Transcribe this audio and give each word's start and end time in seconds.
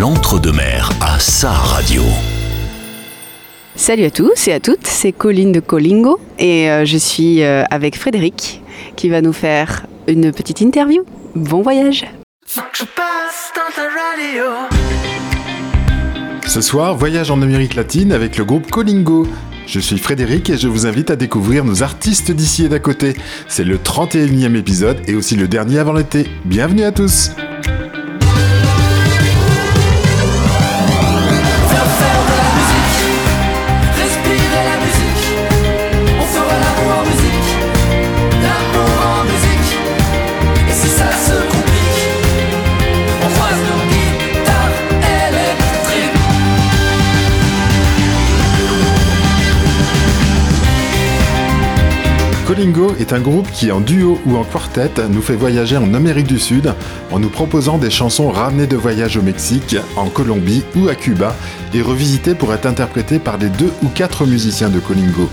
l'entre-deux-mer 0.00 0.88
à 1.02 1.18
sa 1.18 1.50
radio. 1.50 2.00
Salut 3.76 4.04
à 4.04 4.10
tous 4.10 4.48
et 4.48 4.52
à 4.54 4.58
toutes, 4.58 4.86
c'est 4.86 5.12
Colline 5.12 5.52
de 5.52 5.60
Colingo 5.60 6.18
et 6.38 6.70
euh, 6.70 6.86
je 6.86 6.96
suis 6.96 7.42
euh, 7.42 7.64
avec 7.70 7.98
Frédéric 7.98 8.62
qui 8.96 9.10
va 9.10 9.20
nous 9.20 9.34
faire 9.34 9.84
une 10.08 10.32
petite 10.32 10.62
interview. 10.62 11.04
Bon 11.34 11.60
voyage 11.60 12.06
Ce 16.46 16.60
soir, 16.62 16.96
voyage 16.96 17.30
en 17.30 17.42
Amérique 17.42 17.74
latine 17.74 18.12
avec 18.12 18.38
le 18.38 18.46
groupe 18.46 18.70
Colingo. 18.70 19.26
Je 19.66 19.80
suis 19.80 19.98
Frédéric 19.98 20.48
et 20.48 20.56
je 20.56 20.68
vous 20.68 20.86
invite 20.86 21.10
à 21.10 21.16
découvrir 21.16 21.62
nos 21.66 21.82
artistes 21.82 22.30
d'ici 22.30 22.64
et 22.64 22.68
d'à 22.70 22.78
côté. 22.78 23.16
C'est 23.48 23.64
le 23.64 23.76
31e 23.76 24.56
épisode 24.56 24.96
et 25.06 25.14
aussi 25.14 25.36
le 25.36 25.46
dernier 25.46 25.78
avant 25.78 25.92
l'été. 25.92 26.26
Bienvenue 26.46 26.84
à 26.84 26.92
tous 26.92 27.32
Colingo 52.50 52.96
est 52.98 53.12
un 53.12 53.20
groupe 53.20 53.48
qui, 53.52 53.70
en 53.70 53.78
duo 53.78 54.18
ou 54.26 54.36
en 54.36 54.42
quartet, 54.42 54.90
nous 55.08 55.22
fait 55.22 55.36
voyager 55.36 55.76
en 55.76 55.94
Amérique 55.94 56.26
du 56.26 56.40
Sud 56.40 56.74
en 57.12 57.20
nous 57.20 57.28
proposant 57.28 57.78
des 57.78 57.90
chansons 57.90 58.28
ramenées 58.28 58.66
de 58.66 58.76
voyage 58.76 59.16
au 59.16 59.22
Mexique, 59.22 59.76
en 59.94 60.08
Colombie 60.08 60.64
ou 60.74 60.88
à 60.88 60.96
Cuba 60.96 61.36
et 61.74 61.80
revisitées 61.80 62.34
pour 62.34 62.52
être 62.52 62.66
interprétées 62.66 63.20
par 63.20 63.38
les 63.38 63.50
deux 63.50 63.72
ou 63.84 63.86
quatre 63.86 64.26
musiciens 64.26 64.68
de 64.68 64.80
Colingo. 64.80 65.28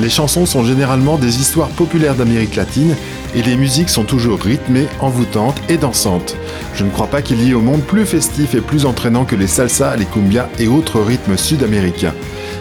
Les 0.00 0.10
chansons 0.10 0.44
sont 0.44 0.62
généralement 0.62 1.16
des 1.16 1.40
histoires 1.40 1.70
populaires 1.70 2.14
d'Amérique 2.14 2.56
latine 2.56 2.94
et 3.34 3.40
les 3.40 3.56
musiques 3.56 3.88
sont 3.88 4.04
toujours 4.04 4.38
rythmées, 4.38 4.86
envoûtantes 5.00 5.62
et 5.70 5.78
dansantes. 5.78 6.36
Je 6.74 6.84
ne 6.84 6.90
crois 6.90 7.06
pas 7.06 7.22
qu'il 7.22 7.42
y 7.42 7.52
ait 7.52 7.54
au 7.54 7.62
monde 7.62 7.80
plus 7.80 8.04
festif 8.04 8.54
et 8.54 8.60
plus 8.60 8.84
entraînant 8.84 9.24
que 9.24 9.34
les 9.34 9.46
salsa, 9.46 9.96
les 9.96 10.04
cumbias 10.04 10.50
et 10.58 10.68
autres 10.68 11.00
rythmes 11.00 11.38
sud-américains. 11.38 12.12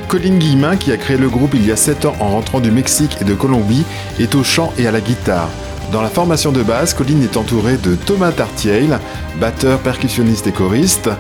Colin 0.09 0.39
Guillemin, 0.39 0.75
qui 0.75 0.91
a 0.91 0.97
créé 0.97 1.17
le 1.17 1.29
groupe 1.29 1.53
il 1.53 1.63
y 1.63 1.71
a 1.71 1.75
7 1.75 2.05
ans 2.05 2.15
en 2.19 2.29
rentrant 2.29 2.59
du 2.59 2.71
Mexique 2.71 3.17
et 3.21 3.25
de 3.25 3.35
Colombie, 3.35 3.85
est 4.19 4.33
au 4.33 4.43
chant 4.43 4.73
et 4.79 4.88
à 4.88 4.91
la 4.91 5.01
guitare. 5.01 5.49
Dans 5.91 6.01
la 6.01 6.09
formation 6.09 6.51
de 6.51 6.63
base, 6.63 6.95
Colin 6.95 7.21
est 7.21 7.38
entouré 7.38 7.77
de 7.77 7.93
Thomas 7.93 8.31
Tartiel, 8.31 8.99
batteur, 9.39 9.77
percussionniste 9.77 10.47
et 10.47 10.51
choriste, 10.51 11.11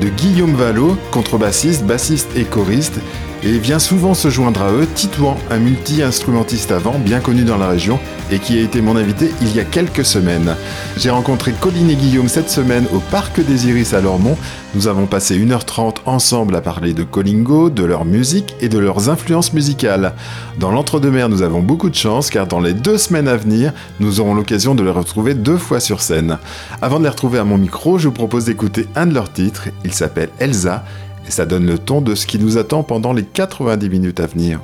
de 0.00 0.08
Guillaume 0.08 0.54
Vallot, 0.54 0.96
contrebassiste, 1.10 1.84
bassiste 1.84 2.30
et 2.36 2.44
choriste, 2.44 3.00
et 3.42 3.58
vient 3.58 3.78
souvent 3.78 4.14
se 4.14 4.30
joindre 4.30 4.62
à 4.62 4.72
eux 4.72 4.88
Titouan, 4.94 5.36
un 5.50 5.58
multi-instrumentiste 5.58 6.72
avant 6.72 6.98
bien 6.98 7.20
connu 7.20 7.42
dans 7.44 7.58
la 7.58 7.68
région 7.68 8.00
et 8.30 8.38
qui 8.38 8.58
a 8.58 8.62
été 8.62 8.80
mon 8.80 8.96
invité 8.96 9.30
il 9.40 9.54
y 9.54 9.60
a 9.60 9.64
quelques 9.64 10.04
semaines. 10.04 10.54
J'ai 10.96 11.10
rencontré 11.10 11.52
Colline 11.52 11.90
et 11.90 11.96
Guillaume 11.96 12.28
cette 12.28 12.50
semaine 12.50 12.86
au 12.92 12.98
Parc 12.98 13.40
des 13.44 13.68
Iris 13.68 13.94
à 13.94 14.00
Lormont. 14.00 14.36
Nous 14.74 14.88
avons 14.88 15.06
passé 15.06 15.38
1h30 15.38 15.96
ensemble 16.06 16.56
à 16.56 16.60
parler 16.60 16.94
de 16.94 17.02
Colingo, 17.02 17.70
de 17.70 17.84
leur 17.84 18.04
musique 18.04 18.54
et 18.60 18.68
de 18.68 18.78
leurs 18.78 19.08
influences 19.08 19.52
musicales. 19.52 20.12
Dans 20.58 20.70
l'entre-deux-mer, 20.70 21.28
nous 21.28 21.42
avons 21.42 21.60
beaucoup 21.60 21.90
de 21.90 21.94
chance 21.94 22.30
car 22.30 22.46
dans 22.46 22.60
les 22.60 22.74
deux 22.74 22.98
semaines 22.98 23.28
à 23.28 23.36
venir, 23.36 23.72
nous 24.00 24.20
aurons 24.20 24.34
l'occasion 24.34 24.74
de 24.74 24.82
les 24.82 24.90
retrouver 24.90 25.34
deux 25.34 25.56
fois 25.58 25.80
sur 25.80 26.00
scène. 26.00 26.38
Avant 26.82 26.98
de 26.98 27.04
les 27.04 27.10
retrouver 27.10 27.38
à 27.38 27.44
mon 27.44 27.58
micro, 27.58 27.98
je 27.98 28.08
vous 28.08 28.14
propose 28.14 28.44
d'écouter 28.44 28.86
un 28.94 29.06
de 29.06 29.14
leurs 29.14 29.32
titres. 29.32 29.68
Il 29.84 29.92
s'appelle 29.92 30.30
Elsa 30.38 30.84
et 31.26 31.30
ça 31.30 31.46
donne 31.46 31.66
le 31.66 31.78
ton 31.78 32.00
de 32.00 32.14
ce 32.14 32.26
qui 32.26 32.38
nous 32.38 32.58
attend 32.58 32.82
pendant 32.82 33.12
les 33.12 33.24
90 33.24 33.88
minutes 33.90 34.20
à 34.20 34.26
venir. 34.26 34.60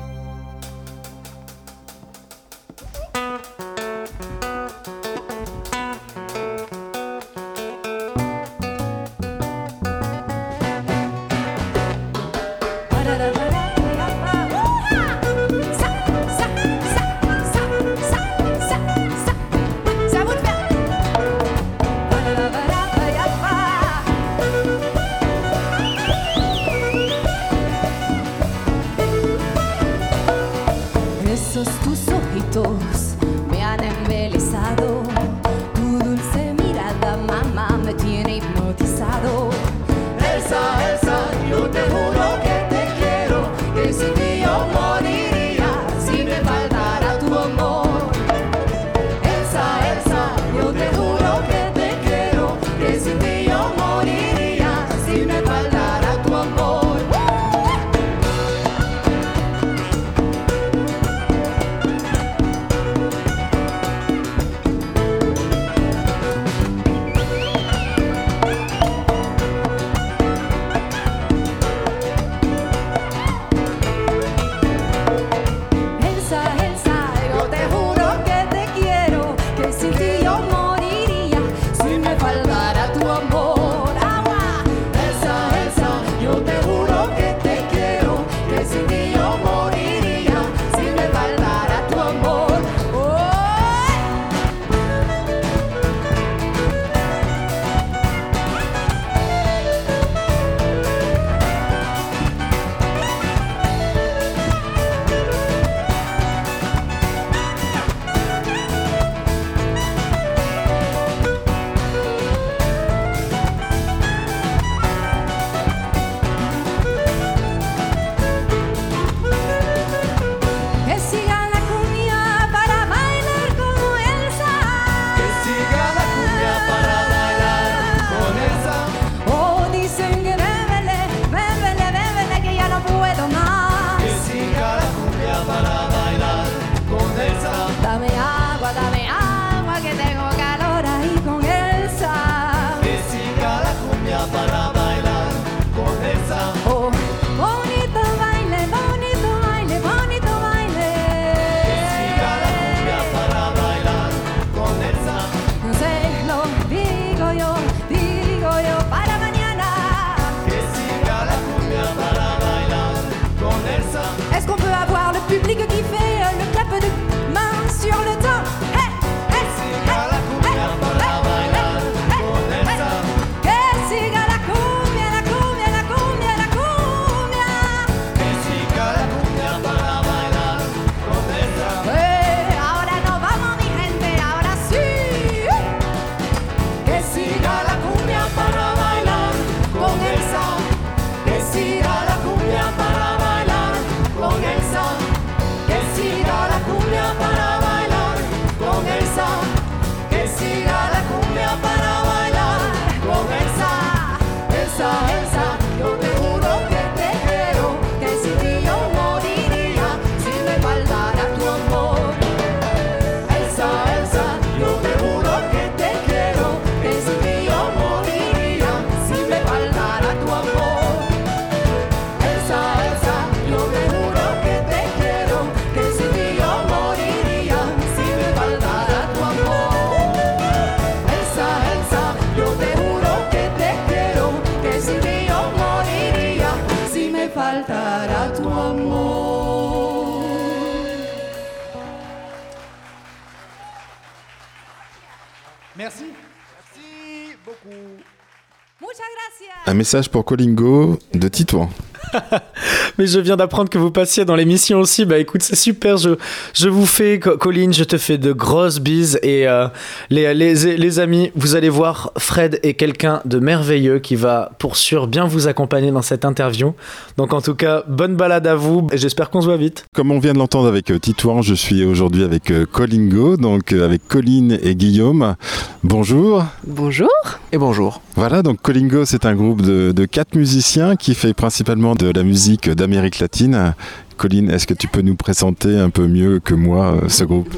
Un 249.74 249.76
message 249.76 250.08
pour 250.08 250.24
Colingo 250.24 251.00
de 251.14 251.26
Titouan. 251.26 251.68
Mais 252.98 253.06
je 253.06 253.18
viens 253.18 253.36
d'apprendre 253.36 253.70
que 253.70 253.78
vous 253.78 253.90
passiez 253.90 254.24
dans 254.24 254.36
l'émission 254.36 254.78
aussi. 254.78 255.04
Bah 255.04 255.18
écoute, 255.18 255.42
c'est 255.42 255.56
super. 255.56 255.96
Je, 255.96 256.10
je 256.52 256.68
vous 256.68 256.86
fais, 256.86 257.18
Colline, 257.18 257.72
je 257.72 257.84
te 257.84 257.98
fais 257.98 258.18
de 258.18 258.32
grosses 258.32 258.80
bises. 258.80 259.18
Et 259.22 259.48
euh, 259.48 259.66
les, 260.10 260.32
les, 260.34 260.76
les, 260.76 260.98
amis, 260.98 261.32
vous 261.34 261.56
allez 261.56 261.68
voir, 261.68 262.12
Fred 262.18 262.60
est 262.62 262.74
quelqu'un 262.74 263.20
de 263.24 263.38
merveilleux 263.38 263.98
qui 263.98 264.16
va 264.16 264.52
pour 264.58 264.76
sûr 264.76 265.06
bien 265.06 265.26
vous 265.26 265.48
accompagner 265.48 265.90
dans 265.90 266.02
cette 266.02 266.24
interview. 266.24 266.74
Donc 267.16 267.32
en 267.32 267.40
tout 267.40 267.54
cas, 267.54 267.84
bonne 267.88 268.16
balade 268.16 268.46
à 268.46 268.54
vous. 268.54 268.86
Et 268.92 268.98
j'espère 268.98 269.30
qu'on 269.30 269.40
se 269.40 269.46
voit 269.46 269.56
vite. 269.56 269.84
Comme 269.94 270.10
on 270.10 270.18
vient 270.18 270.32
de 270.32 270.38
l'entendre 270.38 270.68
avec 270.68 270.90
euh, 270.90 270.98
Titouan, 270.98 271.42
je 271.42 271.54
suis 271.54 271.84
aujourd'hui 271.84 272.22
avec 272.22 272.50
euh, 272.50 272.66
Colingo, 272.70 273.36
donc 273.36 273.72
avec 273.72 274.06
Colline 274.06 274.58
et 274.62 274.74
Guillaume. 274.74 275.34
Bonjour. 275.82 276.44
Bonjour. 276.66 277.08
Et 277.52 277.58
bonjour. 277.58 278.00
Voilà, 278.16 278.42
donc 278.42 278.60
Colingo, 278.62 279.04
c'est 279.04 279.26
un 279.26 279.34
groupe 279.34 279.62
de, 279.62 279.92
de 279.92 280.04
quatre 280.04 280.36
musiciens 280.36 280.96
qui 280.96 281.14
fait 281.14 281.34
principalement 281.34 281.94
de 281.94 282.10
la 282.10 282.22
musique 282.22 282.68
d'Amérique 282.84 283.18
latine. 283.18 283.74
Colline, 284.18 284.50
est-ce 284.50 284.66
que 284.66 284.74
tu 284.74 284.88
peux 284.88 285.00
nous 285.00 285.14
présenter 285.14 285.78
un 285.78 285.88
peu 285.88 286.06
mieux 286.06 286.38
que 286.38 286.52
moi 286.52 286.96
euh, 286.96 287.08
ce 287.08 287.24
groupe? 287.24 287.48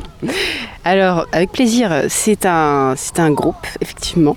Alors, 0.85 1.27
avec 1.33 1.51
plaisir, 1.51 2.05
c'est 2.09 2.47
un, 2.47 2.95
c'est 2.97 3.19
un 3.19 3.33
groupe, 3.33 3.67
effectivement, 3.81 4.37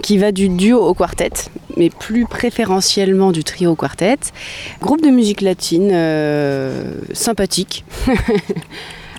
qui 0.00 0.16
va 0.16 0.30
du 0.30 0.48
duo 0.48 0.78
au 0.78 0.94
quartet, 0.94 1.32
mais 1.76 1.90
plus 1.90 2.24
préférentiellement 2.24 3.32
du 3.32 3.42
trio 3.42 3.72
au 3.72 3.74
quartet. 3.74 4.18
Groupe 4.80 5.02
de 5.02 5.10
musique 5.10 5.40
latine 5.40 5.90
euh, 5.92 6.94
sympathique. 7.14 7.84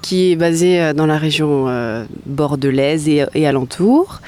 qui 0.01 0.31
est 0.31 0.36
basé 0.36 0.81
euh, 0.81 0.94
dans 0.94 1.06
la 1.06 1.18
région 1.18 1.66
euh, 1.68 2.06
bordelaise 2.25 3.07
et, 3.07 3.25
et 3.34 3.48
alentour. 3.48 4.22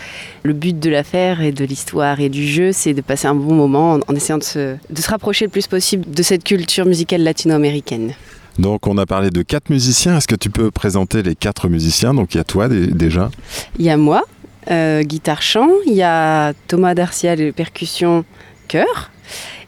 Le 0.44 0.54
but 0.54 0.80
de 0.80 0.90
l'affaire 0.90 1.42
et 1.42 1.52
de 1.52 1.64
l'histoire 1.66 2.20
et 2.20 2.30
du 2.30 2.48
jeu, 2.48 2.72
c'est 2.72 2.94
de 2.94 3.02
passer 3.02 3.28
un 3.28 3.36
bon 3.36 3.54
moment 3.54 3.94
en, 3.94 4.00
en 4.08 4.16
essayant 4.16 4.38
de 4.40 4.44
se, 4.44 4.76
de 4.90 5.02
se 5.02 5.10
rapprocher 5.10 5.46
le 5.46 5.52
plus 5.52 5.68
possible 5.68 6.10
de 6.10 6.24
cette 6.24 6.44
culture 6.44 6.86
musicale 6.86 7.24
latino-américaine. 7.24 8.14
Donc 8.60 8.86
on 8.88 8.98
a 8.98 9.06
parlé 9.06 9.30
de 9.30 9.44
quatre 9.44 9.70
musiciens. 9.70 10.18
Est-ce 10.18 10.28
que 10.28 10.36
tu 10.36 10.50
peux 10.50 10.72
présenter 10.72 11.24
les 11.24 11.36
quatre 11.36 11.70
musiciens? 11.70 12.14
Donc 12.14 12.34
il 12.34 12.38
y 12.38 12.42
a 12.42 12.44
toi 12.44 12.68
déjà. 12.68 13.32
Il 13.80 13.86
y 13.86 13.90
a 13.90 13.98
moi, 13.98 14.24
euh, 14.70 15.04
guitare-chant. 15.04 15.70
Il 15.86 15.94
y 15.94 16.04
a 16.04 16.54
Thomas 16.68 16.94
Darcia, 16.94 17.36
les 17.36 17.52
percussions, 17.52 18.26
chœur. 18.68 19.12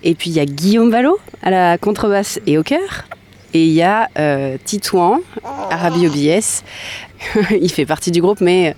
Et 0.04 0.16
puis 0.16 0.32
il 0.32 0.36
y 0.36 0.40
a 0.42 0.46
Guillaume 0.46 0.92
Ballot 0.92 1.18
à 1.42 1.50
la 1.50 1.78
contrebasse 1.78 2.42
et 2.46 2.58
au 2.58 2.64
chœur. 2.64 3.06
Et 3.54 3.66
il 3.66 3.72
y 3.72 3.84
a 3.84 4.10
euh, 4.18 4.58
Titouan, 4.64 5.20
Arabi 5.70 6.08
OBS. 6.08 6.64
il 7.62 7.72
fait 7.72 7.86
partie 7.86 8.12
du 8.12 8.22
groupe, 8.22 8.42
mais 8.42 8.76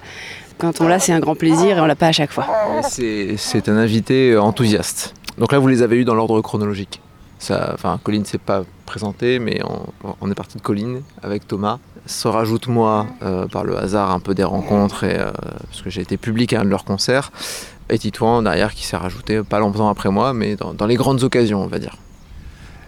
quand 0.58 0.82
on 0.82 0.88
l'a, 0.88 1.00
c'est 1.00 1.14
un 1.14 1.20
grand 1.20 1.36
plaisir 1.36 1.78
et 1.78 1.82
on 1.82 1.86
l'a 1.86 1.96
pas 1.96 2.08
à 2.08 2.12
chaque 2.12 2.32
fois. 2.32 2.48
C'est 2.90 3.70
un 3.70 3.78
invité 3.78 4.38
enthousiaste. 4.38 5.14
Donc 5.38 5.52
là, 5.52 5.60
vous 5.60 5.68
les 5.68 5.82
avez 5.82 5.98
eus 5.98 6.06
dans 6.06 6.16
l'ordre 6.16 6.42
chronologique. 6.42 7.02
Ça, 7.40 7.72
enfin, 7.74 8.00
Colline 8.02 8.26
s'est 8.26 8.38
pas 8.38 8.64
présenté, 8.86 9.40
mais 9.40 9.62
on, 10.22 10.32
est 10.32 10.36
parti 10.36 10.58
de 10.58 10.62
Colline 10.62 11.02
avec 11.22 11.48
Thomas. 11.48 11.80
Se 12.06 12.28
rajoute 12.28 12.68
moi 12.68 13.08
euh, 13.24 13.48
par 13.48 13.64
le 13.64 13.78
hasard 13.78 14.12
un 14.12 14.20
peu 14.20 14.34
des 14.34 14.44
rencontres 14.44 15.04
et 15.04 15.18
euh, 15.18 15.32
parce 15.70 15.82
que 15.82 15.90
j'ai 15.90 16.02
été 16.02 16.18
public 16.18 16.54
à 16.54 16.62
un 16.62 16.64
de 16.64 16.70
leurs 16.70 16.86
concerts. 16.86 17.32
Et 17.90 18.00
Titouan 18.00 18.42
derrière 18.42 18.74
qui 18.74 18.86
s'est 18.86 18.98
rajouté 18.98 19.44
pas 19.44 19.60
longtemps 19.60 19.90
après 19.90 20.10
moi, 20.10 20.34
mais 20.34 20.56
dans 20.56 20.86
les 20.86 20.96
grandes 20.96 21.24
occasions, 21.24 21.62
on 21.62 21.68
va 21.68 21.80
dire. 21.80 21.98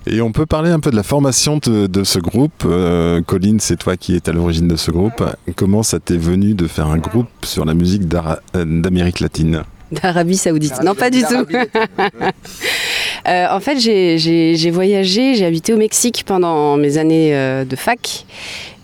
Et 0.09 0.21
on 0.21 0.31
peut 0.31 0.45
parler 0.45 0.69
un 0.69 0.79
peu 0.79 0.89
de 0.89 0.95
la 0.95 1.03
formation 1.03 1.57
de, 1.57 1.87
de 1.87 2.03
ce 2.03 2.19
groupe. 2.19 2.63
Euh, 2.65 3.21
Colline, 3.21 3.59
c'est 3.59 3.75
toi 3.75 3.97
qui 3.97 4.15
es 4.15 4.29
à 4.29 4.31
l'origine 4.31 4.67
de 4.67 4.75
ce 4.75 4.91
groupe. 4.91 5.23
Comment 5.55 5.83
ça 5.83 5.99
t'est 5.99 6.17
venu 6.17 6.53
de 6.53 6.67
faire 6.67 6.87
un 6.87 6.97
groupe 6.97 7.27
sur 7.43 7.65
la 7.65 7.73
musique 7.73 8.07
d'Amérique 8.07 9.19
latine 9.19 9.63
D'Arabie 9.91 10.37
Saoudite. 10.37 10.81
Non, 10.83 10.95
pas 10.95 11.09
du 11.09 11.21
tout. 11.21 11.45
euh, 13.27 13.47
en 13.49 13.59
fait, 13.59 13.79
j'ai 13.79 14.71
voyagé, 14.71 15.35
j'ai 15.35 15.45
habité 15.45 15.73
au 15.73 15.77
Mexique 15.77 16.23
pendant 16.25 16.77
mes 16.77 16.97
années 16.97 17.35
euh, 17.35 17.65
de 17.65 17.75
fac. 17.75 18.25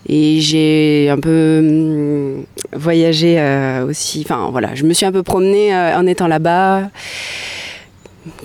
Et 0.07 0.41
j'ai 0.41 1.09
un 1.09 1.19
peu 1.19 1.59
hum, 1.59 2.45
voyagé 2.73 3.39
euh, 3.39 3.85
aussi. 3.85 4.21
Enfin, 4.25 4.49
voilà, 4.51 4.75
je 4.75 4.83
me 4.83 4.93
suis 4.93 5.05
un 5.05 5.11
peu 5.11 5.23
promenée 5.23 5.73
euh, 5.73 5.97
en 5.97 6.05
étant 6.05 6.27
là-bas. 6.27 6.89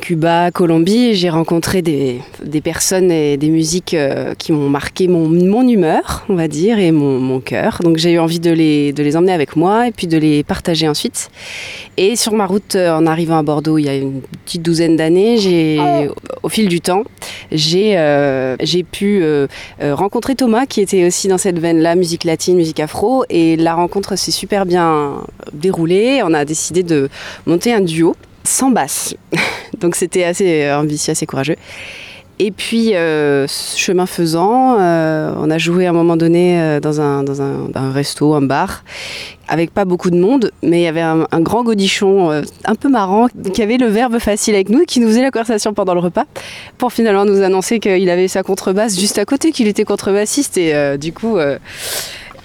Cuba, 0.00 0.50
Colombie, 0.50 1.14
j'ai 1.14 1.30
rencontré 1.30 1.82
des, 1.82 2.20
personnes 2.62 3.12
et 3.12 3.36
des 3.36 3.48
musiques 3.48 3.94
euh, 3.94 4.34
qui 4.34 4.50
m'ont 4.50 4.68
marqué 4.68 5.06
mon, 5.06 5.28
humeur, 5.68 6.24
on 6.28 6.34
va 6.34 6.48
dire, 6.48 6.80
et 6.80 6.90
mon, 6.90 7.40
cœur. 7.40 7.78
Donc 7.84 7.96
j'ai 7.96 8.12
eu 8.12 8.18
envie 8.18 8.40
de 8.40 8.50
les, 8.50 9.16
emmener 9.16 9.32
avec 9.32 9.54
moi 9.54 9.86
et 9.86 9.92
puis 9.92 10.08
de 10.08 10.18
les 10.18 10.42
partager 10.42 10.88
ensuite. 10.88 11.30
Et 11.96 12.16
sur 12.16 12.32
ma 12.32 12.46
route, 12.46 12.74
euh, 12.74 12.96
en 12.96 13.06
arrivant 13.06 13.38
à 13.38 13.42
Bordeaux 13.44 13.78
il 13.78 13.84
y 13.84 13.88
a 13.88 13.94
une 13.94 14.20
petite 14.44 14.62
douzaine 14.62 14.96
d'années, 14.96 15.36
j'ai, 15.36 15.78
au 16.42 16.48
fil 16.48 16.68
du 16.68 16.80
temps, 16.80 17.04
j'ai 17.52 17.96
euh, 17.96 18.56
pu 18.90 19.22
rencontrer 19.80 20.34
Thomas 20.34 20.66
qui 20.66 20.80
était 20.80 21.06
aussi 21.06 21.28
dans 21.28 21.38
cette 21.38 21.58
veine-là, 21.60 21.94
musique 21.94 22.24
latine, 22.24 22.56
musique 22.56 22.80
afro. 22.80 23.24
Et 23.30 23.56
la 23.56 23.74
rencontre 23.74 24.16
s'est 24.16 24.32
super 24.32 24.66
bien 24.66 25.22
déroulée. 25.52 26.20
On 26.24 26.34
a 26.34 26.44
décidé 26.44 26.82
de 26.82 27.08
monter 27.46 27.72
un 27.72 27.80
duo 27.80 28.16
sans 28.48 28.70
basse. 28.70 29.14
Donc 29.80 29.94
c'était 29.94 30.24
assez 30.24 30.70
ambitieux, 30.72 31.12
assez 31.12 31.26
courageux. 31.26 31.56
Et 32.40 32.52
puis, 32.52 32.94
euh, 32.94 33.46
chemin 33.48 34.06
faisant, 34.06 34.76
euh, 34.78 35.32
on 35.36 35.50
a 35.50 35.58
joué 35.58 35.86
à 35.86 35.90
un 35.90 35.92
moment 35.92 36.16
donné 36.16 36.60
euh, 36.60 36.78
dans, 36.78 37.00
un, 37.00 37.24
dans 37.24 37.42
un, 37.42 37.90
resto, 37.90 38.32
un 38.34 38.42
bar, 38.42 38.84
avec 39.48 39.72
pas 39.72 39.84
beaucoup 39.84 40.10
de 40.10 40.18
monde, 40.20 40.52
mais 40.62 40.80
il 40.80 40.84
y 40.84 40.86
avait 40.86 41.00
un, 41.00 41.26
grand 41.40 41.64
godichon 41.64 42.30
un 42.64 42.74
peu 42.76 42.88
marrant 42.88 43.26
qui 43.52 43.62
avait 43.62 43.76
le 43.76 43.86
verbe 43.86 44.18
facile 44.20 44.54
avec 44.54 44.68
nous 44.68 44.84
qui 44.84 45.00
nous 45.00 45.08
faisait 45.08 45.22
la 45.22 45.32
conversation 45.32 45.72
pendant 45.72 45.94
le 45.94 46.00
repas, 46.00 46.26
pour 46.76 46.92
finalement 46.92 47.24
nous 47.24 47.42
annoncer 47.42 47.80
qu'il 47.80 48.08
avait 48.08 48.28
sa 48.28 48.44
contrebasse 48.44 49.00
juste 49.00 49.18
à 49.18 49.24
côté, 49.24 49.50
qu'il 49.50 49.66
était 49.66 49.84
contrebassiste. 49.84 50.58
Et 50.58 50.98
du 50.98 51.12
coup 51.12 51.38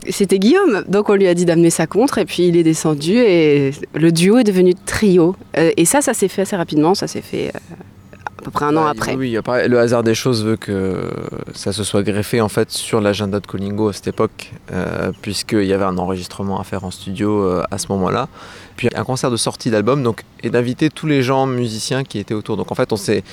c'était 0.10 0.39
Guillaume. 0.39 0.83
Donc 0.88 1.10
on 1.10 1.15
lui 1.15 1.27
a 1.27 1.33
dit 1.33 1.45
d'amener 1.45 1.69
sa 1.69 1.88
contre 1.88 2.17
et 2.17 2.25
puis 2.25 2.48
il 2.48 2.57
est 2.57 2.63
descendu 2.63 3.17
et 3.17 3.72
le 3.93 4.12
duo 4.12 4.38
est 4.38 4.43
devenu 4.43 4.74
trio. 4.75 5.36
Euh, 5.57 5.72
et 5.77 5.86
ça, 5.86 6.01
ça 6.01 6.13
s'est 6.13 6.27
fait 6.27 6.43
assez 6.43 6.55
rapidement. 6.55 6.95
Ça 6.95 7.07
s'est 7.07 7.22
fait 7.22 7.50
euh, 7.50 7.60
à 8.38 8.41
peu 8.43 8.51
près 8.51 8.65
un 8.65 8.75
an 8.75 8.83
bah, 8.83 8.89
après. 8.91 9.15
Oui, 9.15 9.38
le 9.67 9.79
hasard 9.79 10.03
des 10.03 10.15
choses 10.15 10.43
veut 10.43 10.57
que 10.57 11.10
ça 11.53 11.72
se 11.72 11.83
soit 11.83 12.03
greffé 12.03 12.41
en 12.41 12.50
fait 12.50 12.72
sur 12.72 13.00
l'agenda 13.00 13.39
de 13.39 13.48
Colingo 13.48 13.88
à 13.88 13.93
cette 13.93 14.07
époque, 14.07 14.51
euh, 14.72 15.12
puisqu'il 15.22 15.65
y 15.65 15.74
avait 15.74 15.86
un 15.86 15.98
enregistrement 15.98 16.60
à 16.60 16.63
faire 16.63 16.83
en 16.83 16.91
studio 16.91 17.43
euh, 17.43 17.63
à 17.72 17.77
ce 17.77 17.88
moment-là. 17.89 18.27
Puis 18.75 18.89
un 18.93 19.03
concert 19.05 19.31
de 19.31 19.38
sortie 19.38 19.69
d'album, 19.69 20.03
donc 20.03 20.24
et 20.41 20.50
d'inviter 20.50 20.89
tous 20.89 21.07
les 21.07 21.24
gens 21.24 21.45
musiciens 21.45 22.03
qui 22.03 22.19
étaient 22.19 22.33
autour. 22.33 22.57
Donc 22.57 22.72
en 22.72 22.75
fait, 22.75 22.91
on 22.91 22.98
s'est 22.98 23.24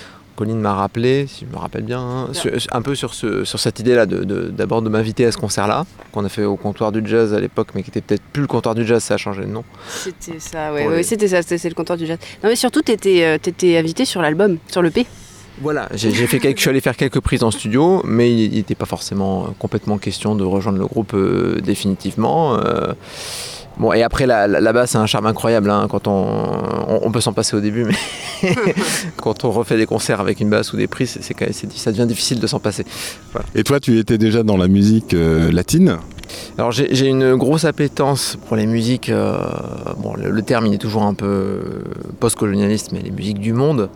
Colline 0.41 0.59
m'a 0.59 0.73
rappelé, 0.73 1.27
si 1.29 1.45
je 1.45 1.55
me 1.55 1.61
rappelle 1.61 1.83
bien, 1.83 2.01
hein, 2.01 2.29
sur, 2.33 2.51
un 2.73 2.81
peu 2.81 2.95
sur, 2.95 3.13
ce, 3.13 3.45
sur 3.45 3.61
cette 3.61 3.79
idée-là, 3.79 4.07
d'abord 4.07 4.81
de, 4.81 4.87
de 4.87 4.91
m'inviter 4.91 5.27
à 5.27 5.33
ce 5.33 5.37
concert-là, 5.37 5.85
qu'on 6.13 6.25
a 6.25 6.31
fait 6.31 6.45
au 6.45 6.57
comptoir 6.57 6.93
du 6.93 7.03
jazz 7.05 7.35
à 7.35 7.41
l'époque, 7.41 7.69
mais 7.75 7.83
qui 7.83 7.91
était 7.91 8.01
peut-être 8.01 8.23
plus 8.33 8.41
le 8.41 8.47
comptoir 8.47 8.75
du 8.75 8.87
jazz, 8.87 9.05
ça 9.05 9.15
a 9.15 9.17
changé 9.19 9.43
de 9.43 9.49
nom. 9.49 9.65
C'était 9.91 10.41
ça, 10.41 10.73
oui, 10.73 10.81
ouais, 10.81 10.89
ouais, 10.89 11.03
c'était 11.03 11.29
ça, 11.29 11.43
c'était 11.43 11.69
le 11.69 11.75
comptoir 11.75 11.99
du 11.99 12.07
jazz. 12.07 12.17
Non, 12.43 12.49
mais 12.49 12.57
surtout, 12.57 12.81
tu 12.81 12.91
étais, 12.91 13.23
euh, 13.23 13.35
étais, 13.35 13.77
invité 13.77 14.07
sur 14.07 14.23
l'album, 14.23 14.57
sur 14.69 14.81
le 14.81 14.91
P. 14.91 15.05
Voilà, 15.61 15.91
j'ai 15.93 16.11
fait 16.11 16.39
quelques, 16.39 16.57
je 16.57 16.63
suis 16.63 16.71
allé 16.71 16.81
faire 16.81 16.97
quelques 16.97 17.21
prises 17.21 17.43
en 17.43 17.51
studio, 17.51 18.01
mais 18.07 18.33
il 18.35 18.55
n'était 18.55 18.75
pas 18.75 18.87
forcément 18.87 19.55
complètement 19.59 19.99
question 19.99 20.35
de 20.35 20.45
rejoindre 20.45 20.79
le 20.79 20.87
groupe 20.87 21.13
euh, 21.13 21.61
définitivement. 21.61 22.59
Bon, 23.81 23.95
et 23.95 24.03
après, 24.03 24.27
là, 24.27 24.47
là-bas, 24.47 24.87
c'est 24.87 24.99
un 24.99 25.07
charme 25.07 25.25
incroyable. 25.25 25.71
Hein, 25.71 25.87
quand 25.89 26.07
on, 26.07 26.13
on, 26.13 27.01
on 27.03 27.11
peut 27.11 27.23
s'en 27.23 27.33
passer 27.33 27.57
au 27.57 27.61
début, 27.61 27.85
mais 27.85 27.97
quand 29.17 29.45
on 29.47 29.51
refait 29.51 29.79
des 29.79 29.87
concerts 29.87 30.21
avec 30.21 30.39
une 30.41 30.51
basse 30.51 30.75
ou 30.75 30.77
des 30.77 30.87
prises, 30.87 31.17
c'est, 31.23 31.35
c'est, 31.53 31.73
ça 31.73 31.91
devient 31.91 32.07
difficile 32.07 32.41
de 32.41 32.47
s'en 32.47 32.61
passer. 32.61 32.85
Voilà. 33.33 33.47
Et 33.55 33.65
toi, 33.65 33.81
tu 33.81 33.99
étais 33.99 34.19
déjà 34.19 34.43
dans 34.43 34.59
la 34.59 34.69
musique 34.69 35.15
euh, 35.15 35.51
latine? 35.51 35.97
Alors 36.59 36.73
j'ai, 36.73 36.95
j'ai 36.95 37.07
une 37.07 37.37
grosse 37.37 37.65
appétence 37.65 38.37
pour 38.47 38.57
les 38.57 38.67
musiques, 38.67 39.09
euh, 39.09 39.37
bon 39.97 40.15
le, 40.15 40.31
le, 40.31 40.43
terme 40.43 40.67
il 40.67 40.75
est 40.75 40.79
toujours 40.79 41.03
un 41.03 41.15
peu 41.15 41.61
post-colonialiste, 42.21 42.93
mais 42.93 43.01
les 43.01 43.11
musiques 43.11 43.41
du 43.41 43.53
monde. 43.53 43.89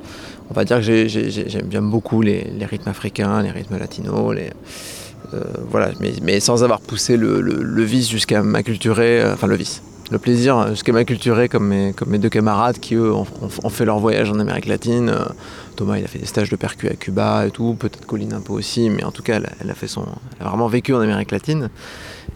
On 0.51 0.55
va 0.55 0.65
dire 0.65 0.79
que 0.79 0.83
j'ai, 0.83 1.09
j'ai, 1.09 1.31
j'aime 1.31 1.67
bien 1.67 1.83
beaucoup 1.83 2.23
les, 2.23 2.51
les, 2.59 2.67
rythmes 2.67 2.89
africains, 2.89 3.41
les 3.43 3.53
rythmes 3.53 3.79
latinos, 3.79 4.35
les, 4.35 4.51
voilà, 5.71 5.91
mais, 6.23 6.41
sans 6.41 6.65
avoir 6.65 6.81
poussé 6.81 7.17
le, 7.17 7.83
vice 7.83 8.09
jusqu'à 8.09 8.43
m'acculturer, 8.43 9.21
euh, 9.21 9.35
enfin 9.35 9.47
le 9.47 9.57
vice, 9.57 9.83
le 10.11 10.19
plaisir 10.19 10.69
jusqu'à 10.71 10.93
m'acculturer 10.93 11.49
comme 11.49 11.69
mes, 11.69 12.19
deux 12.19 12.29
camarades 12.29 12.79
qui 12.79 12.95
eux 12.95 13.13
ont, 13.13 13.25
fait 13.71 13.85
leur 13.85 13.99
voyage 13.99 14.31
en 14.31 14.39
Amérique 14.39 14.67
latine. 14.67 15.09
Euh, 15.09 15.25
Thomas 15.77 15.99
il 15.99 16.05
a 16.05 16.07
fait 16.07 16.21
des 16.21 16.27
stages 16.27 16.51
de 16.51 16.57
percu 16.57 16.89
à 16.89 16.95
Cuba 16.95 17.47
et 17.47 17.51
tout, 17.51 17.75
peut-être 17.77 18.07
Colline 18.07 18.33
un 18.33 18.41
peu 18.41 18.53
aussi, 18.53 18.91
mais 18.91 19.03
en 19.03 19.11
tout 19.11 19.23
cas 19.23 19.41
elle, 19.61 19.71
a 19.71 19.75
fait 19.75 19.89
son, 19.89 20.07
elle 20.39 20.47
a 20.47 20.51
vraiment 20.51 20.69
vécu 20.69 20.95
en 20.95 21.01
Amérique 21.01 21.33
latine. 21.33 21.71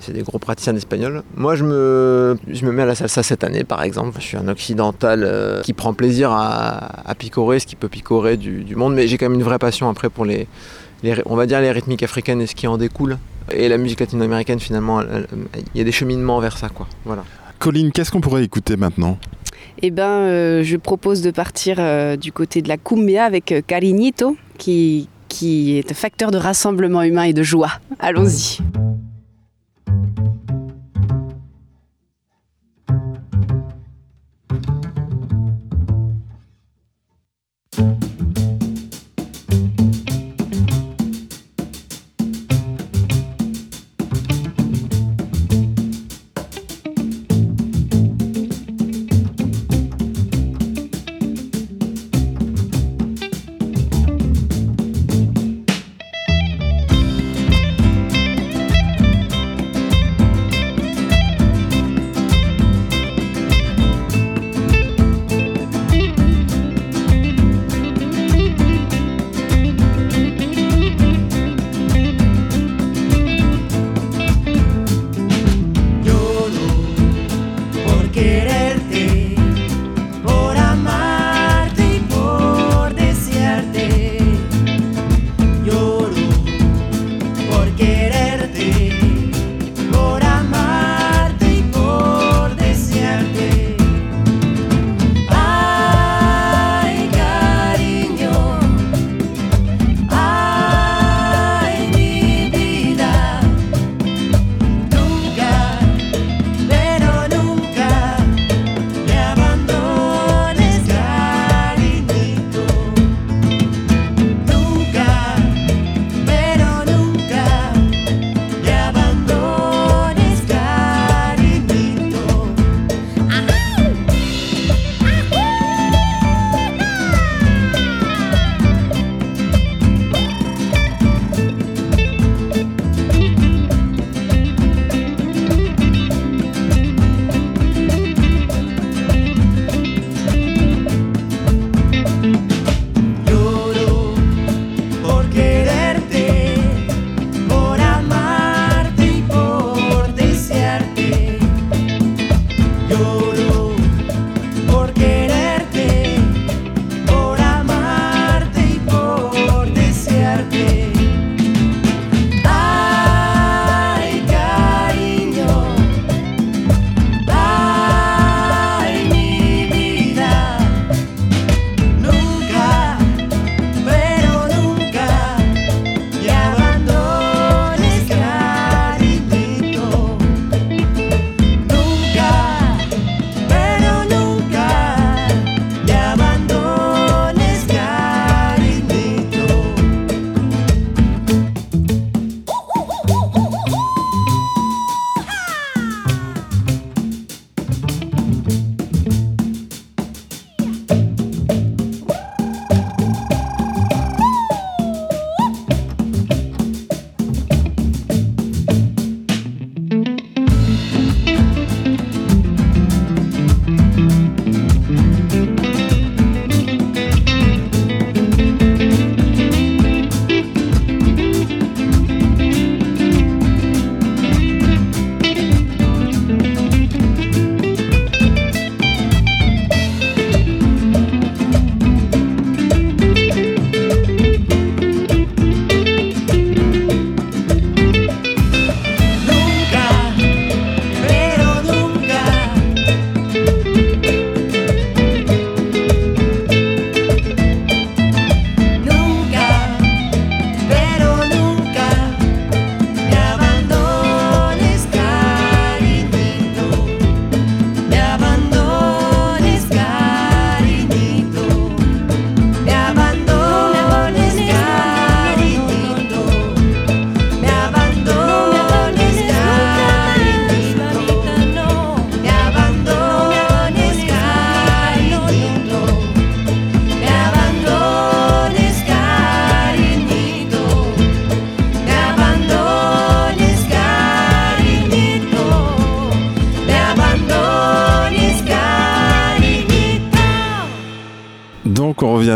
C'est 0.01 0.13
des 0.13 0.23
gros 0.23 0.39
praticiens 0.39 0.73
d'espagnol. 0.73 1.23
Moi 1.37 1.55
je 1.55 1.65
me, 1.65 2.37
je 2.49 2.65
me 2.65 2.73
mets 2.73 2.83
à 2.83 2.87
la 2.87 2.95
salsa 2.95 3.23
cette 3.23 3.45
année 3.45 3.65
par 3.65 3.83
exemple. 3.83 4.17
Je 4.21 4.25
suis 4.25 4.37
un 4.37 4.49
occidental 4.49 5.23
euh, 5.25 5.61
qui 5.63 5.73
prend 5.73 5.95
plaisir 5.95 6.33
à, 6.33 7.09
à, 7.09 7.15
picorer 7.15 7.61
ce 7.61 7.67
qui 7.67 7.77
peut 7.77 7.89
picorer 7.89 8.37
du, 8.37 8.65
du 8.65 8.75
monde, 8.75 8.95
mais 8.95 9.07
j'ai 9.07 9.19
quand 9.19 9.27
même 9.27 9.39
une 9.39 9.45
vraie 9.45 9.59
passion 9.59 9.89
après 9.89 10.09
pour 10.09 10.25
les 10.25 10.49
les, 11.03 11.15
on 11.27 11.37
va 11.37 11.47
dire 11.47 11.61
les 11.61 11.71
rythmiques 11.71 12.03
africaines 12.03 12.41
et 12.41 12.47
ce 12.47 12.55
qui 12.55 12.67
en 12.67 12.79
découle. 12.79 13.19
Et 13.51 13.69
la 13.69 13.79
musique 13.79 14.01
latino-américaine, 14.01 14.61
finalement, 14.61 15.01
il 15.03 15.79
y 15.79 15.81
a 15.81 15.85
des 15.85 15.93
cheminements 15.93 16.39
vers 16.41 16.59
ça. 16.59 16.69
Quoi. 16.69 16.87
Voilà. 17.05 17.25
Colline, 17.59 17.93
qu'est-ce 17.93 18.11
qu'on 18.11 18.21
pourrait 18.21 18.45
écouter 18.45 18.77
maintenant? 18.77 19.19
Eh 19.81 19.91
ben, 19.91 20.63
je 20.63 20.77
propose 20.77 21.23
de 21.23 21.31
partir 21.31 21.79
du 22.19 22.31
côté 22.31 22.61
de 22.63 22.69
la 22.69 22.77
cumbia 22.77 23.25
avec 23.25 23.55
Cariñito, 23.67 24.37
qui, 24.59 25.09
qui 25.29 25.79
est 25.79 25.91
un 25.91 25.95
facteur 25.95 26.31
de 26.31 26.37
rassemblement 26.37 27.03
humain 27.03 27.23
et 27.23 27.33
de 27.33 27.43
joie. 27.43 27.73
Allons-y. 28.01 28.59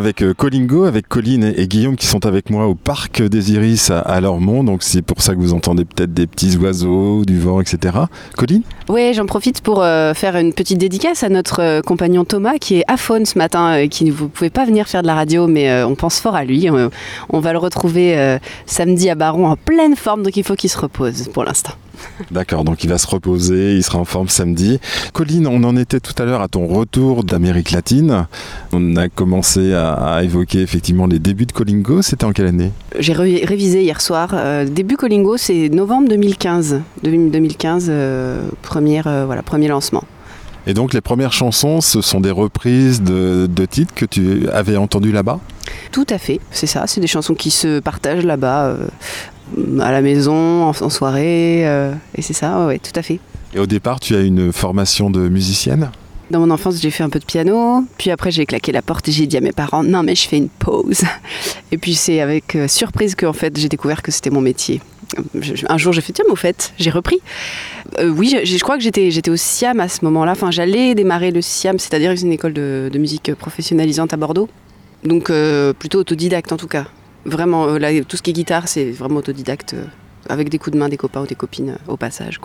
Avec 0.03 0.21
euh, 0.21 0.35
Colingo, 0.35 0.83
avec 0.83 1.07
Colline 1.07 1.55
et 1.57 1.69
Guillaume 1.69 1.95
qui 1.95 2.07
sont 2.07 2.27
avec 2.27 2.51
moi 2.51 2.67
au 2.67 2.75
parc 2.75 3.23
des 3.23 3.53
Iris 3.53 3.93
à 3.93 4.21
Lormont. 4.21 4.65
Donc 4.65 4.83
c'est 4.83 5.01
pour 5.01 5.23
ça 5.23 5.33
que 5.33 5.39
vous 5.39 5.55
entendez 5.55 5.85
peut-être 5.85 6.13
des 6.13 6.27
petits 6.27 6.57
oiseaux, 6.57 7.25
du 7.25 7.39
vent, 7.39 7.61
etc. 7.61 7.97
Colline 8.37 8.63
Oui, 8.89 9.15
j'en 9.15 9.27
profite 9.27 9.61
pour 9.61 9.81
euh, 9.81 10.13
faire 10.13 10.35
une 10.37 10.55
petite 10.55 10.79
dédicace 10.79 11.23
à 11.23 11.29
notre 11.29 11.63
euh, 11.63 11.83
compagnon 11.83 12.25
Thomas 12.25 12.59
qui 12.59 12.79
est 12.79 12.85
à 12.89 12.97
Faune 12.97 13.27
ce 13.27 13.39
matin, 13.39 13.87
qui 13.87 14.05
ne 14.05 14.11
pouvez 14.11 14.51
pas 14.51 14.65
venir 14.65 14.89
faire 14.89 15.03
de 15.03 15.07
la 15.07 15.15
radio, 15.15 15.47
mais 15.47 15.85
on 15.85 15.95
pense 15.95 16.19
fort 16.19 16.35
à 16.35 16.45
lui. 16.45 16.69
on 17.29 17.41
va 17.41 17.53
le 17.53 17.59
retrouver 17.59 18.39
samedi 18.67 19.09
à 19.09 19.15
Baron 19.15 19.47
en 19.47 19.57
pleine 19.57 19.95
forme, 19.95 20.25
donc 20.25 20.37
il 20.37 20.43
faut 20.43 20.57
qu'il 20.57 20.71
se 20.71 20.79
repose 20.79 21.29
pour 21.33 21.45
l'instant. 21.45 21.75
D'accord, 22.31 22.65
donc 22.65 22.85
il 22.85 22.91
va 22.91 22.99
se 22.99 23.07
reposer, 23.07 23.75
il 23.75 23.83
sera 23.83 23.99
en 23.99 24.05
forme 24.05 24.29
samedi. 24.29 24.81
Colline, 25.13 25.47
on 25.47 25.65
en 25.65 25.77
était 25.77 26.01
tout 26.01 26.15
à 26.21 26.25
l'heure 26.25 26.41
à 26.41 26.49
ton 26.49 26.67
retour 26.67 27.25
d'Amérique 27.25 27.71
latine. 27.71 28.27
On 28.73 28.97
a 28.97 29.09
commencé 29.09 29.75
à, 29.75 30.21
évoquer 30.23 30.61
effectivement 30.61 31.07
les 31.07 31.19
débuts 31.19 31.47
de 31.47 31.53
Colingo. 31.53 32.03
C'était 32.03 32.25
en 32.25 32.33
quelle 32.33 32.47
année? 32.47 32.71
J'ai 32.99 33.13
révisé 33.13 33.83
hier 33.83 34.01
soir. 34.01 34.31
Euh, 34.35 34.65
début 34.65 34.97
Colingo, 34.97 35.37
c'est 35.37 35.69
novembre 35.69 36.09
2015. 36.09 36.81
2015, 37.03 37.87
euh, 37.89 38.49
première, 38.63 39.07
euh, 39.07 39.25
voilà, 39.27 39.43
premier 39.43 39.69
lancement. 39.69 40.05
Et 40.67 40.75
donc 40.75 40.95
les 40.95 41.01
premières 41.01 41.33
chansons, 41.33 41.81
ce 41.81 42.01
sont 42.01 42.21
des 42.21 42.31
reprises 42.31 43.03
de, 43.03 43.49
titres 43.69 43.95
que 43.95 44.05
tu 44.05 44.49
avais 44.51 44.77
entendus 44.77 45.13
là-bas? 45.13 45.41
Tout 45.91 46.07
à 46.09 46.19
fait, 46.19 46.41
c'est 46.51 46.67
ça. 46.67 46.87
C'est 46.87 47.01
des 47.01 47.07
chansons 47.07 47.35
qui 47.35 47.51
se 47.51 47.81
partagent 47.81 48.25
là-bas, 48.25 48.67
euh, 48.67 48.87
à 49.81 49.93
la 49.93 50.03
maison, 50.03 50.65
en, 50.65 50.73
soirée. 50.73 51.67
Euh, 51.67 51.93
et 52.15 52.23
c'est 52.23 52.33
ça, 52.33 52.67
oui, 52.67 52.81
tout 52.81 52.93
à 52.95 53.03
fait. 53.03 53.21
Et 53.55 53.59
au 53.59 53.67
départ, 53.67 54.01
tu 54.01 54.15
as 54.15 54.21
une 54.21 54.53
formation 54.53 55.11
de 55.11 55.29
musicienne? 55.29 55.91
Dans 56.31 56.41
mon 56.41 56.51
enfance, 56.51 56.81
j'ai 56.81 56.91
fait 56.91 57.03
un 57.03 57.11
peu 57.11 57.19
de 57.19 57.27
piano, 57.27 57.85
puis 57.99 58.11
après 58.11 58.31
j'ai 58.31 58.47
claqué 58.47 58.73
la 58.73 58.81
porte 58.81 59.07
et 59.09 59.13
j'ai 59.13 59.27
dit 59.27 59.37
à 59.37 59.43
mes 59.43 59.53
parents 59.53 59.83
non 59.83 60.03
mais 60.03 60.15
je 60.15 60.27
fais 60.27 60.39
une 60.39 60.49
pause. 60.49 61.03
Et 61.73 61.77
puis 61.77 61.95
c'est 61.95 62.23
avec 62.23 62.55
euh, 62.55 62.69
surprise 62.69 63.15
que 63.15 63.27
en 63.27 63.35
fait 63.35 63.59
j'ai 63.59 63.69
découvert 63.69 64.01
que 64.01 64.11
c'était 64.11 64.31
mon 64.31 64.41
métier 64.41 64.81
un 65.69 65.79
jour, 65.79 65.93
j'ai 65.93 66.01
fait 66.01 66.13
tiens, 66.13 66.25
mais 66.27 66.33
au 66.33 66.37
fait, 66.37 66.73
j'ai 66.79 66.91
repris. 66.91 67.21
Euh, 67.99 68.09
oui, 68.09 68.37
je, 68.45 68.59
crois 68.59 68.77
que 68.77 68.83
j'étais, 68.83 69.11
j'étais 69.11 69.31
au 69.31 69.37
SIAM 69.37 69.81
à 69.81 69.89
ce 69.89 70.05
moment-là. 70.05 70.33
Enfin, 70.33 70.51
j'allais 70.51 70.95
démarrer 70.95 71.31
le 71.31 71.43
SIAM, 71.43 71.79
c'est-à-dire 71.79 72.13
une 72.13 72.33
école 72.33 72.53
de, 72.53 72.91
musique 72.95 73.35
professionnalisante 73.35 74.13
à 74.13 74.17
Bordeaux. 74.17 74.49
Donc, 75.05 75.31
euh, 75.31 75.73
plutôt 75.73 75.99
autodidacte 75.99 76.53
en 76.53 76.57
tout 76.57 76.69
cas. 76.69 76.87
Vraiment, 77.25 77.67
euh, 77.69 78.03
tout 78.07 78.17
ce 78.17 78.23
qui 78.23 78.31
est 78.31 78.35
guitare, 78.35 78.69
c'est 78.69 78.91
vraiment 78.91 79.17
autodidacte, 79.17 79.77
avec 80.29 80.49
des 80.49 80.59
coups 80.59 80.75
de 80.75 80.79
main 80.79 80.89
des 80.89 80.97
copains 80.97 81.23
ou 81.23 81.27
des 81.27 81.35
copines 81.35 81.77
au 81.89 81.97
passage. 81.97 82.41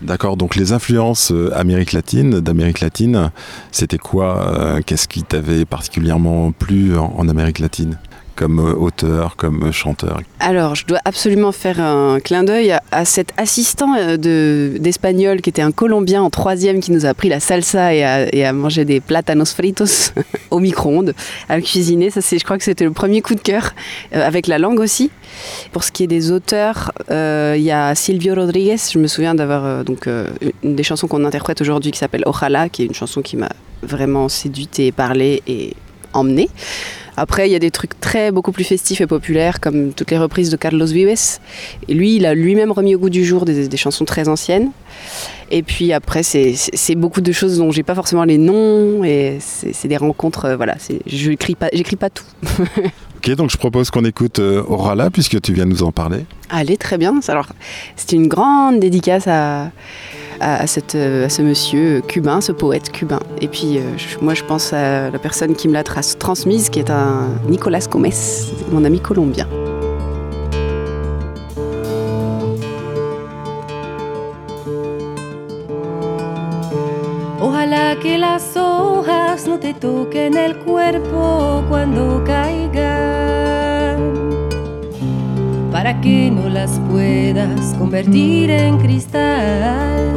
D'accord, 0.00 0.36
donc 0.36 0.56
les 0.56 0.72
influences 0.72 1.32
Amérique 1.54 1.92
latine, 1.92 2.40
d'Amérique 2.40 2.80
latine, 2.80 3.30
c'était 3.70 3.98
quoi 3.98 4.80
Qu'est-ce 4.84 5.06
qui 5.06 5.22
t'avait 5.22 5.64
particulièrement 5.64 6.50
plu 6.50 6.96
en 6.96 7.28
Amérique 7.28 7.60
latine? 7.60 7.98
Comme 8.36 8.58
euh, 8.58 8.74
auteur, 8.74 9.36
comme 9.36 9.64
euh, 9.64 9.72
chanteur 9.72 10.20
Alors, 10.40 10.74
je 10.74 10.86
dois 10.86 10.98
absolument 11.04 11.52
faire 11.52 11.80
un 11.80 12.20
clin 12.20 12.44
d'œil 12.44 12.76
à, 12.90 13.04
cet 13.04 13.32
assistant 13.36 13.94
euh, 13.96 14.16
d'espagnol 14.78 15.40
qui 15.40 15.50
était 15.50 15.62
un 15.62 15.72
Colombien 15.72 16.22
en 16.22 16.30
troisième 16.30 16.80
qui 16.80 16.92
nous 16.92 17.06
a 17.06 17.10
appris 17.10 17.28
la 17.28 17.40
salsa 17.40 17.94
et 17.94 18.44
à, 18.44 18.52
manger 18.52 18.84
des 18.84 19.00
platanos 19.00 19.54
fritos 19.54 20.12
au 20.50 20.58
micro-ondes, 20.58 21.14
à 21.48 21.60
cuisiner. 21.60 22.10
Ça, 22.10 22.20
je 22.20 22.44
crois 22.44 22.58
que 22.58 22.64
c'était 22.64 22.84
le 22.84 22.92
premier 22.92 23.22
coup 23.22 23.34
de 23.34 23.40
cœur, 23.40 23.72
avec 24.12 24.46
la 24.46 24.58
langue 24.58 24.80
aussi. 24.80 25.10
Pour 25.72 25.84
ce 25.84 25.92
qui 25.92 26.04
est 26.04 26.08
des 26.08 26.30
auteurs, 26.30 26.92
il 27.10 27.62
y 27.62 27.70
a 27.70 27.94
Silvio 27.94 28.34
Rodriguez. 28.34 28.76
Je 28.92 28.98
me 28.98 29.06
souviens 29.06 29.34
d'avoir 29.34 29.84
donc 29.84 30.06
une 30.62 30.76
des 30.76 30.82
chansons 30.82 31.08
qu'on 31.08 31.24
interprète 31.24 31.60
aujourd'hui 31.60 31.90
qui 31.90 31.98
s'appelle 31.98 32.22
Ojalá, 32.26 32.68
qui 32.68 32.82
est 32.82 32.86
une 32.86 32.94
chanson 32.94 33.22
qui 33.22 33.36
m'a 33.36 33.50
vraiment 33.82 34.28
séduite 34.28 34.78
et 34.78 34.92
parlé 34.92 35.42
et 35.46 35.74
emmenée. 36.12 36.48
Après, 37.16 37.48
il 37.48 37.52
y 37.52 37.54
a 37.54 37.58
des 37.58 37.70
trucs 37.70 37.98
très 38.00 38.30
beaucoup 38.30 38.52
plus 38.52 38.64
festifs 38.64 39.00
et 39.00 39.06
populaires, 39.06 39.60
comme 39.60 39.92
toutes 39.92 40.10
les 40.10 40.18
reprises 40.18 40.50
de 40.50 40.56
Carlos 40.56 40.86
Vives. 40.86 41.38
Et 41.88 41.94
lui, 41.94 42.16
il 42.16 42.26
a 42.26 42.34
lui-même 42.34 42.72
remis 42.72 42.94
au 42.94 42.98
goût 42.98 43.10
du 43.10 43.24
jour 43.24 43.44
des, 43.44 43.76
chansons 43.76 44.04
très 44.04 44.28
anciennes. 44.28 44.70
Et 45.50 45.62
puis 45.62 45.92
après, 45.92 46.22
c'est 46.22 46.94
beaucoup 46.94 47.20
de 47.20 47.32
choses 47.32 47.58
dont 47.58 47.70
j'ai 47.70 47.82
pas 47.82 47.94
forcément 47.94 48.24
les 48.24 48.38
noms. 48.38 49.04
Et 49.04 49.38
c'est 49.40 49.88
des 49.88 49.96
rencontres. 49.96 50.46
Euh, 50.46 50.56
voilà, 50.56 50.76
je 51.06 51.30
n'écris 51.30 51.54
pas, 51.54 51.68
pas 51.98 52.10
tout. 52.10 52.24
ok, 53.16 53.30
donc 53.32 53.50
je 53.50 53.56
propose 53.58 53.90
qu'on 53.90 54.04
écoute 54.04 54.38
euh, 54.38 54.62
Orala, 54.66 55.10
puisque 55.10 55.40
tu 55.40 55.52
viens 55.52 55.66
nous 55.66 55.82
en 55.82 55.92
parler. 55.92 56.24
Allez, 56.48 56.76
très 56.76 56.96
bien. 56.96 57.20
Alors, 57.28 57.48
c'est 57.96 58.12
une 58.12 58.28
grande 58.28 58.80
dédicace 58.80 59.26
à 59.26 59.70
à, 60.42 60.66
cette, 60.66 60.94
euh, 60.94 61.26
à, 61.26 61.28
ce 61.28 61.42
monsieur 61.42 62.02
cubain, 62.06 62.40
ce 62.40 62.52
poète 62.52 62.90
cubain. 62.90 63.20
Et 63.40 63.48
puis, 63.48 63.78
euh, 63.78 63.82
moi, 64.20 64.34
je 64.34 64.42
pense 64.42 64.72
à 64.72 65.10
la 65.10 65.18
personne 65.18 65.54
qui 65.54 65.68
me 65.68 65.72
l'a 65.72 65.84
transmise, 65.84 66.68
qui 66.68 66.80
est 66.80 66.90
un 66.90 67.28
Nicolas 67.48 67.86
Gomez, 67.90 68.10
mon 68.70 68.84
ami 68.84 69.00
colombien. 69.00 69.46
Ojalá 77.40 77.96
que 77.96 78.18
las 78.18 78.56
hojas 78.56 79.46
no 79.46 79.58
te 79.58 79.72
toquen 79.74 80.36
el 80.36 80.58
cuerpo 80.58 81.62
cuando 81.68 82.22
caigan, 82.24 83.61
para 85.82 86.00
que 86.00 86.30
no 86.30 86.48
las 86.48 86.78
puedas 86.88 87.74
convertir 87.76 88.50
en 88.50 88.78
cristal. 88.78 90.12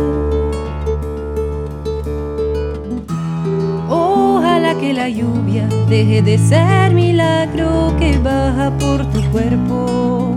que 4.79 4.93
la 4.93 5.09
lluvia 5.09 5.67
deje 5.89 6.21
de 6.21 6.37
ser 6.37 6.93
milagro 6.93 7.95
que 7.97 8.17
baja 8.17 8.77
por 8.77 9.05
tu 9.09 9.21
cuerpo. 9.31 10.35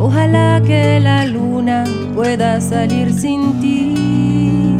Ojalá 0.00 0.60
que 0.66 0.98
la 1.00 1.24
luna 1.26 1.84
pueda 2.12 2.60
salir 2.60 3.14
sin 3.14 3.60
ti. 3.60 4.76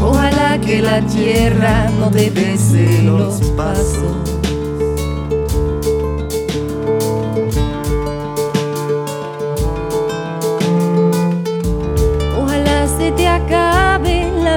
Ojalá 0.00 0.58
que 0.60 0.80
la 0.80 1.00
tierra 1.02 1.90
no 1.98 2.10
te 2.10 2.30
bese 2.30 3.02
los 3.02 3.40
pasos. 3.56 4.37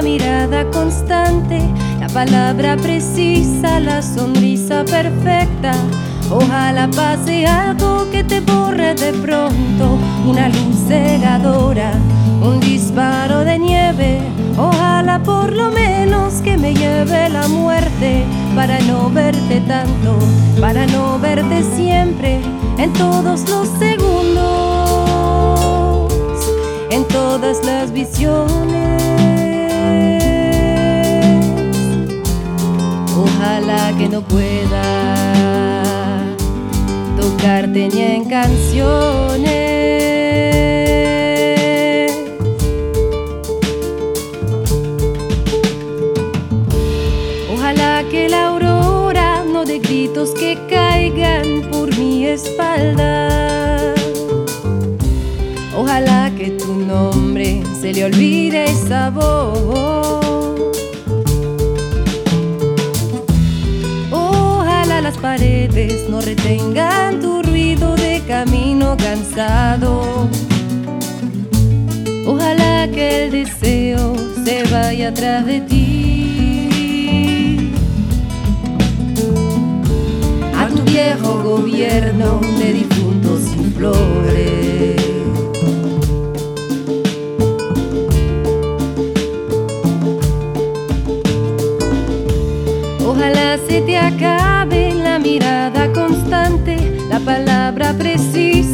Mirada 0.02 0.68
constante, 0.70 1.60
la 2.00 2.08
palabra 2.08 2.76
precisa, 2.76 3.80
la 3.80 4.02
sonrisa 4.02 4.84
perfecta. 4.84 5.72
Ojalá 6.30 6.88
pase 6.88 7.46
algo 7.46 8.10
que 8.10 8.24
te 8.24 8.40
borre 8.40 8.94
de 8.94 9.12
pronto, 9.12 9.98
una 10.26 10.48
luz 10.48 10.76
cegadora, 10.88 11.92
un 12.42 12.58
disparo 12.60 13.44
de 13.44 13.58
nieve. 13.58 14.18
Ojalá 14.58 15.22
por 15.22 15.52
lo 15.52 15.70
menos 15.70 16.40
que 16.42 16.56
me 16.56 16.74
lleve 16.74 17.28
la 17.28 17.46
muerte 17.48 18.24
para 18.56 18.78
no 18.80 19.08
verte 19.10 19.60
tanto, 19.66 20.18
para 20.60 20.86
no 20.86 21.18
verte 21.18 21.62
siempre 21.76 22.40
en 22.78 22.92
todos 22.94 23.48
los 23.48 23.68
segundos, 23.78 24.61
en 26.92 27.08
todas 27.08 27.64
las 27.64 27.90
visiones. 27.90 29.02
Ojalá 33.16 33.94
que 33.96 34.08
no 34.10 34.20
pueda 34.20 34.82
tocarte 37.18 37.88
ni 37.88 38.00
en 38.00 38.24
canciones. 38.26 39.21
Le 57.92 58.04
olvide 58.04 58.64
esa 58.64 59.10
voz. 59.10 60.22
las 65.02 65.18
paredes 65.18 66.08
no 66.08 66.20
retengan 66.20 67.18
tu 67.20 67.42
ruido 67.42 67.96
de 67.96 68.22
camino 68.26 68.96
cansado. 68.96 70.28
Ojalá 72.24 72.88
que 72.88 73.24
el 73.24 73.32
deseo 73.32 74.14
se 74.44 74.62
vaya 74.72 75.08
atrás 75.08 75.44
de 75.44 75.60
ti. 75.62 76.68
A 80.56 80.68
tu 80.68 80.82
viejo 80.84 81.42
gobierno 81.42 82.40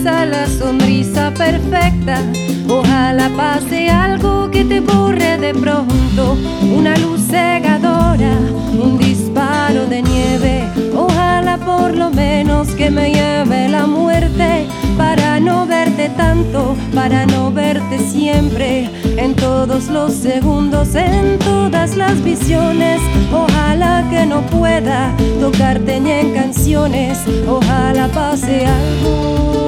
la 0.08 0.46
sonrisa 0.46 1.30
perfecta. 1.34 2.22
Ojalá 2.68 3.28
pase 3.36 3.90
algo 3.90 4.50
que 4.50 4.64
te 4.64 4.80
borre 4.80 5.36
de 5.38 5.52
pronto, 5.52 6.36
una 6.62 6.96
luz 6.96 7.20
cegadora, 7.28 8.32
un 8.72 8.98
disparo 8.98 9.86
de 9.86 10.02
nieve. 10.02 10.64
Ojalá 10.96 11.58
por 11.58 11.94
lo 11.94 12.10
menos 12.10 12.68
que 12.68 12.90
me 12.90 13.12
lleve 13.12 13.68
la 13.68 13.86
muerte 13.86 14.66
para 14.96 15.40
no 15.40 15.66
verte 15.66 16.08
tanto, 16.16 16.74
para 16.94 17.26
no 17.26 17.52
verte 17.52 17.98
siempre, 17.98 18.90
en 19.16 19.34
todos 19.34 19.88
los 19.88 20.12
segundos, 20.14 20.94
en 20.94 21.38
todas 21.38 21.96
las 21.96 22.22
visiones. 22.24 23.00
Ojalá 23.32 24.04
que 24.10 24.24
no 24.26 24.40
pueda 24.46 25.14
tocarte 25.40 26.00
ni 26.00 26.10
en 26.10 26.34
canciones, 26.34 27.18
ojalá 27.46 28.08
pase 28.08 28.66
algo. 28.66 29.67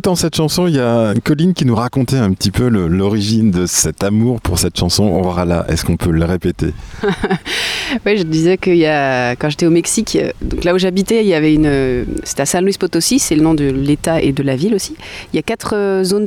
Écoutant 0.00 0.16
cette 0.16 0.34
chanson, 0.34 0.66
il 0.66 0.76
y 0.76 0.80
a 0.80 1.12
Colline 1.22 1.52
qui 1.52 1.66
nous 1.66 1.74
racontait 1.74 2.16
un 2.16 2.32
petit 2.32 2.50
peu 2.50 2.68
l'origine 2.68 3.50
de 3.50 3.66
cet 3.66 4.02
amour 4.02 4.40
pour 4.40 4.58
cette 4.58 4.78
chanson. 4.78 5.04
Orala, 5.04 5.66
est-ce 5.68 5.84
qu'on 5.84 5.98
peut 5.98 6.10
le 6.10 6.24
répéter 6.24 6.72
Oui, 8.06 8.16
je 8.16 8.22
disais 8.22 8.56
que 8.56 8.70
y 8.70 8.86
a, 8.86 9.32
quand 9.36 9.50
j'étais 9.50 9.66
au 9.66 9.70
Mexique, 9.70 10.16
euh, 10.16 10.30
donc 10.40 10.64
là 10.64 10.72
où 10.74 10.78
j'habitais, 10.78 11.22
il 11.22 11.28
y 11.28 11.34
avait 11.34 11.52
une. 11.52 11.66
euh, 11.66 12.04
C'était 12.24 12.40
à 12.40 12.46
San 12.46 12.64
Luis 12.64 12.76
Potosí, 12.80 13.18
c'est 13.18 13.34
le 13.34 13.42
nom 13.42 13.52
de 13.52 13.64
l'État 13.64 14.22
et 14.22 14.32
de 14.32 14.42
la 14.42 14.56
ville 14.56 14.74
aussi. 14.74 14.96
Il 15.34 15.36
y 15.36 15.38
a 15.38 15.42
quatre 15.42 15.74
euh, 15.76 16.02
zones, 16.02 16.26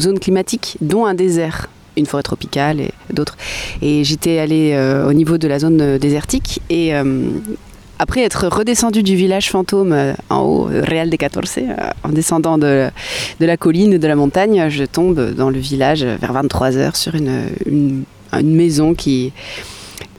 zones 0.00 0.18
climatiques, 0.18 0.78
dont 0.80 1.04
un 1.04 1.12
désert, 1.12 1.66
une 1.98 2.06
forêt 2.06 2.22
tropicale 2.22 2.80
et 2.80 2.92
d'autres. 3.12 3.36
Et 3.82 4.04
j'étais 4.04 4.38
allée 4.38 4.74
au 5.06 5.12
niveau 5.12 5.36
de 5.36 5.48
la 5.48 5.58
zone 5.58 5.98
désertique 5.98 6.60
et. 6.70 6.94
Après 7.98 8.22
être 8.22 8.46
redescendu 8.48 9.02
du 9.02 9.16
village 9.16 9.50
fantôme 9.50 9.92
euh, 9.92 10.12
en 10.30 10.40
haut, 10.40 10.68
euh, 10.68 10.84
Real 10.84 11.10
de 11.10 11.16
14, 11.16 11.54
euh, 11.58 11.74
en 12.04 12.10
descendant 12.10 12.58
de, 12.58 12.90
la 13.40 13.56
colline, 13.56 13.98
de 13.98 14.06
la 14.06 14.14
montagne, 14.14 14.68
je 14.68 14.84
tombe 14.84 15.34
dans 15.34 15.50
le 15.50 15.58
village 15.58 16.04
vers 16.04 16.32
23h 16.32 16.96
sur 16.96 17.14
une, 17.14 18.04
maison 18.42 18.94
qui, 18.94 19.32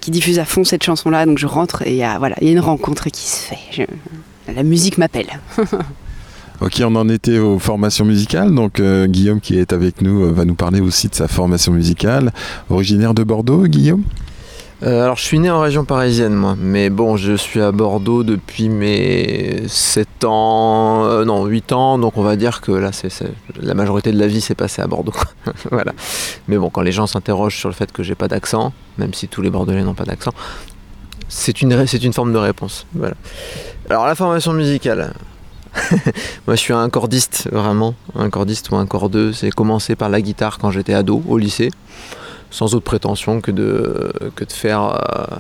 diffuse 0.07 0.39
à 0.39 0.45
fond 0.45 0.63
cette 0.63 0.83
chanson-là. 0.83 1.27
Donc 1.27 1.37
je 1.37 1.45
rentre 1.45 1.83
et 1.85 1.91
il 1.91 1.97
y 1.97 2.03
a, 2.03 2.17
voilà, 2.17 2.35
il 2.41 2.47
y 2.47 2.49
a 2.49 2.53
une 2.53 2.59
rencontre 2.59 3.09
qui 3.09 3.27
se 3.27 3.41
fait. 3.43 3.87
La 4.53 4.63
musique 4.63 4.97
m'appelle. 4.97 5.27
Ok, 6.61 6.81
on 6.83 6.93
en 6.97 7.07
était 7.07 7.37
aux 7.37 7.57
formations 7.57 8.03
musicales. 8.03 8.53
Donc 8.53 8.81
Guillaume 8.81 9.39
qui 9.39 9.57
est 9.57 9.71
avec 9.71 10.01
nous 10.01 10.33
va 10.33 10.43
nous 10.43 10.55
parler 10.55 10.81
aussi 10.81 11.07
de 11.07 11.15
sa 11.15 11.29
formation 11.29 11.71
musicale. 11.71 12.33
Originaire 12.69 13.13
de 13.13 13.23
Bordeaux, 13.23 13.65
Guillaume? 13.65 14.03
Euh, 14.81 15.03
alors, 15.03 15.17
je 15.17 15.23
suis 15.23 15.39
né 15.39 15.49
en 15.49 15.59
région 15.59 15.83
parisienne, 15.83 16.33
moi. 16.33 16.55
Mais 16.57 16.89
bon, 16.89 17.17
je 17.17 17.33
suis 17.33 17.61
à 17.61 17.71
Bordeaux 17.71 18.23
depuis 18.23 18.69
mes 18.69 19.63
7 19.67 20.23
ans, 20.23 21.03
euh, 21.05 21.25
non, 21.25 21.45
8 21.45 21.71
ans. 21.73 21.97
Donc, 21.97 22.17
on 22.17 22.23
va 22.23 22.37
dire 22.37 22.61
que 22.61 22.71
là, 22.71 22.91
c'est, 22.93 23.11
la 23.61 23.73
majorité 23.73 24.11
de 24.11 24.19
la 24.19 24.27
vie 24.27 24.39
s'est 24.39 24.55
passée 24.55 24.81
à 24.81 24.87
Bordeaux. 24.87 25.13
voilà. 25.71 25.91
Mais 26.47 26.57
bon, 26.57 26.69
quand 26.69 26.81
les 26.81 26.93
gens 26.93 27.07
s'interrogent 27.07 27.57
sur 27.57 27.67
le 27.67 27.75
fait 27.75 27.91
que 27.91 28.03
j'ai 28.03 28.15
pas 28.15 28.29
d'accent, 28.29 28.71
même 28.97 29.13
si 29.13 29.27
tous 29.27 29.41
les 29.41 29.49
Bordelais 29.49 29.83
n'ont 29.83 29.93
pas 29.93 30.05
d'accent, 30.05 30.31
c'est 31.27 31.61
une, 31.61 31.85
une 32.01 32.13
forme 32.13 32.31
de 32.31 32.37
réponse. 32.37 32.85
Voilà. 32.93 33.15
Alors, 33.89 34.05
la 34.05 34.15
formation 34.15 34.53
musicale. 34.53 35.13
Moi, 36.47 36.55
je 36.55 36.61
suis 36.61 36.73
un 36.73 36.89
cordiste, 36.89 37.49
vraiment. 37.51 37.95
Un 38.15 38.29
cordiste 38.29 38.71
ou 38.71 38.77
un 38.77 38.85
cordeux. 38.85 39.33
C'est 39.33 39.51
commencé 39.51 39.97
par 39.97 40.07
la 40.07 40.21
guitare 40.21 40.57
quand 40.57 40.71
j'étais 40.71 40.93
ado, 40.93 41.21
au 41.27 41.37
lycée 41.37 41.69
sans 42.51 42.73
autre 42.75 42.85
prétention 42.85 43.41
que 43.41 43.51
de, 43.51 44.11
que 44.35 44.43
de 44.43 44.51
faire. 44.51 44.81
euh, 44.83 45.35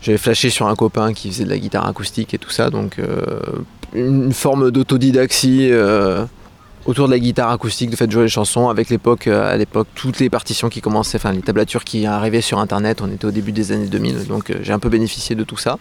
J'avais 0.00 0.18
flashé 0.18 0.50
sur 0.50 0.66
un 0.68 0.76
copain 0.76 1.12
qui 1.12 1.30
faisait 1.30 1.44
de 1.44 1.50
la 1.50 1.58
guitare 1.58 1.86
acoustique 1.86 2.32
et 2.34 2.38
tout 2.38 2.50
ça, 2.50 2.70
donc 2.70 2.98
euh, 2.98 3.26
une 3.94 4.32
forme 4.32 4.70
d'autodidaxie 4.70 5.70
euh, 5.72 6.24
autour 6.86 7.06
de 7.08 7.12
la 7.12 7.18
guitare 7.18 7.50
acoustique, 7.50 7.90
de 7.90 7.96
fait 7.96 8.06
de 8.06 8.12
jouer 8.12 8.22
les 8.22 8.28
chansons. 8.28 8.68
Avec 8.68 8.90
l'époque, 8.90 9.26
à 9.26 9.56
l'époque, 9.56 9.88
toutes 9.94 10.20
les 10.20 10.30
partitions 10.30 10.68
qui 10.68 10.80
commençaient, 10.80 11.18
enfin 11.18 11.32
les 11.32 11.42
tablatures 11.42 11.82
qui 11.84 12.06
arrivaient 12.06 12.40
sur 12.40 12.58
Internet, 12.60 13.00
on 13.02 13.10
était 13.10 13.24
au 13.24 13.32
début 13.32 13.52
des 13.52 13.72
années 13.72 13.88
2000, 13.88 14.26
donc 14.26 14.52
j'ai 14.62 14.72
un 14.72 14.78
peu 14.78 14.88
bénéficié 14.88 15.34
de 15.34 15.42
tout 15.44 15.56
ça. 15.58 15.78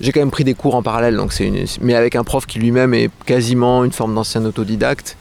J'ai 0.00 0.12
quand 0.12 0.20
même 0.20 0.30
pris 0.30 0.44
des 0.44 0.54
cours 0.54 0.74
en 0.74 0.82
parallèle, 0.82 1.16
donc 1.16 1.32
mais 1.80 1.94
avec 1.94 2.16
un 2.16 2.24
prof 2.24 2.44
qui 2.46 2.58
lui-même 2.58 2.92
est 2.94 3.10
quasiment 3.24 3.82
une 3.84 3.92
forme 3.92 4.14
d'ancien 4.14 4.44
autodidacte. 4.44 5.16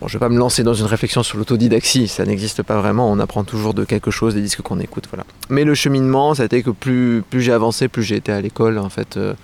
Bon, 0.00 0.08
je 0.08 0.14
vais 0.14 0.18
pas 0.18 0.30
me 0.30 0.38
lancer 0.38 0.62
dans 0.62 0.72
une 0.72 0.86
réflexion 0.86 1.22
sur 1.22 1.36
l'autodidaxie, 1.36 2.08
ça 2.08 2.24
n'existe 2.24 2.62
pas 2.62 2.80
vraiment, 2.80 3.10
on 3.10 3.18
apprend 3.18 3.44
toujours 3.44 3.74
de 3.74 3.84
quelque 3.84 4.10
chose, 4.10 4.34
des 4.34 4.40
disques 4.40 4.62
qu'on 4.62 4.80
écoute, 4.80 5.04
voilà. 5.10 5.24
Mais 5.50 5.64
le 5.64 5.74
cheminement, 5.74 6.34
ça 6.34 6.44
a 6.44 6.46
été 6.46 6.62
que 6.62 6.70
plus, 6.70 7.22
plus 7.28 7.42
j'ai 7.42 7.52
avancé, 7.52 7.88
plus 7.88 8.02
j'ai 8.02 8.16
été 8.16 8.32
à 8.32 8.40
l'école, 8.40 8.78
en 8.78 8.88
fait, 8.88 9.18
euh, 9.18 9.34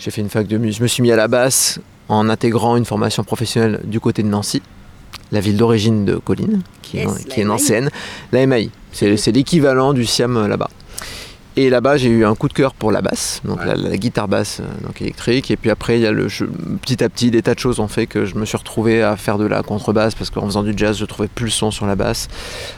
j'ai 0.00 0.10
fait 0.10 0.20
une 0.20 0.28
fac 0.28 0.48
de 0.48 0.58
musique, 0.58 0.78
je 0.78 0.82
me 0.82 0.88
suis 0.88 1.02
mis 1.04 1.12
à 1.12 1.16
la 1.16 1.28
basse 1.28 1.78
en 2.08 2.28
intégrant 2.28 2.76
une 2.76 2.84
formation 2.84 3.22
professionnelle 3.22 3.80
du 3.84 4.00
côté 4.00 4.24
de 4.24 4.28
Nancy, 4.28 4.60
la 5.30 5.38
ville 5.38 5.56
d'origine 5.56 6.04
de 6.04 6.16
Colline, 6.16 6.62
qui, 6.82 6.98
est, 6.98 7.28
qui 7.28 7.40
est 7.40 7.44
la 7.44 7.50
MAI. 7.50 7.54
nancéenne, 7.54 7.90
la 8.32 8.44
MAI, 8.46 8.70
c'est 8.90 9.16
c'est 9.16 9.30
l'équivalent 9.30 9.92
du 9.92 10.04
SIAM 10.04 10.36
euh, 10.36 10.48
là-bas. 10.48 10.68
Et 11.56 11.68
là-bas, 11.68 11.98
j'ai 11.98 12.08
eu 12.08 12.24
un 12.24 12.34
coup 12.34 12.48
de 12.48 12.54
cœur 12.54 12.72
pour 12.72 12.90
la 12.92 13.02
basse, 13.02 13.42
donc 13.44 13.62
la, 13.62 13.74
la 13.74 13.96
guitare 13.98 14.26
basse 14.26 14.60
euh, 14.60 14.86
donc 14.86 15.02
électrique. 15.02 15.50
Et 15.50 15.56
puis 15.58 15.68
après, 15.70 15.98
il 15.98 16.02
y 16.02 16.06
a 16.06 16.12
le 16.12 16.26
je- 16.26 16.46
petit 16.80 17.04
à 17.04 17.10
petit, 17.10 17.30
des 17.30 17.42
tas 17.42 17.54
de 17.54 17.58
choses 17.58 17.78
ont 17.78 17.88
fait 17.88 18.06
que 18.06 18.24
je 18.24 18.36
me 18.36 18.46
suis 18.46 18.56
retrouvé 18.56 19.02
à 19.02 19.16
faire 19.16 19.36
de 19.36 19.44
la 19.44 19.62
contrebasse 19.62 20.14
parce 20.14 20.30
qu'en 20.30 20.46
faisant 20.46 20.62
du 20.62 20.72
jazz, 20.74 20.96
je 20.96 21.04
trouvais 21.04 21.28
plus 21.28 21.44
le 21.46 21.50
son 21.50 21.70
sur 21.70 21.84
la 21.84 21.94
basse. 21.94 22.28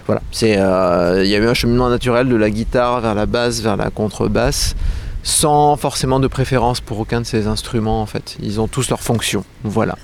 Voilà, 0.07 0.23
c'est 0.33 0.57
euh, 0.59 1.23
il 1.25 1.31
y 1.31 1.37
a 1.37 1.39
eu 1.39 1.47
un 1.47 1.55
cheminement 1.55 1.89
naturel 1.89 2.29
de 2.29 2.35
la 2.35 2.51
guitare 2.51 3.01
vers 3.01 3.15
la 3.15 3.27
basse, 3.27 3.61
vers 3.61 3.77
la 3.77 3.91
contrebasse, 3.91 4.75
sans 5.23 5.77
forcément 5.77 6.19
de 6.19 6.27
préférence 6.27 6.81
pour 6.81 6.99
aucun 6.99 7.21
de 7.21 7.27
ces 7.27 7.47
instruments 7.47 8.03
en 8.03 8.07
fait. 8.07 8.37
Ils 8.43 8.61
ont 8.61 8.67
tous 8.67 8.91
leur 8.91 9.03
fonction. 9.03 9.45
Voilà. 9.63 9.97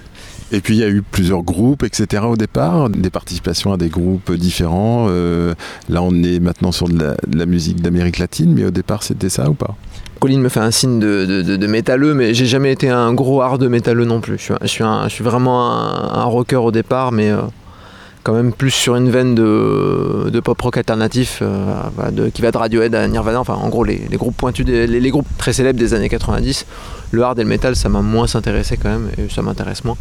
Et 0.53 0.61
puis 0.61 0.75
il 0.75 0.81
y 0.81 0.85
a 0.85 0.89
eu 0.89 1.03
plusieurs 1.03 1.43
groupes, 1.43 1.85
etc. 1.85 2.25
au 2.27 2.37
départ, 2.37 2.91
des 2.91 3.11
participations 3.11 3.73
à 3.73 3.77
des 3.77 3.89
groupes 3.89 4.33
différents. 4.33 5.07
Euh, 5.09 5.55
là, 5.89 6.03
on 6.03 6.13
est 6.23 6.41
maintenant 6.41 6.73
sur 6.73 6.89
de 6.89 7.15
la, 7.33 7.47
musique 7.47 7.81
d'Amérique 7.81 8.19
latine, 8.19 8.53
mais 8.55 8.65
au 8.65 8.71
départ, 8.71 9.03
c'était 9.03 9.29
ça 9.29 9.49
ou 9.49 9.55
pas? 9.55 9.77
Colline 10.19 10.41
me 10.41 10.49
fait 10.49 10.61
un 10.61 10.71
signe 10.71 10.99
de, 10.99 11.67
métalleux, 11.67 12.15
mais 12.15 12.35
j'ai 12.35 12.47
jamais 12.47 12.73
été 12.73 12.89
un 12.91 13.15
gros 13.15 13.41
hard 13.43 13.63
métalleux 13.65 14.05
non 14.05 14.21
plus. 14.21 14.51
Je 14.63 14.67
suis, 15.09 15.25
vraiment 15.25 15.73
un, 15.73 16.25
rocker 16.25 16.57
au 16.57 16.73
départ, 16.73 17.13
mais 17.13 17.31
euh, 17.31 17.39
quand 18.23 18.35
même 18.35 18.53
plus 18.53 18.71
sur 18.71 18.97
une 18.97 19.09
veine 19.09 19.35
de, 19.35 20.41
pop 20.41 20.61
rock 20.61 20.77
alternatif, 20.77 21.39
euh, 21.43 22.11
de- 22.11 22.29
qui 22.29 22.43
va 22.43 22.51
de 22.51 22.59
Radiohead 22.59 22.95
à 22.95 23.07
Nirvana, 23.09 23.41
enfin 23.41 23.55
en 23.55 23.69
gros 23.69 23.85
les, 23.85 24.01
groupes 24.13 24.37
pointus, 24.37 24.67
des- 24.67 24.87
les 24.87 25.11
groupes 25.11 25.29
très 25.39 25.53
célèbres 25.53 25.79
des 25.79 25.95
années 25.95 26.09
90. 26.11 26.67
Le 27.12 27.23
hard 27.25 27.38
et 27.40 27.42
le 27.42 27.49
metal, 27.49 27.75
ça 27.75 27.88
m'a 27.88 28.03
moins 28.03 28.27
intéressé 28.35 28.77
quand 28.77 28.88
même, 28.88 29.11
et 29.18 29.29
ça 29.29 29.42
m'intéresse 29.42 29.85
moins. 29.85 29.96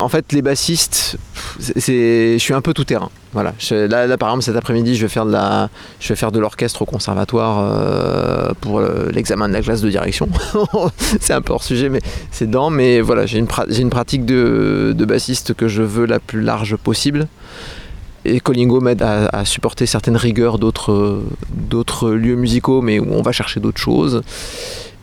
En 0.00 0.08
fait, 0.08 0.32
les 0.32 0.40
bassistes, 0.40 1.18
c'est, 1.58 2.34
je 2.34 2.42
suis 2.42 2.54
un 2.54 2.62
peu 2.62 2.72
tout 2.72 2.84
terrain. 2.84 3.10
Voilà. 3.34 3.52
là, 3.70 4.16
par 4.16 4.30
exemple, 4.30 4.44
cet 4.44 4.56
après-midi, 4.56 4.96
je 4.96 5.02
vais 5.02 5.08
faire 5.08 5.26
de 5.26 5.32
la, 5.32 5.68
je 6.00 6.08
vais 6.08 6.16
faire 6.16 6.32
de 6.32 6.38
l'orchestre 6.38 6.82
au 6.82 6.86
conservatoire 6.86 7.58
euh, 7.60 8.52
pour 8.60 8.78
euh, 8.78 9.10
l'examen 9.12 9.48
de 9.48 9.52
la 9.52 9.60
classe 9.60 9.82
de 9.82 9.90
direction. 9.90 10.28
c'est 11.20 11.34
un 11.34 11.42
peu 11.42 11.52
hors 11.52 11.62
sujet, 11.62 11.90
mais 11.90 12.00
c'est 12.30 12.46
dedans. 12.46 12.70
Mais 12.70 13.02
voilà, 13.02 13.26
j'ai 13.26 13.38
une, 13.38 13.46
pratique 13.90 14.24
de, 14.24 14.94
bassiste 15.06 15.52
que 15.52 15.68
je 15.68 15.82
veux 15.82 16.06
la 16.06 16.18
plus 16.18 16.40
large 16.40 16.76
possible. 16.76 17.28
Et 18.24 18.40
Colingo 18.40 18.80
m'aide 18.80 19.02
à, 19.02 19.44
supporter 19.44 19.86
certaines 19.86 20.16
rigueurs 20.16 20.58
d'autres 20.58 22.10
lieux 22.10 22.36
musicaux, 22.36 22.80
mais 22.80 22.98
où 22.98 23.12
on 23.12 23.22
va 23.22 23.32
chercher 23.32 23.60
d'autres 23.60 23.80
choses. 23.80 24.22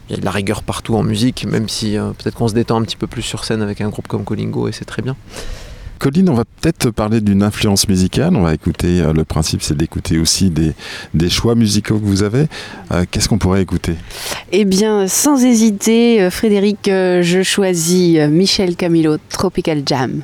Il 0.09 0.15
y 0.15 0.17
a 0.17 0.19
de 0.19 0.25
la 0.25 0.31
rigueur 0.31 0.63
partout 0.63 0.95
en 0.95 1.03
musique, 1.03 1.45
même 1.45 1.67
si 1.67 1.97
euh, 1.97 2.11
peut-être 2.11 2.35
qu'on 2.35 2.47
se 2.47 2.53
détend 2.53 2.79
un 2.79 2.83
petit 2.83 2.97
peu 2.97 3.07
plus 3.07 3.21
sur 3.21 3.43
scène 3.43 3.61
avec 3.61 3.81
un 3.81 3.89
groupe 3.89 4.07
comme 4.07 4.23
Colingo, 4.23 4.67
et 4.67 4.71
c'est 4.71 4.85
très 4.85 5.01
bien. 5.01 5.15
Colline, 5.97 6.29
on 6.29 6.33
va 6.33 6.43
peut-être 6.43 6.91
parler 6.91 7.21
d'une 7.21 7.41
influence 7.41 7.87
musicale. 7.87 8.35
On 8.35 8.41
va 8.41 8.53
écouter, 8.53 9.01
euh, 9.01 9.13
le 9.13 9.23
principe 9.23 9.61
c'est 9.61 9.77
d'écouter 9.77 10.19
aussi 10.19 10.49
des, 10.49 10.73
des, 11.13 11.29
choix 11.29 11.55
musicaux 11.55 11.97
que 11.97 12.05
vous 12.05 12.21
avez. 12.21 12.47
Euh, 12.91 13.05
qu'est-ce 13.09 13.29
qu'on 13.29 13.37
pourrait 13.37 13.61
écouter? 13.61 13.95
Eh 14.51 14.65
bien, 14.65 15.07
sans 15.07 15.43
hésiter, 15.43 16.29
Frédéric, 16.29 16.79
je 16.85 17.41
choisis 17.43 18.19
Michel 18.29 18.75
Camilo, 18.75 19.17
Tropical 19.29 19.83
Jam. 19.85 20.21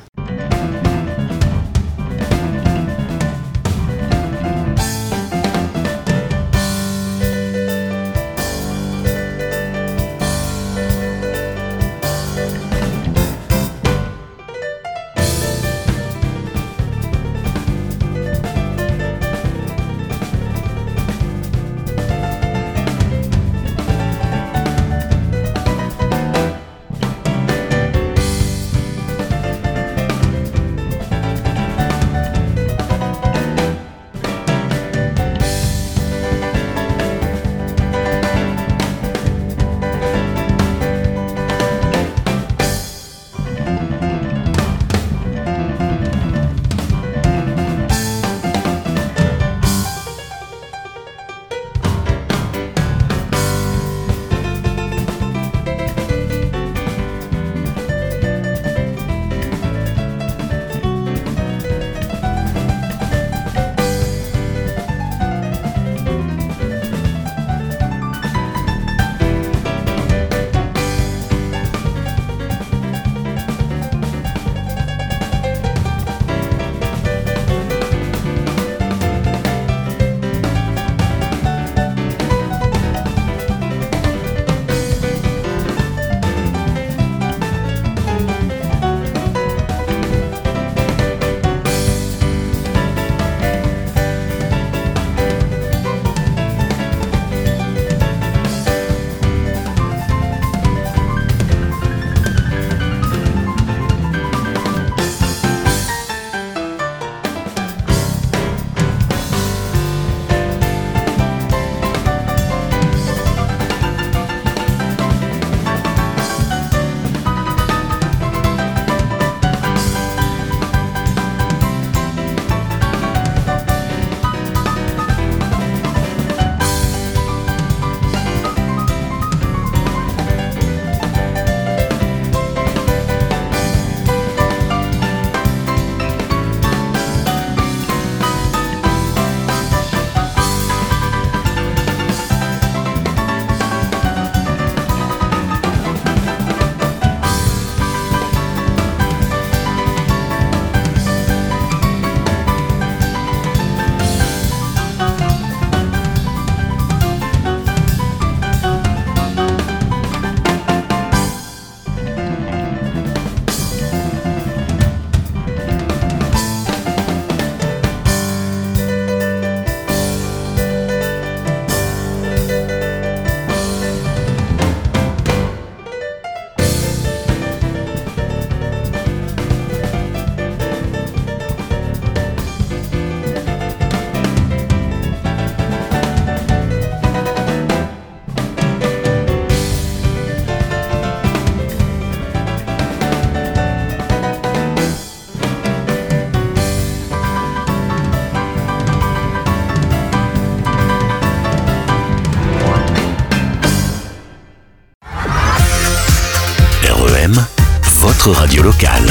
Radio 208.30 208.62
locale. 208.62 209.10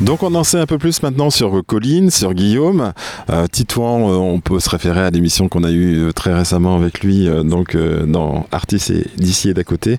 Donc 0.00 0.22
on 0.22 0.34
en 0.34 0.42
sait 0.42 0.58
un 0.58 0.66
peu 0.66 0.78
plus 0.78 1.02
maintenant 1.02 1.30
sur 1.30 1.62
Colline, 1.64 2.10
sur 2.10 2.34
Guillaume. 2.34 2.92
Euh, 3.28 3.46
Titouan, 3.46 4.10
euh, 4.10 4.16
on 4.16 4.40
peut 4.40 4.58
se 4.58 4.68
référer 4.68 5.00
à 5.00 5.10
l'émission 5.10 5.48
qu'on 5.48 5.62
a 5.62 5.70
eue 5.70 6.08
euh, 6.08 6.12
très 6.12 6.34
récemment 6.34 6.76
avec 6.76 7.00
lui, 7.00 7.28
euh, 7.28 7.42
donc 7.42 7.76
dans 7.76 8.46
Artis 8.50 8.82
et 8.90 9.06
d'ici 9.16 9.50
et 9.50 9.54
d'à 9.54 9.62
côté. 9.62 9.98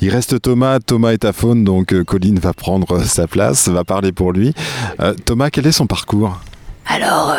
Il 0.00 0.10
reste 0.10 0.40
Thomas, 0.42 0.80
Thomas 0.80 1.12
est 1.12 1.24
à 1.24 1.32
faune, 1.32 1.64
donc 1.64 1.94
Colline 2.04 2.38
va 2.40 2.52
prendre 2.54 3.02
sa 3.04 3.28
place, 3.28 3.68
va 3.68 3.84
parler 3.84 4.10
pour 4.10 4.32
lui. 4.32 4.52
Thomas, 5.24 5.50
quel 5.50 5.66
est 5.66 5.72
son 5.72 5.86
parcours? 5.86 6.40
Alors, 6.86 7.34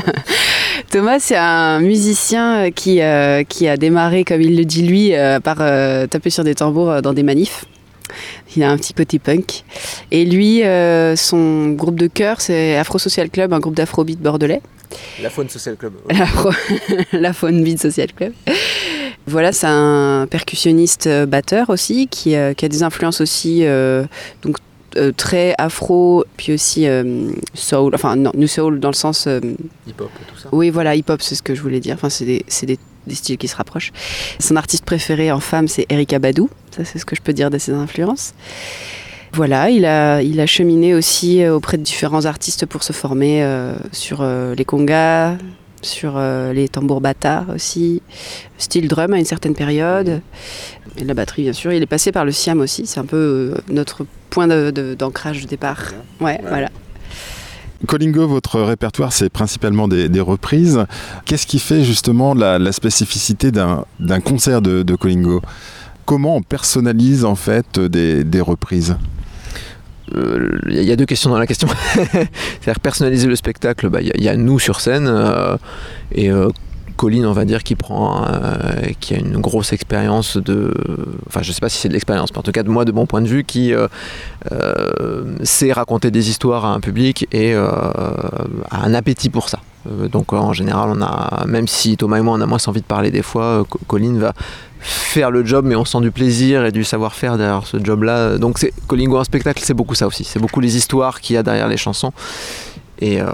Thomas, 0.90 1.18
c'est 1.18 1.36
un 1.36 1.80
musicien 1.80 2.70
qui, 2.70 3.00
qui 3.48 3.68
a 3.68 3.76
démarré, 3.76 4.24
comme 4.24 4.40
il 4.40 4.56
le 4.56 4.64
dit 4.64 4.82
lui, 4.82 5.12
par 5.42 5.56
taper 5.56 6.30
sur 6.30 6.44
des 6.44 6.54
tambours 6.54 7.02
dans 7.02 7.12
des 7.12 7.22
manifs. 7.22 7.66
Il 8.56 8.62
a 8.62 8.70
un 8.70 8.76
petit 8.76 8.92
côté 8.94 9.18
punk. 9.18 9.64
Et 10.10 10.24
lui, 10.24 10.62
euh, 10.64 11.16
son 11.16 11.70
groupe 11.70 11.96
de 11.98 12.06
cœur, 12.06 12.40
c'est 12.40 12.76
Afro 12.76 12.98
Social 12.98 13.30
Club, 13.30 13.52
un 13.52 13.60
groupe 13.60 13.74
d'afrobeat 13.74 14.18
bordelais. 14.20 14.60
La 15.22 15.30
Faune 15.30 15.48
Social 15.48 15.76
Club. 15.76 15.92
La 17.12 17.32
Faune 17.32 17.62
Beat 17.62 17.80
Social 17.80 18.12
Club. 18.12 18.32
Voilà, 19.26 19.52
c'est 19.52 19.66
un 19.68 20.26
percussionniste 20.28 21.06
euh, 21.06 21.26
batteur 21.26 21.70
aussi, 21.70 22.08
qui, 22.08 22.34
euh, 22.34 22.54
qui 22.54 22.64
a 22.64 22.68
des 22.68 22.82
influences 22.82 23.20
aussi 23.20 23.60
euh, 23.64 24.04
donc, 24.42 24.56
euh, 24.96 25.12
très 25.16 25.54
afro, 25.58 26.24
puis 26.36 26.52
aussi 26.54 26.88
euh, 26.88 27.30
soul, 27.54 27.94
enfin 27.94 28.16
non, 28.16 28.32
new 28.34 28.48
soul 28.48 28.80
dans 28.80 28.88
le 28.88 28.94
sens... 28.94 29.26
euh, 29.28 29.38
Hip-hop 29.86 30.10
et 30.20 30.32
tout 30.32 30.38
ça. 30.40 30.48
oui, 30.50 30.70
voilà, 30.70 30.96
hip-hop, 30.96 31.22
c'est 31.22 31.36
ce 31.36 31.42
que 31.42 31.54
je 31.54 31.62
voulais 31.62 31.78
dire. 31.78 31.94
Enfin, 31.94 32.08
c'est 32.10 32.24
des, 32.24 32.44
c'est 32.48 32.66
des- 32.66 32.78
des 33.06 33.14
styles 33.14 33.38
qui 33.38 33.48
se 33.48 33.56
rapprochent. 33.56 33.92
Son 34.38 34.56
artiste 34.56 34.84
préféré 34.84 35.30
en 35.32 35.40
femme, 35.40 35.68
c'est 35.68 35.86
Erika 35.88 36.18
Badou. 36.18 36.48
Ça, 36.70 36.84
c'est 36.84 36.98
ce 36.98 37.04
que 37.04 37.16
je 37.16 37.22
peux 37.22 37.32
dire 37.32 37.50
de 37.50 37.58
ses 37.58 37.72
influences. 37.72 38.34
Voilà, 39.32 39.70
il 39.70 39.84
a, 39.84 40.22
il 40.22 40.40
a 40.40 40.46
cheminé 40.46 40.92
aussi 40.94 41.42
euh, 41.42 41.54
auprès 41.54 41.76
de 41.78 41.82
différents 41.84 42.24
artistes 42.24 42.66
pour 42.66 42.82
se 42.82 42.92
former 42.92 43.44
euh, 43.44 43.74
sur 43.92 44.22
euh, 44.22 44.56
les 44.56 44.64
congas, 44.64 45.36
sur 45.82 46.14
euh, 46.16 46.52
les 46.52 46.68
tambours 46.68 47.00
bata 47.00 47.46
aussi, 47.54 48.02
style 48.58 48.88
drum 48.88 49.12
à 49.14 49.18
une 49.18 49.24
certaine 49.24 49.54
période, 49.54 50.20
et 50.98 51.04
la 51.04 51.14
batterie 51.14 51.42
bien 51.42 51.52
sûr. 51.52 51.72
Il 51.72 51.80
est 51.80 51.86
passé 51.86 52.10
par 52.10 52.24
le 52.24 52.32
siam 52.32 52.60
aussi, 52.60 52.86
c'est 52.86 52.98
un 52.98 53.04
peu 53.06 53.54
notre 53.68 54.04
point 54.30 54.48
de- 54.48 54.72
de- 54.72 54.94
d'ancrage 54.94 55.42
de, 55.42 55.46
départ. 55.46 55.92
Ouais, 56.20 56.40
voilà. 56.48 56.68
Colingo, 57.86 58.26
votre 58.26 58.60
répertoire, 58.60 59.12
c'est 59.12 59.30
principalement 59.30 59.88
des, 59.88 60.20
reprises. 60.20 60.84
Qu'est-ce 61.24 61.46
qui 61.46 61.58
fait 61.58 61.82
justement 61.84 62.34
la, 62.34 62.72
spécificité 62.72 63.50
d'un 63.50 64.20
concert 64.24 64.62
de, 64.62 64.94
Colingo 64.94 65.40
Comment 66.04 66.36
on 66.36 66.42
personnalise 66.42 67.24
en 67.24 67.36
fait 67.36 67.78
des, 67.78 68.40
reprises? 68.40 68.96
Euh, 70.14 70.58
Il 70.68 70.82
y 70.82 70.90
a 70.92 70.96
deux 70.96 71.06
questions 71.06 71.30
dans 71.30 71.38
la 71.38 71.46
question. 71.46 71.68
C'est-à-dire 71.94 72.80
personnaliser 72.80 73.28
le 73.28 73.36
spectacle, 73.36 73.88
bah, 73.88 74.00
il 74.00 74.08
y, 74.08 74.10
a- 74.10 74.16
il 74.16 74.24
y 74.24 74.28
a 74.28 74.36
nous 74.36 74.58
sur 74.58 74.80
scène 74.80 75.06
euh, 75.08 75.56
et 76.12 76.30
euh, 76.30 76.48
Colline, 77.00 77.24
on 77.24 77.32
va 77.32 77.46
dire, 77.46 77.60
euh, 77.60 78.92
qui 79.00 79.14
a 79.14 79.18
une 79.18 79.38
grosse 79.38 79.72
expérience 79.72 80.36
de, 80.36 80.74
enfin, 81.28 81.40
je 81.40 81.50
sais 81.50 81.60
pas 81.60 81.70
si 81.70 81.78
c'est 81.78 81.88
de 81.88 81.94
l'expérience, 81.94 82.28
mais 82.32 82.38
en 82.38 82.42
tout 82.42 82.52
cas 82.52 82.62
de 82.62 82.68
moi, 82.68 82.84
de 82.84 82.92
mon 82.92 83.06
point 83.06 83.22
de 83.22 83.26
vue, 83.26 83.42
qui 83.42 83.72
euh, 83.72 83.88
euh, 84.52 85.22
sait 85.42 85.72
raconter 85.72 86.10
des 86.10 86.28
histoires 86.28 86.66
à 86.66 86.74
un 86.74 86.80
public 86.80 87.26
et 87.32 87.54
a 87.54 88.84
un 88.86 88.92
appétit 88.92 89.30
pour 89.30 89.48
ça. 89.48 89.60
Donc 90.12 90.34
en 90.34 90.52
général, 90.52 90.90
on 90.94 91.00
a, 91.00 91.46
même 91.46 91.66
si 91.66 91.96
Thomas 91.96 92.18
et 92.18 92.20
moi 92.20 92.34
on 92.36 92.40
a 92.42 92.46
moins 92.46 92.58
envie 92.66 92.82
de 92.82 92.86
parler 92.86 93.10
des 93.10 93.22
fois, 93.22 93.64
Co- 93.70 93.80
Colline 93.86 94.18
va 94.18 94.34
faire 94.80 95.30
le 95.30 95.42
job, 95.42 95.64
mais 95.66 95.76
on 95.76 95.86
sent 95.86 96.02
du 96.02 96.10
plaisir 96.10 96.66
et 96.66 96.72
du 96.72 96.84
savoir-faire 96.84 97.38
derrière 97.38 97.66
ce 97.66 97.78
job-là. 97.82 98.36
Donc 98.36 98.58
Colingo 98.88 99.16
en 99.16 99.24
spectacle, 99.24 99.62
c'est 99.64 99.72
beaucoup 99.72 99.94
ça 99.94 100.06
aussi. 100.06 100.24
C'est 100.24 100.38
beaucoup 100.38 100.60
les 100.60 100.76
histoires 100.76 101.22
qu'il 101.22 101.34
y 101.34 101.38
a 101.38 101.42
derrière 101.42 101.68
les 101.68 101.78
chansons. 101.78 102.12
Et 103.00 103.20
euh, 103.20 103.26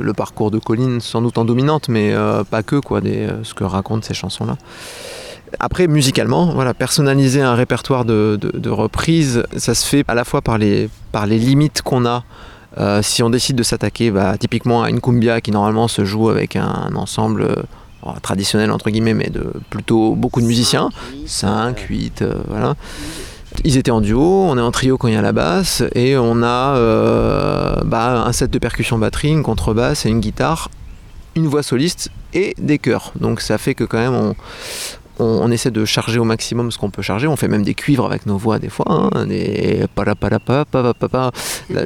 le 0.00 0.12
parcours 0.12 0.50
de 0.50 0.58
Colline, 0.58 1.00
sans 1.00 1.22
doute 1.22 1.38
en 1.38 1.44
dominante, 1.44 1.88
mais 1.88 2.12
euh, 2.12 2.44
pas 2.44 2.62
que, 2.62 2.76
quoi, 2.76 3.00
euh, 3.04 3.40
ce 3.42 3.54
que 3.54 3.64
racontent 3.64 4.02
ces 4.06 4.14
chansons-là. 4.14 4.56
Après, 5.60 5.86
musicalement, 5.86 6.52
voilà, 6.52 6.74
personnaliser 6.74 7.40
un 7.40 7.54
répertoire 7.54 8.04
de, 8.04 8.38
de- 8.40 8.68
reprises, 8.70 9.44
ça 9.56 9.74
se 9.74 9.86
fait 9.86 10.04
à 10.06 10.14
la 10.14 10.24
fois 10.24 10.42
par 10.42 10.58
les, 10.58 10.90
par 11.10 11.26
les 11.26 11.38
limites 11.38 11.80
qu'on 11.82 12.04
a. 12.04 12.22
Si 13.02 13.22
on 13.22 13.30
décide 13.30 13.56
de 13.56 13.62
s'attaquer 13.64 14.10
bah, 14.12 14.36
typiquement 14.38 14.82
à 14.82 14.90
une 14.90 15.00
cumbia 15.00 15.40
qui 15.40 15.50
normalement 15.50 15.88
se 15.88 16.04
joue 16.04 16.28
avec 16.28 16.54
un, 16.54 16.90
ensemble 16.94 17.64
traditionnel 18.22 18.70
entre 18.70 18.90
guillemets, 18.90 19.14
mais 19.14 19.30
de 19.30 19.52
plutôt 19.70 20.14
beaucoup 20.14 20.40
de 20.40 20.46
musiciens, 20.46 20.90
5, 21.26 21.78
8, 21.88 22.22
euh, 22.22 22.34
voilà. 22.46 22.74
Ils 23.64 23.76
étaient 23.76 23.90
en 23.90 24.00
duo, 24.00 24.22
on 24.22 24.56
est 24.56 24.60
en 24.60 24.70
trio 24.70 24.98
quand 24.98 25.08
il 25.08 25.14
y 25.14 25.16
a 25.16 25.22
la 25.22 25.32
basse, 25.32 25.82
et 25.94 26.16
on 26.16 26.42
a 26.42 26.76
euh, 26.76 27.76
bah, 27.84 28.24
un 28.24 28.32
set 28.32 28.50
de 28.50 28.58
percussion 28.58 28.98
batterie, 28.98 29.30
une 29.30 29.42
contrebasse 29.42 30.06
et 30.06 30.10
une 30.10 30.20
guitare, 30.20 30.70
une 31.34 31.46
voix 31.46 31.62
soliste 31.62 32.10
et 32.34 32.54
des 32.58 32.78
chœurs. 32.78 33.12
Donc 33.20 33.40
ça 33.40 33.58
fait 33.58 33.74
que 33.74 33.84
quand 33.84 33.98
même 33.98 34.14
on, 34.14 34.34
on, 35.18 35.24
on 35.24 35.50
essaie 35.50 35.70
de 35.70 35.84
charger 35.84 36.18
au 36.18 36.24
maximum 36.24 36.70
ce 36.70 36.78
qu'on 36.78 36.90
peut 36.90 37.02
charger. 37.02 37.26
On 37.26 37.36
fait 37.36 37.48
même 37.48 37.62
des 37.62 37.74
cuivres 37.74 38.04
avec 38.06 38.26
nos 38.26 38.36
voix 38.36 38.58
des 38.58 38.68
fois, 38.68 38.86
hein, 38.88 39.26
des 39.26 39.86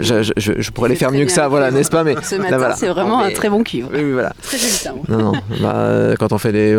je, 0.00 0.22
je- 0.22 0.32
je- 0.36 0.52
je 0.60 0.70
pourrais 0.70 0.88
les 0.88 0.96
faire 0.96 1.10
mieux 1.12 1.24
que 1.24 1.32
ça, 1.32 1.48
voilà, 1.48 1.70
n'est-ce 1.70 1.90
pas 1.90 2.04
Mais 2.04 2.14
Ce 2.22 2.34
matin, 2.36 2.58
voilà. 2.58 2.76
c'est 2.76 2.88
vraiment 2.88 3.20
un 3.22 3.30
très 3.30 3.48
bon 3.48 3.62
cuivre. 3.62 3.88
oui, 3.92 4.12
voilà. 4.12 4.32
Très 4.42 4.58
joli. 4.58 4.72
Non, 5.08 5.18
non. 5.18 5.32
Bah, 5.60 5.74
euh, 5.76 6.14
quand 6.18 6.32
on 6.32 6.38
fait 6.38 6.52
des 6.52 6.78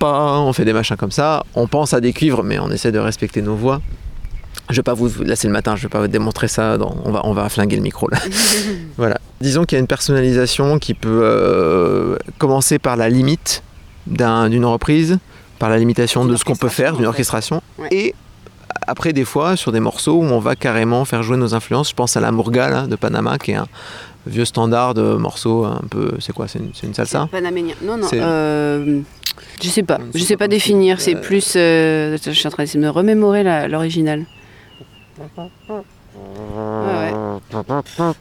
on 0.00 0.52
fait 0.52 0.64
des 0.64 0.72
machins 0.72 0.96
comme 0.96 1.10
ça, 1.10 1.44
on 1.54 1.66
pense 1.66 1.92
à 1.94 2.00
des 2.00 2.12
cuivres, 2.12 2.42
mais 2.42 2.58
on 2.58 2.70
essaie 2.70 2.92
de 2.92 2.98
respecter 2.98 3.42
nos 3.42 3.54
voix. 3.54 3.80
Je 4.70 4.76
vais 4.76 4.82
pas 4.82 4.92
vous, 4.94 5.10
là 5.24 5.34
c'est 5.34 5.46
le 5.46 5.52
matin, 5.54 5.76
je 5.76 5.82
vais 5.82 5.88
pas 5.88 6.00
vous 6.00 6.08
démontrer 6.08 6.46
ça. 6.48 6.76
dans- 6.76 6.94
on 7.04 7.10
va, 7.10 7.22
on 7.24 7.32
va 7.32 7.48
flinguer 7.48 7.76
le 7.76 7.82
micro 7.82 8.08
là. 8.10 8.18
voilà. 8.98 9.18
Disons 9.40 9.64
qu'il 9.64 9.76
y 9.76 9.78
a 9.78 9.80
une 9.80 9.86
personnalisation 9.86 10.78
qui 10.78 10.92
peut 10.94 11.20
euh, 11.22 12.16
commencer 12.38 12.78
par 12.78 12.96
la 12.96 13.08
limite 13.08 13.62
d'un- 14.08 14.48
d'une 14.48 14.64
reprise, 14.64 15.18
par 15.58 15.68
la 15.70 15.78
limitation 15.78 16.24
de 16.24 16.36
ce 16.36 16.44
qu'on 16.44 16.56
peut 16.56 16.68
faire, 16.68 16.96
d'une 16.96 17.06
orchestration, 17.06 17.60
Ouais. 17.78 17.88
et 17.90 18.14
après 18.86 19.12
des 19.12 19.24
fois 19.24 19.56
sur 19.56 19.72
des 19.72 19.80
morceaux 19.80 20.14
où 20.14 20.22
on 20.24 20.38
va 20.38 20.56
carrément 20.56 21.04
faire 21.04 21.22
jouer 21.22 21.36
nos 21.36 21.54
influences. 21.54 21.90
Je 21.90 21.94
pense 21.94 22.16
à 22.16 22.20
la 22.20 22.32
Murga 22.32 22.68
là, 22.70 22.86
de 22.86 22.96
Panama, 22.96 23.38
qui 23.38 23.50
est 23.52 23.56
un 23.56 23.66
vieux 24.26 24.44
standard 24.44 24.94
de 24.94 25.14
morceau 25.16 25.64
un 25.64 25.82
peu. 25.90 26.12
C'est 26.20 26.32
quoi 26.32 26.46
C'est 26.48 26.58
une, 26.82 26.94
salsa? 26.94 27.28
Panaménien. 27.30 27.74
Non, 27.82 27.96
non. 27.96 28.06
Euh, 28.12 29.00
je 29.62 29.68
sais 29.68 29.82
pas. 29.82 29.98
Je 30.14 30.22
sais 30.22 30.36
pas 30.36 30.48
définir. 30.48 31.00
C'est 31.00 31.16
Euh, 31.16 31.20
plus. 31.20 31.54
euh, 31.56 32.16
je 32.24 32.30
suis 32.30 32.46
en 32.46 32.50
train 32.50 32.62
d'essayer 32.64 32.80
de 32.80 32.84
me 32.86 32.90
remémorer 32.90 33.42
l'original. 33.68 34.24
Ouais, 36.56 37.12
ouais. 37.12 38.12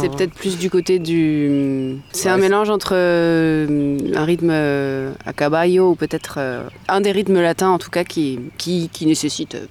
C'est 0.00 0.08
peut-être 0.10 0.34
plus 0.34 0.58
du 0.58 0.70
côté 0.70 0.98
du. 0.98 1.98
C'est 2.12 2.28
un 2.28 2.36
mélange 2.36 2.70
entre 2.70 2.92
euh, 2.94 3.98
un 4.14 4.24
rythme 4.24 4.50
euh, 4.50 5.12
à 5.24 5.32
caballo 5.32 5.90
ou 5.90 5.94
peut-être 5.94 6.36
euh, 6.38 6.64
un 6.88 7.00
des 7.00 7.12
rythmes 7.12 7.40
latins 7.40 7.70
en 7.70 7.78
tout 7.78 7.90
cas 7.90 8.04
qui, 8.04 8.40
qui, 8.58 8.88
qui 8.92 9.06
nécessite 9.06 9.54
euh, 9.54 9.66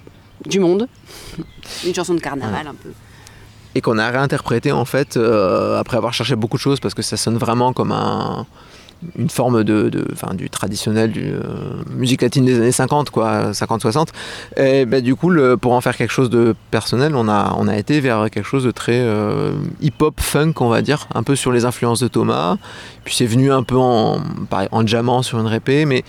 du 0.46 0.60
monde. 0.60 0.88
Une 1.86 1.94
chanson 1.94 2.14
de 2.14 2.20
carnaval 2.20 2.66
un 2.66 2.74
peu. 2.74 2.90
et 3.74 3.80
qu'on 3.80 3.98
a 3.98 4.08
réinterprété 4.10 4.72
en 4.72 4.84
fait 4.84 5.16
euh, 5.16 5.78
après 5.78 5.96
avoir 5.96 6.12
cherché 6.14 6.36
beaucoup 6.36 6.56
de 6.56 6.62
choses 6.62 6.80
parce 6.80 6.94
que 6.94 7.02
ça 7.02 7.16
sonne 7.16 7.36
vraiment 7.38 7.72
comme 7.72 7.92
un, 7.92 8.46
une 9.18 9.30
forme 9.30 9.64
de, 9.64 9.90
enfin, 10.12 10.34
du 10.34 10.50
traditionnel 10.50 11.10
du 11.10 11.32
euh, 11.32 11.40
musique 11.90 12.22
latine 12.22 12.44
des 12.44 12.56
années 12.56 12.72
50 12.72 13.10
quoi 13.10 13.54
50 13.54 13.80
60 13.80 14.12
et 14.56 14.84
ben, 14.86 15.02
du 15.02 15.14
coup 15.14 15.32
pour 15.60 15.72
en 15.72 15.80
faire 15.80 15.96
quelque 15.96 16.12
chose 16.12 16.30
de 16.30 16.54
personnel 16.70 17.14
on 17.16 17.28
a 17.28 17.54
on 17.58 17.68
a 17.68 17.76
été 17.76 18.00
vers 18.00 18.30
quelque 18.30 18.46
chose 18.46 18.64
de 18.64 18.70
très 18.70 19.00
euh, 19.00 19.52
hip 19.80 19.94
hop 20.00 20.20
funk 20.20 20.54
on 20.60 20.68
va 20.68 20.82
dire 20.82 21.08
un 21.14 21.22
peu 21.22 21.36
sur 21.36 21.52
les 21.52 21.64
influences 21.64 22.00
de 22.00 22.08
Thomas. 22.08 22.56
Puis 23.04 23.14
c'est 23.14 23.26
venu 23.26 23.52
un 23.52 23.62
peu 23.62 23.76
en 23.76 24.20
pareil, 24.48 24.68
en 24.72 24.86
jammant 24.86 25.22
sur 25.22 25.38
une 25.38 25.46
répé 25.46 25.84
mais 25.84 26.04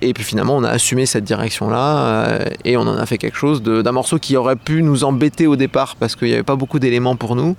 et 0.00 0.14
puis 0.14 0.24
finalement 0.24 0.56
on 0.56 0.64
a 0.64 0.70
assumé 0.70 1.06
cette 1.06 1.24
direction 1.24 1.68
là 1.68 2.38
et 2.64 2.76
on 2.76 2.82
en 2.82 2.96
a 2.96 3.06
fait 3.06 3.18
quelque 3.18 3.36
chose 3.36 3.62
d'un 3.62 3.92
morceau 3.92 4.18
qui 4.18 4.36
aurait 4.36 4.56
pu 4.56 4.82
nous 4.82 5.04
embêter 5.04 5.46
au 5.46 5.56
départ 5.56 5.96
parce 5.96 6.16
qu'il 6.16 6.28
n'y 6.28 6.34
avait 6.34 6.42
pas 6.42 6.56
beaucoup 6.56 6.78
d'éléments 6.78 7.16
pour 7.16 7.36
nous 7.36 7.56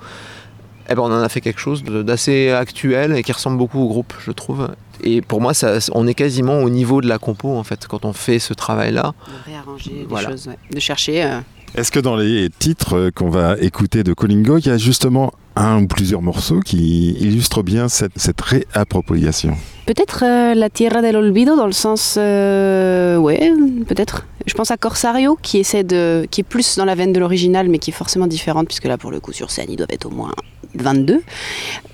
eh 0.91 0.95
ben, 0.95 1.01
on 1.03 1.11
en 1.11 1.21
a 1.21 1.29
fait 1.29 1.41
quelque 1.41 1.59
chose 1.59 1.83
d'assez 1.83 2.49
actuel 2.51 3.15
et 3.15 3.23
qui 3.23 3.31
ressemble 3.31 3.57
beaucoup 3.57 3.79
au 3.79 3.87
groupe, 3.87 4.13
je 4.25 4.31
trouve. 4.31 4.69
Et 5.03 5.21
pour 5.21 5.41
moi, 5.41 5.53
ça, 5.53 5.77
on 5.93 6.05
est 6.07 6.13
quasiment 6.13 6.59
au 6.59 6.69
niveau 6.69 7.01
de 7.01 7.07
la 7.07 7.17
compo, 7.17 7.49
en 7.57 7.63
fait, 7.63 7.87
quand 7.87 8.05
on 8.05 8.13
fait 8.13 8.39
ce 8.39 8.53
travail-là. 8.53 9.13
De 9.27 9.51
réarranger 9.51 9.91
des 9.91 10.05
Voilà. 10.07 10.29
choses, 10.29 10.47
ouais. 10.47 10.57
de 10.71 10.79
chercher. 10.79 11.23
euh, 11.23 11.39
Est-ce 11.75 11.91
que 11.91 11.99
dans 11.99 12.15
les 12.15 12.49
titres 12.49 12.95
euh, 12.97 13.11
qu'on 13.11 13.29
va 13.29 13.55
écouter 13.59 14.03
de 14.03 14.13
Colingo, 14.13 14.57
il 14.59 14.67
y 14.67 14.69
a 14.69 14.77
justement 14.77 15.31
un 15.55 15.81
ou 15.83 15.87
plusieurs 15.87 16.21
morceaux 16.21 16.59
qui 16.59 17.11
illustrent 17.19 17.63
bien 17.63 17.89
cette, 17.89 18.11
cette 18.17 18.39
réappropriation? 18.41 19.55
Peut-être 19.85 20.23
euh, 20.23 20.53
la 20.53 20.69
Tierra 20.69 21.01
del 21.01 21.15
Olvido 21.15 21.55
dans 21.55 21.65
le 21.65 21.71
sens, 21.71 22.15
euh, 22.17 23.17
ouais, 23.17 23.51
peut-être. 23.87 24.25
Je 24.45 24.53
pense 24.53 24.71
à 24.71 24.77
Corsario 24.77 25.37
qui 25.41 25.57
essaie 25.59 25.83
de, 25.83 26.25
qui 26.31 26.41
est 26.41 26.45
plus 26.45 26.77
dans 26.77 26.85
la 26.85 26.95
veine 26.95 27.11
de 27.13 27.19
l'original, 27.19 27.69
mais 27.69 27.79
qui 27.79 27.89
est 27.91 27.93
forcément 27.93 28.27
différente 28.27 28.67
puisque 28.67 28.85
là 28.85 28.97
pour 28.97 29.11
le 29.11 29.19
coup 29.19 29.33
sur 29.33 29.51
scène 29.51 29.67
ils 29.69 29.75
doivent 29.75 29.91
être 29.91 30.05
au 30.05 30.09
moins 30.09 30.31
22. 30.75 31.21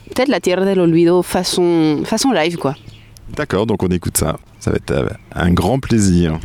Peut-être 0.10 0.30
la 0.30 0.40
Tierra 0.40 0.66
del 0.66 0.80
Olvido 0.80 1.22
façon, 1.22 2.02
façon 2.06 2.32
live 2.32 2.58
quoi. 2.58 2.76
D'accord, 3.36 3.66
donc 3.66 3.84
on 3.84 3.88
écoute 3.88 4.18
ça. 4.18 4.38
Ça 4.60 4.72
va 4.72 4.78
être 4.78 4.92
euh, 4.92 5.08
un 5.34 5.52
grand 5.52 5.80
plaisir. 5.80 6.40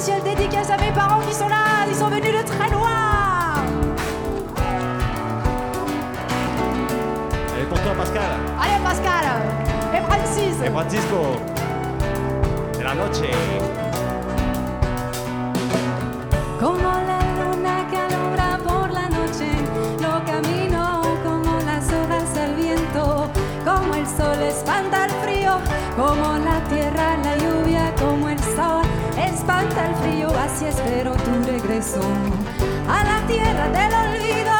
spéciale 0.00 0.22
dédicace 0.22 0.70
à 0.70 0.78
mes 0.78 0.92
parents 0.92 1.20
qui 1.20 1.34
sont 1.34 1.48
là, 1.48 1.84
ils 1.86 1.94
sont 1.94 2.08
venus 2.08 2.32
de 2.32 2.42
très 2.46 2.70
loin. 2.70 3.52
Allez 7.54 7.66
pour 7.68 7.78
toi 7.82 7.92
Pascal. 7.98 8.22
Allez 8.62 8.82
Pascal. 8.82 9.24
Et 9.94 10.00
Francis. 10.00 10.56
Et 10.64 10.70
Francisco. 10.70 11.36
De 12.78 12.82
la 12.82 12.94
noche. 12.94 13.30
Como 16.58 17.09
distancia 30.60 30.68
espero 30.68 31.12
tu 31.12 31.50
regreso 31.50 32.00
a 32.88 33.04
la 33.04 33.26
tierra 33.26 33.68
del 33.68 33.94
olvido. 33.94 34.59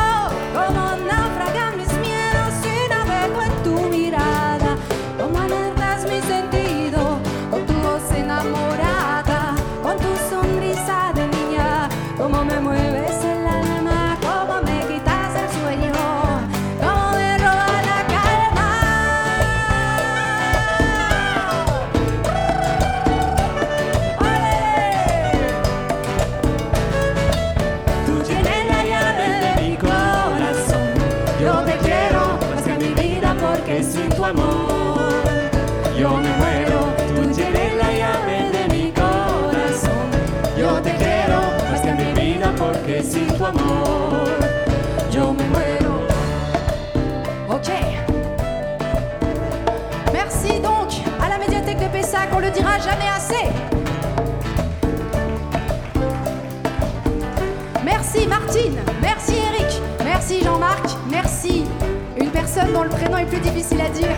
dont 62.73 62.83
le 62.83 62.89
prénom 62.89 63.19
est 63.19 63.27
plus 63.27 63.41
difficile 63.41 63.81
à 63.81 63.89
dire. 63.89 64.09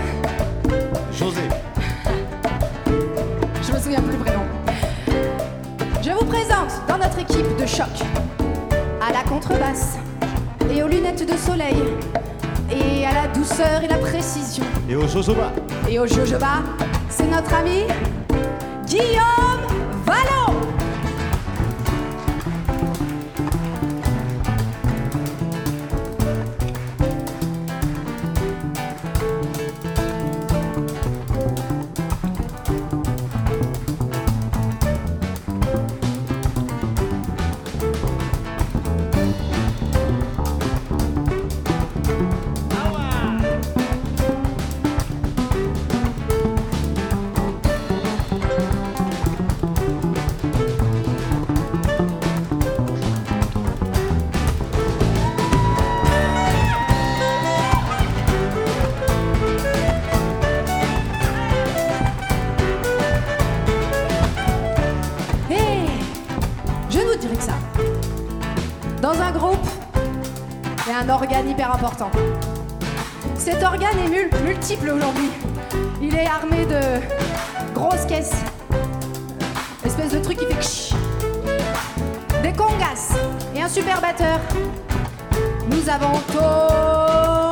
José. 1.12 1.40
Je 3.62 3.72
me 3.72 3.78
souviens 3.78 4.00
plus 4.00 4.12
le 4.12 4.24
prénom. 4.24 4.42
Je 6.02 6.10
vous 6.10 6.24
présente 6.24 6.72
dans 6.88 6.98
notre 6.98 7.18
équipe 7.18 7.56
de 7.56 7.66
choc 7.66 7.88
à 9.00 9.12
la 9.12 9.22
contrebasse 9.22 9.98
et 10.70 10.82
aux 10.82 10.88
lunettes 10.88 11.26
de 11.26 11.36
soleil 11.36 11.76
et 12.70 13.06
à 13.06 13.12
la 13.12 13.28
douceur 13.28 13.82
et 13.82 13.88
la 13.88 13.98
précision. 13.98 14.64
Et 14.88 14.96
au 14.96 15.06
jojoba. 15.06 15.52
Et 15.88 15.98
au 15.98 16.06
jojoba, 16.06 16.62
c'est 17.08 17.30
notre 17.30 17.54
ami 17.54 17.84
Guillaume 18.86 19.66
Valon. 20.04 20.41
dans 69.12 69.20
un 69.20 69.32
groupe 69.32 69.66
et 70.88 70.92
un 70.92 71.08
organe 71.08 71.48
hyper 71.48 71.74
important. 71.74 72.10
Cet 73.36 73.62
organe 73.62 73.98
est 73.98 74.40
multiple 74.42 74.90
aujourd'hui. 74.90 75.30
Il 76.00 76.14
est 76.14 76.26
armé 76.26 76.64
de 76.66 76.80
grosses 77.74 78.06
caisses, 78.06 78.42
espèce 79.84 80.12
de 80.12 80.18
truc 80.18 80.38
qui 80.38 80.46
fait 80.46 80.94
des 82.42 82.52
congas 82.52 83.14
et 83.54 83.62
un 83.62 83.68
super 83.68 84.00
batteur. 84.00 84.38
Nous 85.68 85.88
avons 85.88 86.18
tout 86.28 87.51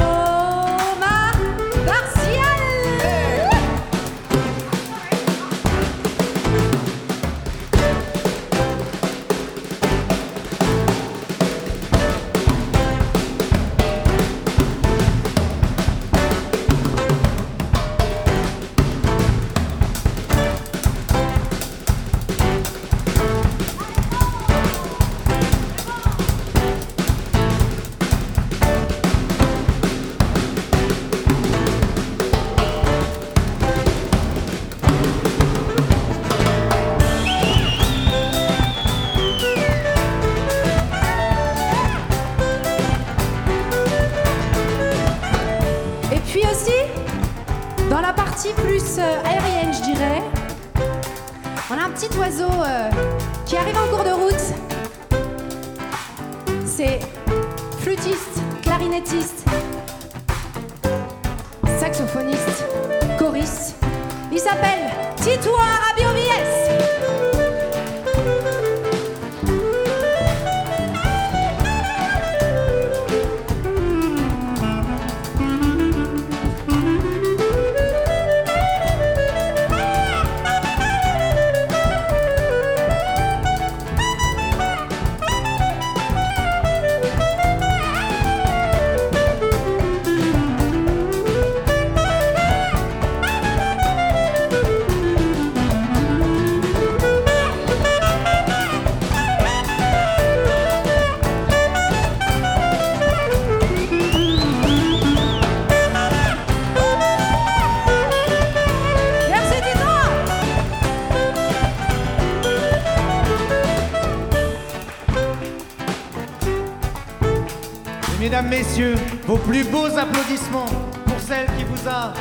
plus 119.51 119.65
beaux 119.65 119.99
applaudissements 119.99 120.71
pour 121.07 121.19
celle 121.19 121.47
qui 121.59 121.65
vous 121.65 121.89
a 121.89 122.15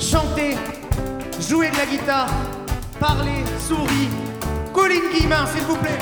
chanté, 0.00 0.56
joué 1.38 1.68
de 1.68 1.76
la 1.76 1.84
guitare, 1.84 2.30
parlé, 2.98 3.44
souri. 3.68 4.08
Colline 4.72 5.10
Guillemin, 5.12 5.44
s'il 5.52 5.64
vous 5.64 5.76
plaît. 5.76 5.98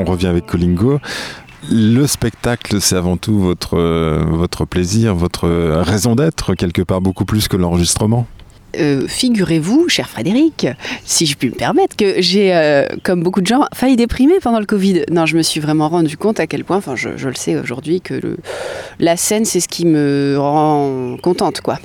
On 0.00 0.04
revient 0.04 0.28
avec 0.28 0.46
Colingo. 0.46 0.98
Le 1.70 2.06
spectacle, 2.06 2.80
c'est 2.80 2.96
avant 2.96 3.18
tout 3.18 3.38
votre, 3.38 3.76
euh, 3.76 4.24
votre 4.26 4.64
plaisir, 4.64 5.14
votre 5.14 5.46
raison 5.82 6.14
d'être, 6.14 6.54
quelque 6.54 6.80
part 6.80 7.02
beaucoup 7.02 7.26
plus 7.26 7.48
que 7.48 7.56
l'enregistrement. 7.58 8.26
Euh, 8.78 9.06
Figurez-vous, 9.06 9.88
cher 9.88 10.08
Frédéric, 10.08 10.68
si 11.04 11.26
je 11.26 11.36
puis 11.36 11.50
me 11.50 11.54
permettre, 11.54 11.96
que 11.96 12.22
j'ai, 12.22 12.54
euh, 12.54 12.86
comme 13.02 13.22
beaucoup 13.22 13.42
de 13.42 13.46
gens, 13.46 13.66
failli 13.74 13.96
déprimer 13.96 14.40
pendant 14.40 14.58
le 14.58 14.64
Covid. 14.64 15.02
Non, 15.10 15.26
je 15.26 15.36
me 15.36 15.42
suis 15.42 15.60
vraiment 15.60 15.90
rendu 15.90 16.16
compte 16.16 16.40
à 16.40 16.46
quel 16.46 16.64
point, 16.64 16.78
enfin, 16.78 16.96
je, 16.96 17.10
le 17.10 17.34
sais 17.34 17.58
aujourd'hui, 17.58 18.00
que 18.00 18.38
la 18.98 19.18
scène, 19.18 19.44
c'est 19.44 19.60
ce 19.60 19.68
qui 19.68 19.84
me 19.84 20.36
rend 20.38 21.16
contente, 21.22 21.60
quoi. 21.60 21.78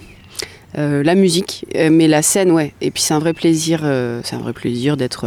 La 0.78 1.16
musique, 1.16 1.66
mais 1.74 2.08
la 2.08 2.22
scène, 2.22 2.52
ouais. 2.52 2.74
Et 2.82 2.92
puis 2.92 3.02
c'est 3.02 3.14
un 3.14 3.20
vrai 3.20 3.34
plaisir, 3.34 3.80
c'est 4.24 4.36
un 4.36 4.40
vrai 4.40 4.52
plaisir 4.52 4.98
d'être, 4.98 5.26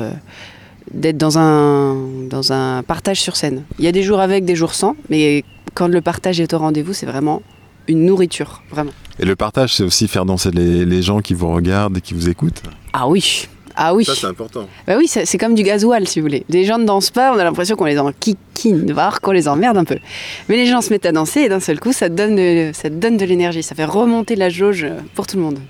d'être 0.93 1.17
dans 1.17 1.39
un, 1.39 1.97
dans 2.29 2.53
un 2.53 2.83
partage 2.83 3.21
sur 3.21 3.37
scène. 3.37 3.65
Il 3.79 3.85
y 3.85 3.89
a 3.89 3.93
des 3.93 4.03
jours 4.03 4.21
avec, 4.21 4.45
des 4.45 4.57
jours 4.57 4.75
sans, 4.75 4.97
mais 5.09 5.45
quand 5.75 5.89
le 5.89 6.01
partage 6.01 6.41
est 6.41 6.53
au 6.55 6.59
rendez-vous, 6.59 6.93
c'est 6.93 7.07
vraiment 7.07 7.43
une 7.87 8.05
nourriture, 8.05 8.63
vraiment. 8.71 8.93
Et 9.19 9.25
le 9.25 9.37
partage, 9.37 9.75
c'est 9.75 9.83
aussi 9.83 10.09
faire 10.09 10.25
danser 10.25 10.51
les, 10.51 10.85
les 10.85 11.03
gens 11.03 11.21
qui 11.21 11.35
vous 11.35 11.49
regardent 11.49 11.99
et 11.99 12.01
qui 12.01 12.15
vous 12.15 12.29
écoutent. 12.29 12.63
Ah 12.93 13.09
oui, 13.09 13.49
ah 13.81 13.95
oui. 13.95 14.05
important. 14.25 14.69
Bah 14.89 14.95
oui, 14.99 15.07
c'est 15.07 15.25
c'est 15.25 15.39
comme 15.39 15.55
du 15.55 15.63
gasoil, 15.63 16.09
si 16.09 16.19
vous 16.19 16.27
voulez. 16.27 16.45
Les 16.49 16.65
gens 16.65 16.79
ne 16.79 16.85
dansent 16.85 17.13
pas, 17.13 17.33
on 17.33 17.39
a 17.39 17.45
l'impression 17.45 17.77
qu'on 17.77 17.85
les 17.85 17.99
enquiquine, 17.99 18.93
voire 18.93 19.21
qu'on 19.21 19.31
les 19.31 19.47
emmerde 19.47 19.77
un 19.77 19.85
peu. 19.85 19.99
Mais 20.49 20.57
les 20.57 20.67
gens 20.67 20.81
se 20.81 20.91
mettent 20.91 21.07
à 21.07 21.13
danser 21.13 21.43
et 21.43 21.49
d'un 21.49 21.61
seul 21.61 21.79
coup, 21.79 21.93
ça 21.93 22.09
donne 22.09 22.35
de, 22.35 22.73
ça 22.75 22.91
donne 22.91 23.17
de 23.17 23.25
l'énergie, 23.25 23.63
ça 23.63 23.77
fait 23.77 23.85
remonter 23.85 24.35
la 24.35 24.49
jauge 24.49 24.85
pour 25.15 25.29
tout 25.29 25.37
le 25.37 25.45
monde. 25.45 25.61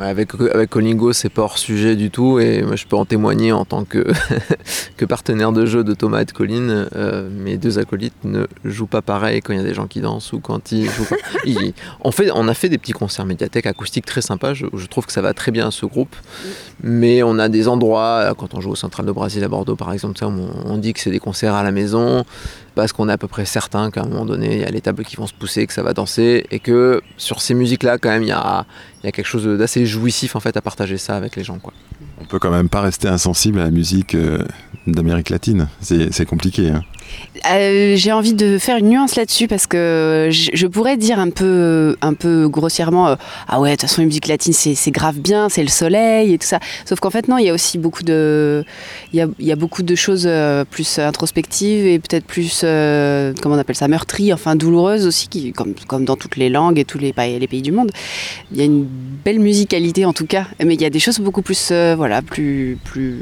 Avec, 0.00 0.32
avec 0.52 0.70
Colingo, 0.70 1.12
c'est 1.12 1.28
pas 1.30 1.42
hors 1.42 1.58
sujet 1.58 1.96
du 1.96 2.10
tout, 2.10 2.38
et 2.38 2.62
moi, 2.62 2.76
je 2.76 2.84
peux 2.86 2.96
en 2.96 3.04
témoigner 3.06 3.52
en 3.52 3.64
tant 3.64 3.84
que, 3.84 4.04
que 4.96 5.04
partenaire 5.04 5.52
de 5.52 5.64
jeu 5.64 5.84
de 5.84 5.94
Thomas 5.94 6.20
et 6.20 6.24
de 6.26 6.32
Colline. 6.32 6.86
euh, 6.94 7.28
mes 7.30 7.56
deux 7.56 7.78
acolytes 7.78 8.12
ne 8.24 8.46
jouent 8.64 8.86
pas 8.86 9.00
pareil 9.02 9.40
quand 9.40 9.52
il 9.52 9.56
y 9.58 9.62
a 9.62 9.64
des 9.64 9.74
gens 9.74 9.86
qui 9.86 10.00
dansent 10.00 10.32
ou 10.32 10.40
quand 10.40 10.70
ils 10.72 10.90
jouent 10.90 11.04
pas. 11.04 11.16
Ils- 11.46 11.72
on, 12.04 12.10
fait, 12.12 12.30
on 12.34 12.46
a 12.48 12.54
fait 12.54 12.68
des 12.68 12.78
petits 12.78 12.92
concerts 12.92 13.24
médiathèques 13.26 13.66
acoustiques 13.66 14.06
très 14.06 14.20
sympas, 14.22 14.52
je, 14.54 14.66
je 14.74 14.86
trouve 14.86 15.06
que 15.06 15.12
ça 15.12 15.22
va 15.22 15.32
très 15.32 15.50
bien 15.52 15.68
à 15.68 15.70
ce 15.70 15.86
groupe, 15.86 16.14
mais 16.82 17.22
on 17.22 17.38
a 17.38 17.48
des 17.48 17.66
endroits, 17.68 18.34
quand 18.36 18.54
on 18.54 18.60
joue 18.60 18.70
au 18.72 18.76
Central 18.76 19.06
de 19.06 19.12
Brésil 19.12 19.42
à 19.44 19.48
Bordeaux 19.48 19.76
par 19.76 19.92
exemple, 19.92 20.18
ça, 20.18 20.26
on, 20.28 20.48
on 20.66 20.76
dit 20.78 20.92
que 20.92 21.00
c'est 21.00 21.10
des 21.10 21.18
concerts 21.20 21.54
à 21.54 21.62
la 21.62 21.72
maison, 21.72 22.24
parce 22.76 22.92
qu'on 22.92 23.08
est 23.08 23.12
à 23.12 23.18
peu 23.18 23.26
près 23.26 23.46
certain 23.46 23.90
qu'à 23.90 24.02
un 24.02 24.06
moment 24.06 24.26
donné, 24.26 24.56
il 24.56 24.60
y 24.60 24.64
a 24.64 24.70
les 24.70 24.82
tables 24.82 25.02
qui 25.02 25.16
vont 25.16 25.26
se 25.26 25.32
pousser, 25.32 25.66
que 25.66 25.72
ça 25.72 25.82
va 25.82 25.94
danser, 25.94 26.46
et 26.50 26.60
que 26.60 27.00
sur 27.16 27.40
ces 27.40 27.54
musiques-là, 27.54 27.96
quand 27.96 28.10
même, 28.10 28.22
il 28.22 28.28
y 28.28 28.32
a, 28.32 28.66
quelque 29.02 29.24
chose 29.24 29.46
d'assez 29.58 29.86
jouissif 29.86 30.36
en 30.36 30.40
fait 30.40 30.56
à 30.58 30.60
partager 30.60 30.98
ça 30.98 31.16
avec 31.16 31.36
les 31.36 31.44
gens. 31.44 31.58
Quoi. 31.58 31.72
On 32.20 32.26
peut 32.26 32.38
quand 32.38 32.50
même 32.50 32.68
pas 32.68 32.82
rester 32.82 33.08
insensible 33.08 33.60
à 33.60 33.64
la 33.64 33.70
musique 33.70 34.14
euh, 34.14 34.44
d'Amérique 34.86 35.30
latine. 35.30 35.68
C'est 35.80 36.12
c'est 36.12 36.26
compliqué. 36.26 36.68
hein. 36.68 36.82
Euh, 37.50 37.96
J'ai 37.96 38.12
envie 38.12 38.34
de 38.34 38.58
faire 38.58 38.76
une 38.76 38.88
nuance 38.88 39.16
là-dessus 39.16 39.46
parce 39.48 39.66
que 39.66 40.28
je, 40.30 40.66
pourrais 40.66 40.96
dire 40.96 41.18
un 41.18 41.30
peu, 41.30 41.96
un 42.00 42.14
peu 42.14 42.48
grossièrement 42.48 43.08
euh, 43.08 43.16
Ah 43.48 43.60
ouais, 43.60 43.70
de 43.70 43.74
toute 43.76 43.82
façon, 43.82 44.02
la 44.02 44.06
musique 44.06 44.28
latine, 44.28 44.52
c'est 44.52 44.90
grave 44.90 45.18
bien, 45.18 45.48
c'est 45.48 45.62
le 45.62 45.68
soleil 45.68 46.32
et 46.32 46.38
tout 46.38 46.46
ça. 46.46 46.60
Sauf 46.84 47.00
qu'en 47.00 47.10
fait, 47.10 47.28
non, 47.28 47.38
il 47.38 47.46
y 47.46 47.50
a 47.50 47.54
aussi 47.54 47.78
beaucoup 47.78 48.02
de, 48.02 48.64
y 49.12 49.20
a, 49.20 49.56
beaucoup 49.56 49.82
de 49.82 49.94
choses 49.94 50.24
euh, 50.26 50.64
plus 50.64 50.98
introspectives 50.98 51.86
et 51.86 51.98
peut-être 51.98 52.24
plus, 52.24 52.60
comment 53.42 53.54
on 53.56 53.58
appelle 53.58 53.76
ça, 53.76 53.88
meurtries, 53.88 54.32
enfin 54.32 54.56
douloureuses 54.56 55.06
aussi, 55.06 55.52
comme, 55.52 56.04
dans 56.04 56.16
toutes 56.16 56.36
les 56.36 56.48
langues 56.48 56.78
et 56.78 56.84
tous 56.84 56.98
les, 56.98 57.12
pays- 57.12 57.62
du 57.62 57.72
monde. 57.72 57.90
Il 58.52 58.58
y 58.58 58.60
a 58.60 58.64
une 58.64 58.84
belle 58.84 59.40
musicalité 59.40 60.04
en 60.04 60.12
tout 60.12 60.26
cas, 60.26 60.46
mais 60.62 60.74
il 60.74 60.80
y 60.80 60.84
a 60.84 60.90
des 60.90 60.98
choses 60.98 61.20
beaucoup 61.20 61.42
plus, 61.42 61.72
voilà, 61.96 62.22
plus, 62.22 62.78
plus 62.84 63.18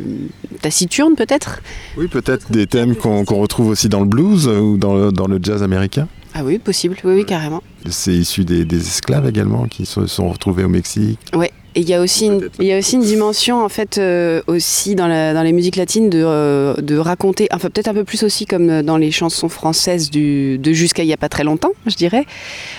taciturnes 0.61 1.15
peut-être. 1.15 1.61
Oui, 1.97 2.09
peut-être 2.09 2.51
des 2.51 2.67
thèmes 2.67 2.97
qu'on 2.97 3.25
qu'on 3.25 3.41
retrouve 3.41 3.74
aussi 3.75 3.89
dans 3.89 4.01
le 4.01 4.07
blues 4.07 4.47
ou 4.49 4.77
dans 4.77 4.95
le, 4.95 5.13
dans 5.13 5.27
le 5.27 5.39
jazz 5.43 5.63
américain. 5.63 6.09
Ah 6.33 6.43
oui, 6.45 6.59
possible, 6.59 6.97
oui, 7.05 7.15
oui, 7.15 7.25
carrément. 7.25 7.63
C'est 7.91 8.15
issu 8.15 8.45
des, 8.45 8.65
des 8.65 8.81
esclaves 8.81 9.29
également 9.29 9.67
qui 9.67 9.85
se 9.85 10.07
sont 10.07 10.29
retrouvés 10.29 10.65
au 10.65 10.69
Mexique. 10.69 11.19
Ouais. 11.35 11.53
Et 11.77 11.81
il 11.81 11.89
y 11.89 11.95
a 11.95 12.01
aussi 12.01 12.27
une, 12.27 12.49
il 12.61 12.67
y 12.67 12.73
a 12.73 12.79
aussi 12.79 12.95
une 12.95 13.03
dimension 13.03 13.65
en 13.65 13.69
fait 13.69 13.99
euh, 13.99 14.43
aussi 14.47 14.95
dans, 14.95 15.09
la, 15.09 15.35
dans 15.35 15.43
les 15.43 15.51
musiques 15.51 15.75
latines 15.75 16.09
de, 16.09 16.23
euh, 16.25 16.75
de 16.75 16.97
raconter, 16.97 17.49
enfin 17.53 17.69
peut-être 17.69 17.89
un 17.89 17.95
peu 17.95 18.05
plus 18.05 18.23
aussi 18.23 18.47
comme 18.47 18.83
dans 18.83 18.97
les 18.97 19.11
chansons 19.11 19.49
françaises 19.49 20.09
du, 20.09 20.57
de 20.59 20.73
jusqu'à 20.73 21.03
il 21.03 21.09
y 21.09 21.13
a 21.13 21.17
pas 21.17 21.29
très 21.29 21.43
longtemps, 21.43 21.73
je 21.87 21.97
dirais. 21.97 22.27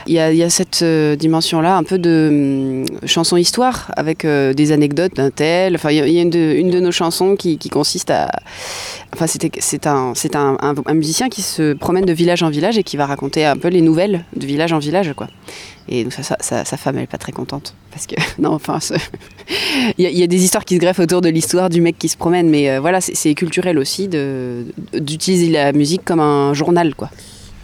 Il 0.08 0.14
y 0.14 0.20
a, 0.20 0.32
il 0.32 0.38
y 0.38 0.44
a 0.44 0.50
cette 0.50 0.82
euh, 0.82 1.18
dimension-là, 1.18 1.76
un 1.76 1.84
peu 1.84 1.98
de 2.00 2.86
hum, 2.88 3.08
chanson 3.08 3.36
histoire 3.36 3.92
avec 3.98 4.24
euh, 4.24 4.54
des 4.54 4.72
anecdotes 4.72 5.16
d'un 5.18 5.30
tel. 5.30 5.76
Enfin, 5.76 5.92
il 5.92 5.98
y 5.98 6.00
a, 6.00 6.08
il 6.08 6.14
y 6.14 6.20
a 6.20 6.22
une, 6.22 6.30
de, 6.30 6.56
une 6.58 6.72
de 6.72 6.80
nos 6.80 6.94
chansons 6.94 7.36
qui, 7.36 7.58
qui 7.58 7.68
consiste 7.68 8.12
à, 8.12 8.32
enfin 9.16 9.28
c'est 9.28 9.88
un 9.88 10.14
un, 10.62 10.76
un, 10.86 10.94
musicien 10.94 11.30
qui 11.30 11.42
se 11.42 11.74
promène 11.74 12.06
de 12.06 12.14
village 12.14 12.44
en 12.44 12.50
village 12.50 12.78
et 12.78 12.84
qui 12.84 12.98
va 12.98 13.06
raconter 13.06 13.46
un 13.46 13.58
peu 13.58 13.70
les 13.70 13.82
nouvelles 13.82 14.26
de 14.36 14.46
village 14.46 14.74
en 14.74 14.80
village 14.80 15.14
quoi. 15.14 15.28
Et 15.88 16.04
donc 16.04 16.14
sa 16.14 16.78
femme, 16.78 16.98
elle 16.98 17.04
est 17.04 17.08
pas 17.08 17.18
très 17.18 17.32
contente. 17.32 17.76
Parce 17.92 18.08
que, 18.08 18.16
non, 18.42 18.54
enfin, 18.54 18.80
il 19.98 20.10
y, 20.10 20.24
a- 20.24 20.28
des 20.28 20.44
histoires 20.44 20.66
qui 20.66 20.76
se 20.76 20.80
greffent 20.80 21.00
autour 21.00 21.22
de 21.22 21.30
l'histoire 21.30 21.70
du 21.70 21.82
mec 21.82 21.98
qui 21.98 22.10
se 22.10 22.18
promène. 22.18 22.50
Mais 22.50 22.70
euh, 22.70 22.80
voilà, 22.80 23.02
c'est- 23.02 23.36
culturel 23.36 23.78
aussi 23.78 24.08
d'utiliser 24.08 25.50
la 25.50 25.74
musique 25.74 26.04
comme 26.06 26.20
un 26.20 26.54
journal, 26.54 26.96
quoi. 26.96 27.10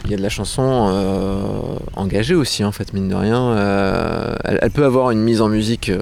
Il 0.04 0.10
y 0.10 0.14
a 0.14 0.16
de 0.16 0.22
la 0.22 0.28
chanson 0.28 0.90
euh, 0.92 1.78
engagée 1.94 2.34
aussi, 2.34 2.64
en 2.64 2.72
fait, 2.72 2.92
mine 2.92 3.08
de 3.08 3.14
rien. 3.14 3.40
Euh, 3.40 4.34
elle, 4.44 4.70
peut 4.70 4.84
avoir 4.84 5.10
une 5.12 5.20
mise 5.20 5.40
en 5.40 5.48
musique 5.48 5.92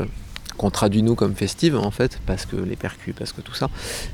qu'on 0.60 0.70
traduit 0.70 1.02
nous 1.02 1.14
comme 1.14 1.34
festive, 1.34 1.74
en 1.74 1.90
fait, 1.90 2.20
parce 2.26 2.44
que 2.44 2.56
les 2.56 2.76
percus, 2.76 3.14
parce 3.18 3.32
que 3.32 3.40
tout 3.40 3.54
ça. 3.54 3.70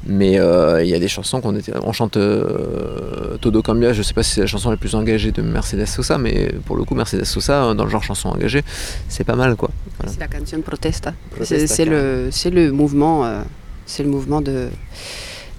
Mais 0.06 0.38
euh, 0.38 0.84
il 0.84 0.88
y 0.88 0.94
a 0.94 1.00
des 1.00 1.08
chansons 1.08 1.40
qu'on 1.40 1.56
était. 1.56 1.72
On 1.82 1.92
chante 1.92 2.16
euh, 2.16 3.36
Todo 3.38 3.62
Cambia, 3.62 3.92
je 3.92 4.00
sais 4.02 4.14
pas 4.14 4.22
si 4.22 4.34
c'est 4.34 4.42
la 4.42 4.46
chanson 4.46 4.70
la 4.70 4.76
plus 4.76 4.94
engagée 4.94 5.32
de 5.32 5.42
Mercedes 5.42 5.86
Sosa, 5.86 6.18
mais 6.18 6.52
pour 6.64 6.76
le 6.76 6.84
coup, 6.84 6.94
Mercedes 6.94 7.24
Sosa, 7.24 7.74
dans 7.74 7.82
le 7.82 7.90
genre 7.90 8.04
chanson 8.04 8.28
engagée, 8.28 8.62
c'est 9.08 9.24
pas 9.24 9.34
mal, 9.34 9.56
quoi. 9.56 9.70
Voilà. 9.98 10.12
C'est 10.12 10.20
la 10.20 10.28
canción 10.28 10.62
protesta. 10.62 11.14
Protesta, 11.30 11.58
C'est 11.58 11.66
c'est 11.66 11.84
le, 11.84 12.28
c'est 12.30 12.50
le 12.50 12.70
mouvement, 12.70 13.24
euh, 13.24 13.42
c'est 13.84 14.04
le 14.04 14.08
mouvement 14.08 14.40
de, 14.40 14.68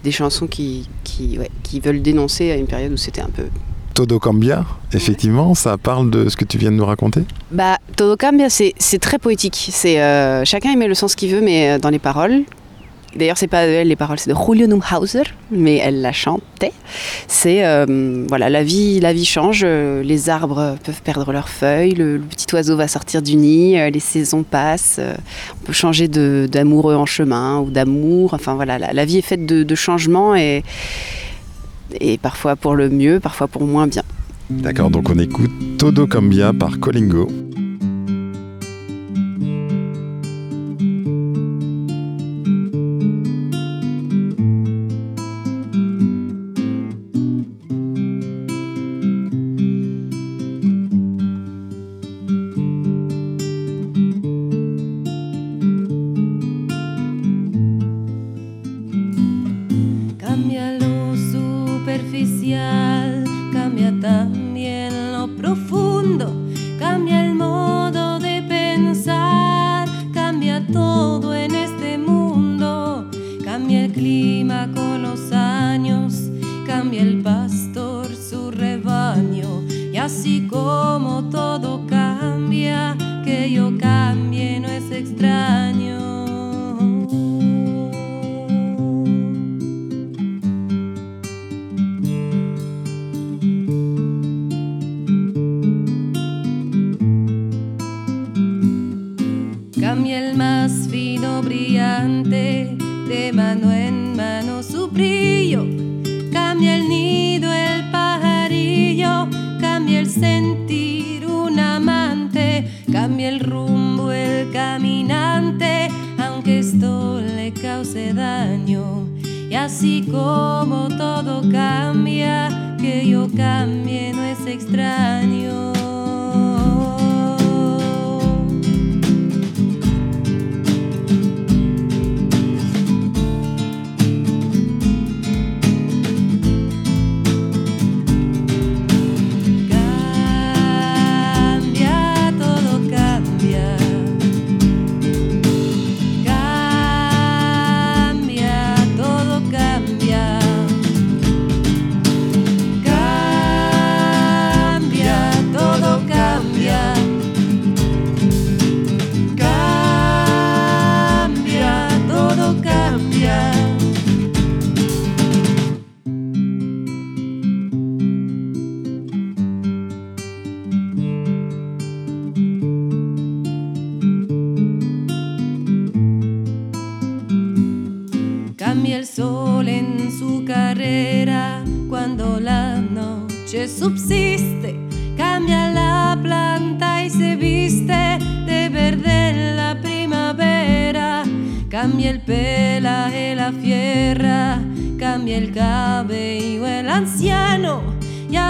des 0.06 0.12
chansons 0.12 0.48
qui, 0.48 0.88
qui, 1.04 1.38
ouais, 1.38 1.52
qui 1.64 1.82
veulent 1.82 2.02
dénoncer 2.02 2.50
à 2.50 2.56
une 2.56 2.68
période 2.68 2.94
où 2.94 2.98
c'était 2.98 3.22
un 3.22 3.30
peu 3.30 3.48
Todo 3.98 4.20
Cambia, 4.20 4.64
effectivement, 4.94 5.56
ça 5.56 5.76
parle 5.80 6.12
de 6.12 6.30
ce 6.30 6.38
que 6.38 6.46
tu 6.46 6.60
viens 6.60 6.70
de 6.70 6.76
nous 6.76 6.86
raconter. 6.86 7.22
Bah, 7.50 7.78
Todo 7.96 8.16
Cambia, 8.16 8.48
c'est 8.48 9.00
très 9.02 9.18
poétique. 9.18 9.70
C'est 9.72 10.00
euh, 10.00 10.46
chacun 10.46 10.70
y 10.70 10.76
met 10.76 10.88
le 10.88 10.94
sens 10.94 11.16
qu'il 11.16 11.32
veut, 11.32 11.42
mais 11.42 11.72
euh, 11.72 11.80
dans 11.80 11.90
les 11.90 11.98
paroles. 11.98 12.44
D'ailleurs, 13.16 13.40
c'est 13.40 13.48
pas 13.48 13.62
elle 13.64 13.88
les 13.88 13.96
paroles, 13.96 14.20
c'est 14.20 14.30
de 14.30 14.36
Julio 14.36 14.68
Neuhauser, 14.68 15.24
mais 15.50 15.78
elle 15.78 16.02
la 16.02 16.12
chantait. 16.12 16.74
C'est 17.28 17.66
euh, 17.66 18.24
voilà, 18.30 18.52
la 18.52 18.64
vie, 18.64 19.00
la 19.00 19.14
vie 19.14 19.26
change. 19.26 19.62
euh, 19.66 20.04
les 20.04 20.30
arbres 20.30 20.76
peuvent 20.84 21.02
perdre 21.02 21.32
leurs 21.32 21.50
feuilles, 21.50 21.94
le, 21.96 22.20
petit 22.20 22.46
oiseau 22.54 22.78
va 22.78 22.88
sortir 22.88 23.24
du 23.24 23.36
nid, 23.36 23.80
euh, 23.80 23.90
les 23.90 24.00
saisons 24.00 24.44
passent. 24.44 24.98
euh, 25.00 25.16
on 25.60 25.66
peut 25.66 25.74
changer 25.74 26.08
d'amoureux 26.08 26.94
en 26.94 27.08
chemin 27.08 27.62
ou 27.62 27.72
d'amour. 27.72 28.36
Enfin 28.36 28.54
voilà, 28.54 28.78
la, 28.78 28.94
la 28.94 29.06
vie 29.06 29.18
est 29.18 29.24
faite 29.24 29.48
de, 29.48 29.64
de 29.64 29.76
changements 29.76 30.36
et 30.36 30.62
et 32.00 32.18
parfois 32.18 32.56
pour 32.56 32.76
le 32.76 32.90
mieux, 32.90 33.20
parfois 33.20 33.48
pour 33.48 33.66
moins 33.66 33.88
bien. 33.88 34.04
D'accord, 34.50 34.90
donc 34.90 35.10
on 35.10 35.20
écoute 35.20 35.52
Todo 35.78 36.08
Cambia 36.08 36.54
par 36.54 36.80
Colingo. 36.80 37.28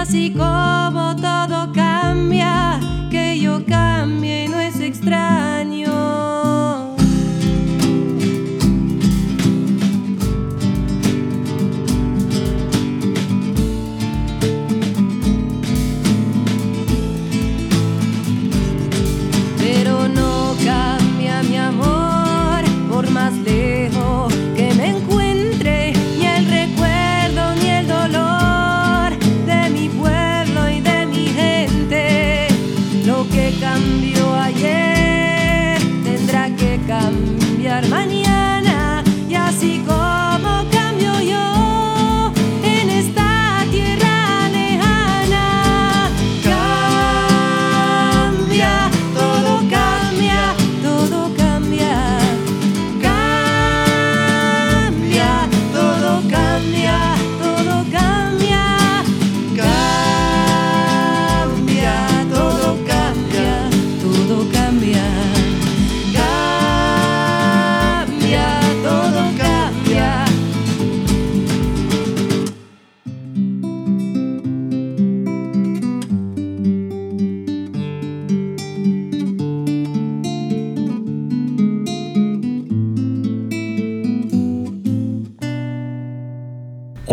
Así 0.08 0.30
como 0.32 1.14
todo 1.16 1.70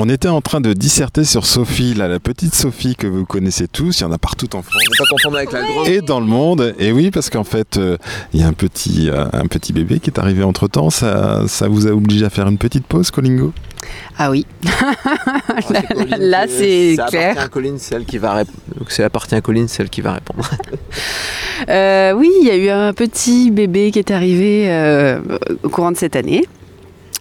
On 0.05 0.09
était 0.09 0.27
en 0.27 0.39
train 0.39 0.61
de 0.61 0.73
disserter 0.73 1.23
sur 1.23 1.47
Sophie, 1.47 1.95
là, 1.95 2.07
la 2.07 2.19
petite 2.19 2.53
Sophie 2.53 2.95
que 2.95 3.07
vous 3.07 3.25
connaissez 3.25 3.67
tous, 3.67 3.99
il 3.99 4.03
y 4.03 4.05
en 4.05 4.11
a 4.11 4.19
partout 4.19 4.55
en 4.55 4.61
France. 4.61 4.83
Ne 4.87 4.97
pas 4.99 5.03
confondre 5.09 5.37
avec 5.37 5.51
la 5.51 5.63
grande. 5.63 5.87
Et 5.87 6.01
dans 6.01 6.19
le 6.19 6.27
monde, 6.27 6.75
et 6.77 6.91
oui, 6.91 7.09
parce 7.09 7.31
qu'en 7.31 7.43
fait, 7.43 7.77
euh, 7.77 7.97
il 8.31 8.39
y 8.39 8.43
a 8.43 8.47
un 8.47 8.53
petit, 8.53 9.09
euh, 9.09 9.25
un 9.33 9.47
petit 9.47 9.73
bébé 9.73 9.99
qui 9.99 10.11
est 10.11 10.19
arrivé 10.19 10.43
entre 10.43 10.67
temps. 10.67 10.91
Ça, 10.91 11.47
ça 11.47 11.67
vous 11.67 11.87
a 11.87 11.89
obligé 11.89 12.23
à 12.23 12.29
faire 12.29 12.47
une 12.47 12.59
petite 12.59 12.85
pause, 12.85 13.09
Colingo? 13.09 13.51
Ah 14.17 14.29
oui, 14.29 14.45
Colline 15.67 16.15
là, 16.19 16.45
c'est 16.47 16.97
clair. 17.07 17.31
appartient 17.31 17.39
à 17.39 17.47
Colline, 17.47 17.79
celle 17.79 18.05
qui 18.05 18.19
va 18.19 18.33
répondre. 18.35 18.57
Donc 18.77 18.91
c'est 18.91 19.03
appartient 19.03 19.35
à 19.35 19.41
Colline, 19.41 19.67
celle 19.67 19.89
qui 19.89 20.01
va 20.01 20.13
répondre. 20.13 20.47
Euh, 21.69 22.11
oui, 22.11 22.29
il 22.41 22.47
y 22.47 22.51
a 22.51 22.57
eu 22.57 22.67
un 22.67 22.91
petit 22.91 23.49
bébé 23.49 23.89
qui 23.89 23.99
est 23.99 24.11
arrivé 24.11 24.65
euh, 24.69 25.21
au 25.63 25.69
courant 25.69 25.93
de 25.93 25.95
cette 25.97 26.17
année. 26.17 26.45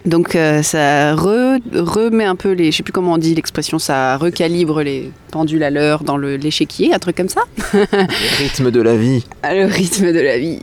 Donc 0.04 0.36
euh, 0.36 0.62
ça 0.62 1.14
re- 1.14 1.60
remet 1.74 2.24
un 2.24 2.36
peu 2.36 2.52
les, 2.52 2.70
je 2.70 2.76
sais 2.76 2.82
plus 2.82 2.92
comment 2.92 3.14
on 3.14 3.18
dit 3.18 3.34
l'expression, 3.34 3.78
ça 3.78 4.18
recalibre 4.18 4.82
les 4.82 5.10
pendules 5.30 5.62
à 5.62 5.70
l'heure 5.70 6.04
dans 6.04 6.18
le- 6.18 6.36
l'échiquier, 6.36 6.92
un 6.94 6.98
truc 6.98 7.16
comme 7.16 7.30
ça. 7.30 7.40
Le 7.72 8.38
rythme 8.42 8.70
de 8.70 8.82
la 8.82 8.96
vie. 8.96 9.24
Ah, 9.42 9.54
Le 9.54 9.64
rythme 9.64 10.12
de 10.12 10.20
la 10.20 10.38
vie. 10.38 10.58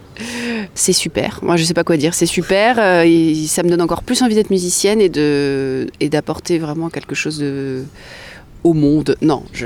C'est 0.75 0.93
super. 0.93 1.39
Moi, 1.41 1.57
je 1.57 1.63
sais 1.63 1.73
pas 1.73 1.83
quoi 1.83 1.97
dire. 1.97 2.13
C'est 2.13 2.27
super. 2.27 2.77
euh, 2.79 3.03
et 3.03 3.33
ça 3.47 3.63
me 3.63 3.69
donne 3.69 3.81
encore 3.81 4.03
plus 4.03 4.21
envie 4.21 4.35
d'être 4.35 4.51
musicienne 4.51 5.01
et 5.01 5.09
de 5.09 5.87
et 5.99 6.09
d'apporter 6.09 6.59
vraiment 6.59 6.89
quelque 6.89 7.15
chose 7.15 7.39
de 7.39 7.83
au 8.63 8.73
monde. 8.73 9.15
Non, 9.23 9.41
je 9.53 9.65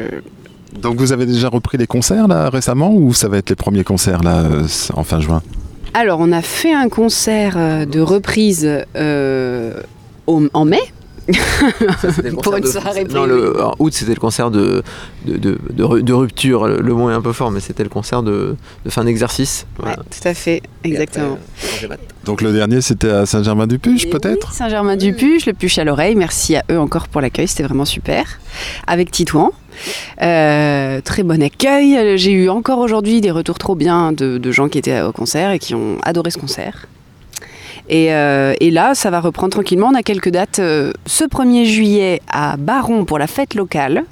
Donc 0.82 0.96
vous 0.98 1.12
avez 1.12 1.26
déjà 1.26 1.50
repris 1.50 1.78
les 1.78 1.88
concerts 1.88 2.30
là 2.30 2.50
récemment 2.50 2.94
ou 2.94 3.14
ça 3.14 3.28
va 3.28 3.38
être 3.40 3.50
les 3.50 3.56
premiers 3.58 3.84
concerts 3.84 4.24
là 4.24 4.40
euh, 4.44 4.64
en 4.94 5.04
fin 5.04 5.20
juin? 5.20 5.42
Alors, 5.96 6.20
on 6.20 6.32
a 6.34 6.42
fait 6.42 6.74
un 6.74 6.90
concert 6.90 7.54
euh, 7.58 7.86
de 7.86 8.02
reprise 8.02 8.70
euh, 8.98 9.80
au- 10.28 10.44
en 10.54 10.66
mai. 10.66 10.82
Ça, 11.32 12.12
c'était 12.12 12.30
le 12.30 12.36
Pour 12.36 12.44
concert 12.44 12.58
une 12.58 12.64
de- 12.64 12.68
soirée 12.70 13.04
Non, 13.06 13.26
le, 13.26 13.64
en 13.64 13.74
août, 13.80 13.94
c'était 13.94 14.14
le 14.14 14.20
concert 14.20 14.52
de, 14.52 14.84
de, 15.26 15.38
de, 15.38 15.58
de 15.72 15.84
ru- 15.84 16.04
de 16.04 16.14
rupture. 16.14 16.68
Le, 16.68 16.82
le 16.82 16.94
mot 16.94 17.10
est 17.10 17.14
un 17.14 17.22
peu 17.22 17.32
fort, 17.32 17.50
mais 17.50 17.60
c'était 17.62 17.84
le 17.84 17.90
concert 17.90 18.22
de, 18.24 18.56
de 18.84 18.90
fin 18.90 19.04
d'exercice. 19.06 19.66
Voilà. 19.80 19.98
Ouais, 19.98 20.04
tout 20.12 20.28
à 20.28 20.34
fait, 20.34 20.62
exactement. 20.84 21.40
après, 21.84 21.94
euh. 21.94 21.98
Donc 22.26 22.42
le 22.42 22.52
dernier 22.54 22.82
c'était 22.82 23.10
à 23.10 23.26
Saint-Germain-du-Puche 23.26 24.10
peut-être 24.10 24.50
oui, 24.52 24.56
Saint-Germain-du-Puche, 24.56 25.46
le 25.46 25.54
Puche 25.54 25.78
à 25.80 25.84
l'oreille. 25.84 26.16
Merci 26.16 26.56
à 26.58 26.64
eux 26.72 26.80
encore 26.80 27.08
pour 27.08 27.22
l'accueil, 27.22 27.48
c'était 27.48 27.64
vraiment 27.64 27.86
super. 27.86 28.26
Avec 28.86 29.10
Titouan. 29.12 29.52
Euh, 30.22 31.02
très 31.02 31.24
bon 31.24 31.42
accueil. 31.42 32.18
J'ai 32.18 32.32
eu 32.32 32.50
encore 32.50 32.80
aujourd'hui 32.80 33.22
des 33.22 33.32
retours 33.32 33.58
trop 33.58 33.76
bien 33.76 34.12
de, 34.12 34.52
gens 34.52 34.70
qui 34.70 34.78
étaient 34.78 35.02
au 35.02 35.12
concert 35.12 35.52
et 35.52 35.60
qui 35.60 35.76
ont 35.76 35.98
adoré 36.04 36.32
ce 36.32 36.38
concert. 36.38 36.88
Et, 37.88 38.14
euh, 38.14 38.54
là, 38.62 38.96
ça 38.96 39.10
va 39.10 39.20
reprendre 39.20 39.52
tranquillement. 39.52 39.90
On 39.92 39.96
a 39.96 40.04
quelques 40.04 40.30
dates. 40.30 40.60
euh, 40.60 40.92
ce 41.06 41.24
1er 41.24 41.66
juillet 41.66 42.22
à 42.28 42.58
Baron 42.58 43.06
pour 43.06 43.20
la 43.20 43.28
fête 43.28 43.54
locale. 43.54 44.04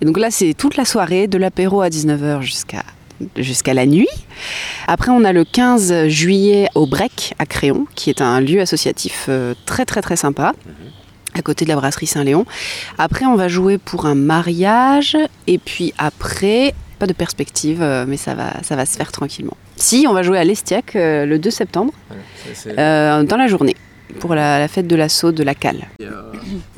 Et 0.00 0.04
donc 0.04 0.18
là, 0.18 0.30
c'est 0.30 0.54
toute 0.54 0.76
la 0.76 0.84
soirée, 0.84 1.26
de 1.26 1.38
l'apéro 1.38 1.80
à 1.80 1.88
19h 1.88 2.42
jusqu'à 2.42 2.82
jusqu'à 3.36 3.74
la 3.74 3.86
nuit. 3.86 4.08
Après, 4.88 5.10
on 5.10 5.24
a 5.24 5.32
le 5.32 5.44
15 5.44 6.08
juillet 6.08 6.68
au 6.74 6.86
Brec 6.86 7.34
à 7.38 7.46
Créon, 7.46 7.86
qui 7.94 8.10
est 8.10 8.20
un 8.20 8.40
lieu 8.40 8.60
associatif 8.60 9.30
très 9.66 9.84
très 9.84 10.02
très 10.02 10.16
sympa, 10.16 10.52
à 11.34 11.42
côté 11.42 11.64
de 11.64 11.70
la 11.70 11.76
brasserie 11.76 12.06
Saint-Léon. 12.06 12.46
Après, 12.98 13.26
on 13.26 13.34
va 13.36 13.48
jouer 13.48 13.78
pour 13.78 14.06
un 14.06 14.14
mariage, 14.14 15.16
et 15.46 15.58
puis 15.58 15.92
après, 15.98 16.74
pas 16.98 17.06
de 17.06 17.12
perspective, 17.12 17.82
euh, 17.82 18.04
mais 18.08 18.16
ça 18.16 18.34
va, 18.34 18.62
ça 18.62 18.76
va 18.76 18.86
se 18.86 18.96
faire 18.96 19.12
tranquillement. 19.12 19.56
Si, 19.76 20.06
on 20.08 20.12
va 20.12 20.22
jouer 20.22 20.38
à 20.38 20.44
l'Estiac 20.44 20.94
euh, 20.96 21.26
le 21.26 21.38
2 21.38 21.50
septembre, 21.50 21.92
Voilà, 22.64 23.18
euh, 23.20 23.22
dans 23.24 23.36
la 23.36 23.48
journée, 23.48 23.76
pour 24.20 24.34
la, 24.34 24.58
la 24.58 24.68
fête 24.68 24.86
de 24.86 24.96
l'assaut 24.96 25.32
de 25.32 25.42
la 25.42 25.54
Cale. 25.54 25.88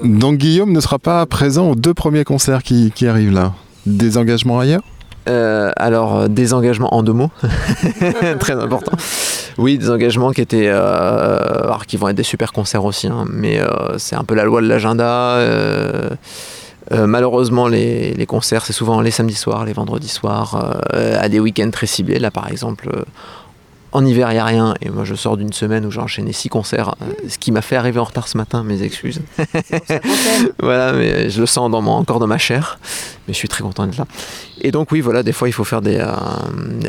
Donc 0.02 0.38
Guillaume 0.38 0.72
ne 0.72 0.80
sera 0.80 0.98
pas 0.98 1.24
présent 1.26 1.70
aux 1.70 1.74
deux 1.74 1.94
premiers 1.94 2.24
concerts 2.24 2.62
qui, 2.62 2.90
qui 2.94 3.07
arrivent 3.07 3.34
là. 3.34 3.52
Des 3.84 4.16
engagements 4.16 4.59
ailleurs? 4.59 4.82
Euh, 5.29 5.72
alors, 5.77 6.16
euh, 6.16 6.29
des 6.29 6.55
engagements 6.55 6.95
en 6.95 7.03
deux 7.03 7.12
mots, 7.12 7.31
très 8.41 8.53
important. 8.55 8.93
Oui, 9.59 9.79
des 9.79 9.91
engagements 9.91 10.31
qui 10.31 10.41
étaient, 10.41 10.68
euh, 10.68 11.74
qui 11.87 11.97
vont 11.97 12.09
être 12.09 12.16
des 12.16 12.22
super 12.22 12.53
concerts 12.53 12.85
aussi, 12.85 13.09
hein, 13.09 13.24
mais 13.31 13.61
c'est 13.99 14.16
un 14.16 14.24
peu 14.24 14.35
la 14.35 14.45
loi 14.45 14.61
de 14.61 14.68
l'agenda. 14.68 15.39
malheureusement, 16.91 17.66
les, 17.66 18.14
les 18.14 18.27
concerts, 18.27 18.64
c'est 18.64 18.72
souvent 18.72 19.01
les 19.01 19.11
samedis 19.11 19.35
soirs, 19.35 19.64
les 19.64 19.72
vendredis 19.72 20.09
soirs, 20.09 20.81
à 20.93 21.29
des 21.29 21.41
week-ends 21.41 21.70
très 21.70 21.87
ciblés. 21.87 22.18
Là, 22.18 22.31
par 22.31 22.49
exemple, 22.49 22.91
en 23.93 24.05
hiver, 24.05 24.30
il 24.30 24.34
n'y 24.34 24.41
a 24.41 24.45
rien. 24.45 24.74
Et 24.82 24.91
moi, 24.91 25.05
je 25.05 25.14
sors 25.14 25.37
d'une 25.37 25.53
semaine 25.53 25.87
où 25.87 25.91
j'ai 25.91 26.01
enchaîné 26.01 26.32
six 26.32 26.49
concerts, 26.49 26.95
euh, 27.03 27.12
ce 27.28 27.39
qui 27.39 27.53
m'a 27.53 27.62
fait 27.62 27.76
arriver 27.76 27.99
en 27.99 28.05
retard 28.05 28.28
ce 28.28 28.37
matin, 28.37 28.62
mes 28.62 28.82
excuses. 28.82 29.20
voilà, 30.62 30.93
mais 30.93 31.30
je 31.30 31.41
le 31.41 31.47
sens 31.47 31.70
dans 31.70 31.82
mon, 31.82 31.93
encore 31.93 32.18
dans 32.18 32.26
ma 32.26 32.39
chair. 32.39 32.78
Mais 33.26 33.34
je 33.34 33.39
suis 33.39 33.49
très 33.49 33.62
content 33.62 33.87
d'être 33.87 33.99
là. 33.99 34.07
Et 34.61 34.70
donc 34.70 34.93
oui, 34.93 35.01
voilà, 35.01 35.22
des 35.22 35.32
fois 35.32 35.49
il 35.49 35.53
faut 35.53 35.64
faire 35.64 35.82
des, 35.82 35.99
euh, 35.99 36.09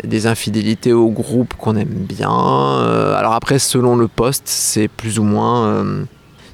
des 0.03 0.27
infidélités 0.27 0.93
au 0.93 1.09
groupe 1.09 1.53
qu'on 1.55 1.75
aime 1.75 1.87
bien. 1.87 2.31
Euh, 2.31 3.15
alors 3.15 3.33
après, 3.33 3.59
selon 3.59 3.95
le 3.95 4.07
poste, 4.07 4.43
c'est 4.45 4.87
plus 4.87 5.19
ou 5.19 5.23
moins... 5.23 5.67
euh, 5.67 6.03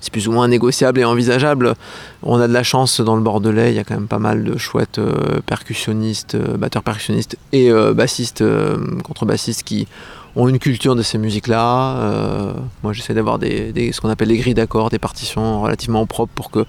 c'est 0.04 0.12
plus 0.12 0.28
ou 0.28 0.34
moins 0.34 0.50
négociable 0.50 1.00
et 1.00 1.06
envisageable. 1.06 1.76
On 2.24 2.39
a 2.41 2.50
de 2.50 2.54
la 2.54 2.64
chance 2.64 3.00
dans 3.00 3.16
le 3.16 3.22
Bordelais, 3.22 3.72
il 3.72 3.76
y 3.76 3.80
a 3.80 3.86
quand 3.86 3.94
même 3.94 4.10
pas 4.10 4.20
mal 4.20 4.44
de 4.44 4.58
chouettes 4.58 5.00
euh, 5.00 5.39
percussionnistes, 5.46 6.36
euh, 6.36 6.58
batteurs 6.58 6.84
percussionnistes 6.84 7.38
et 7.54 7.72
euh, 7.72 7.94
bassistes, 7.94 8.41
euh, 8.41 8.78
contrebassistes 9.06 9.64
qui 9.64 9.88
ont 10.36 10.48
une 10.48 10.60
culture 10.60 10.96
de 10.96 11.04
ces 11.04 11.18
musiques-là. 11.18 11.98
Euh, 11.98 12.54
moi 12.82 12.94
j'essaie 12.94 13.14
d'avoir 13.14 13.38
des, 13.40 13.92
ce 13.92 14.02
qu'on 14.02 14.10
appelle 14.10 14.30
des 14.30 14.38
grilles 14.38 14.54
d'accords, 14.56 14.90
des 14.90 15.00
partitions 15.00 15.62
relativement 15.62 16.06
propres 16.06 16.32
pour 16.34 16.50
que 16.50 16.60
euh, 16.60 16.66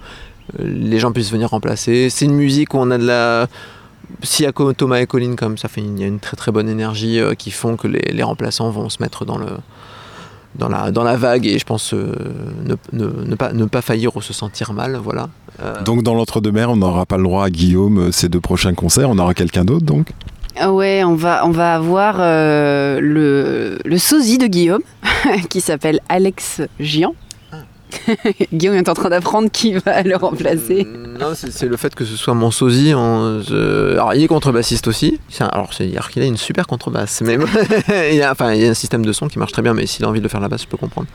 les 0.60 0.98
gens 0.98 1.12
puissent 1.12 1.32
venir 1.32 1.48
remplacer. 1.50 2.10
C'est 2.10 2.26
une 2.26 2.34
musique 2.34 2.74
où 2.74 2.78
on 2.78 2.90
a 2.90 2.98
de 2.98 3.06
la... 3.06 3.46
Si 4.22 4.44
à 4.44 4.52
Thomas 4.52 4.98
et 5.00 5.06
Colline, 5.06 5.34
comme 5.34 5.56
ça 5.56 5.68
il 5.78 5.98
y 5.98 6.04
a 6.04 6.06
une 6.06 6.20
très 6.20 6.36
très 6.36 6.52
bonne 6.52 6.68
énergie 6.68 7.18
euh, 7.18 7.34
qui 7.34 7.50
font 7.50 7.76
que 7.76 7.88
les, 7.88 8.12
les 8.12 8.22
remplaçants 8.22 8.70
vont 8.70 8.90
se 8.90 9.02
mettre 9.02 9.24
dans 9.24 9.38
le 9.38 9.46
dans 10.56 10.68
la, 10.68 10.92
dans 10.92 11.02
la 11.02 11.16
vague 11.16 11.46
et 11.46 11.58
je 11.58 11.64
pense 11.64 11.92
ne, 11.94 12.76
ne- 12.92 13.34
pas, 13.34 13.52
ne 13.52 13.64
pas 13.64 13.82
faillir 13.82 14.14
ou 14.16 14.22
se 14.22 14.32
sentir 14.32 14.72
mal. 14.72 15.00
Voilà. 15.02 15.28
Donc 15.84 16.04
dans 16.04 16.14
l'entre-deux-mer, 16.14 16.70
on 16.70 16.76
n'aura 16.76 17.06
pas 17.06 17.16
le 17.16 17.24
droit 17.24 17.44
à 17.44 17.50
Guillaume 17.50 18.12
ces 18.12 18.28
deux 18.28 18.40
prochains 18.40 18.74
concerts, 18.74 19.10
on 19.10 19.18
aura 19.18 19.34
quelqu'un 19.34 19.64
d'autre 19.64 19.84
donc? 19.84 20.12
Ouais, 20.68 21.02
on 21.04 21.14
va, 21.14 21.46
on 21.46 21.50
va 21.50 21.74
avoir 21.74 22.16
euh, 22.18 23.00
le, 23.00 23.78
le 23.84 23.98
sosie 23.98 24.38
de 24.38 24.46
Guillaume, 24.46 24.82
qui 25.50 25.60
s'appelle 25.60 26.00
Alex 26.08 26.62
Gian. 26.80 27.14
Guillaume 28.52 28.76
est 28.76 28.88
en 28.88 28.94
train 28.94 29.08
d'apprendre 29.08 29.50
qui 29.50 29.74
va 29.74 30.02
le 30.02 30.16
remplacer. 30.16 30.84
Mm, 30.84 31.18
Non, 31.18 31.32
c'est 31.34 31.66
le 31.66 31.76
fait 31.76 31.94
que 31.94 32.04
ce 32.04 32.16
soit 32.16 32.34
mon 32.34 32.50
sosie. 32.50 32.92
Alors, 32.92 34.14
il 34.14 34.22
est 34.22 34.26
contrebassiste 34.26 34.88
aussi. 34.88 35.20
Alors, 35.40 35.72
c'est 35.72 35.86
dire 35.86 36.10
qu'il 36.10 36.22
a 36.22 36.26
une 36.26 36.36
super 36.36 36.66
contrebasse. 36.66 37.22
Mais 37.24 37.36
il, 38.10 38.16
y 38.16 38.22
a, 38.22 38.34
un 38.38 38.74
système 38.74 39.04
de 39.04 39.12
son 39.12 39.28
qui 39.28 39.38
marche 39.38 39.52
très 39.52 39.62
bien, 39.62 39.74
mais 39.74 39.86
s'il 39.86 40.04
a 40.04 40.08
envie 40.08 40.20
de 40.20 40.28
faire 40.28 40.40
la 40.40 40.48
basse, 40.48 40.62
je 40.62 40.68
peux 40.68 40.76
comprendre. 40.76 41.06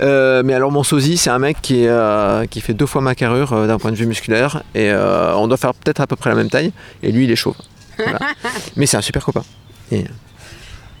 Euh, 0.00 0.42
mais 0.44 0.54
alors, 0.54 0.72
mon 0.72 0.82
sosie, 0.82 1.16
c'est 1.16 1.30
un 1.30 1.38
mec 1.38 1.58
qui, 1.60 1.86
euh, 1.86 2.46
qui 2.46 2.60
fait 2.60 2.74
deux 2.74 2.86
fois 2.86 3.00
ma 3.00 3.14
carrure 3.14 3.52
euh, 3.52 3.66
d'un 3.66 3.78
point 3.78 3.90
de 3.90 3.96
vue 3.96 4.06
musculaire. 4.06 4.62
Et 4.74 4.90
euh, 4.90 5.34
on 5.36 5.48
doit 5.48 5.56
faire 5.56 5.74
peut-être 5.74 6.00
à 6.00 6.06
peu 6.06 6.16
près 6.16 6.30
la 6.30 6.36
même 6.36 6.50
taille. 6.50 6.72
Et 7.02 7.12
lui, 7.12 7.24
il 7.24 7.30
est 7.30 7.36
chauve. 7.36 7.56
Voilà. 7.98 8.18
mais 8.76 8.86
c'est 8.86 8.96
un 8.96 9.02
super 9.02 9.24
copain. 9.24 9.44
Et, 9.92 10.04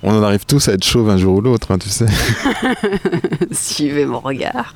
On 0.02 0.12
en 0.12 0.22
arrive 0.22 0.44
tous 0.46 0.68
à 0.68 0.72
être 0.72 0.84
chauve 0.84 1.08
un 1.10 1.16
jour 1.16 1.36
ou 1.36 1.40
l'autre, 1.40 1.70
hein, 1.70 1.78
tu 1.78 1.88
sais. 1.88 2.06
Suivez 3.52 4.04
mon 4.04 4.20
regard. 4.20 4.74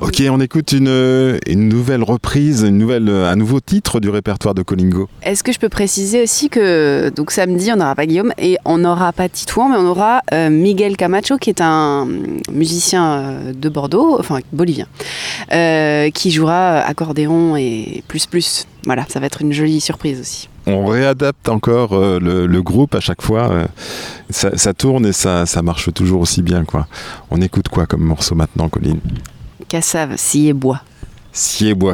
Ok, 0.00 0.22
on 0.30 0.40
écoute 0.40 0.70
une, 0.70 1.40
une 1.46 1.68
nouvelle 1.68 2.04
reprise, 2.04 2.62
une 2.62 2.78
nouvelle, 2.78 3.08
un 3.08 3.34
nouveau 3.34 3.58
titre 3.58 3.98
du 3.98 4.10
répertoire 4.10 4.54
de 4.54 4.62
Colingo. 4.62 5.08
Est-ce 5.22 5.42
que 5.42 5.50
je 5.50 5.58
peux 5.58 5.68
préciser 5.68 6.22
aussi 6.22 6.48
que 6.48 7.10
donc 7.16 7.32
samedi 7.32 7.72
on 7.72 7.76
n'aura 7.76 7.96
pas 7.96 8.06
Guillaume 8.06 8.32
et 8.38 8.58
on 8.64 8.78
n'aura 8.78 9.12
pas 9.12 9.28
Titouan 9.28 9.70
mais 9.70 9.76
on 9.76 9.86
aura 9.86 10.20
euh, 10.32 10.50
Miguel 10.50 10.96
Camacho 10.96 11.36
qui 11.36 11.50
est 11.50 11.60
un 11.60 12.06
musicien 12.52 13.10
euh, 13.10 13.52
de 13.52 13.68
Bordeaux, 13.68 14.16
enfin 14.20 14.38
bolivien, 14.52 14.86
euh, 15.52 16.10
qui 16.10 16.30
jouera 16.30 16.78
accordéon 16.78 17.56
et 17.56 18.04
plus 18.06 18.26
plus. 18.26 18.68
Voilà, 18.86 19.04
ça 19.08 19.18
va 19.18 19.26
être 19.26 19.42
une 19.42 19.52
jolie 19.52 19.80
surprise 19.80 20.20
aussi. 20.20 20.48
On 20.70 20.86
réadapte 20.86 21.48
encore 21.48 21.94
euh, 21.94 22.18
le, 22.20 22.46
le 22.46 22.62
groupe 22.62 22.94
à 22.94 23.00
chaque 23.00 23.22
fois. 23.22 23.50
euh, 23.50 23.66
ça, 24.28 24.56
ça 24.58 24.74
tourne 24.74 25.06
et 25.06 25.12
ça, 25.12 25.46
ça 25.46 25.62
marche 25.62 25.92
toujours 25.94 26.20
aussi 26.20 26.42
bien. 26.42 26.64
quoi. 26.64 26.86
On 27.30 27.40
écoute 27.40 27.68
quoi 27.68 27.86
comme 27.86 28.02
morceau 28.02 28.34
maintenant, 28.34 28.68
Colline? 28.68 29.00
Cassave, 29.68 30.16
scie 30.16 30.48
et 30.48 30.52
bois. 30.52 30.82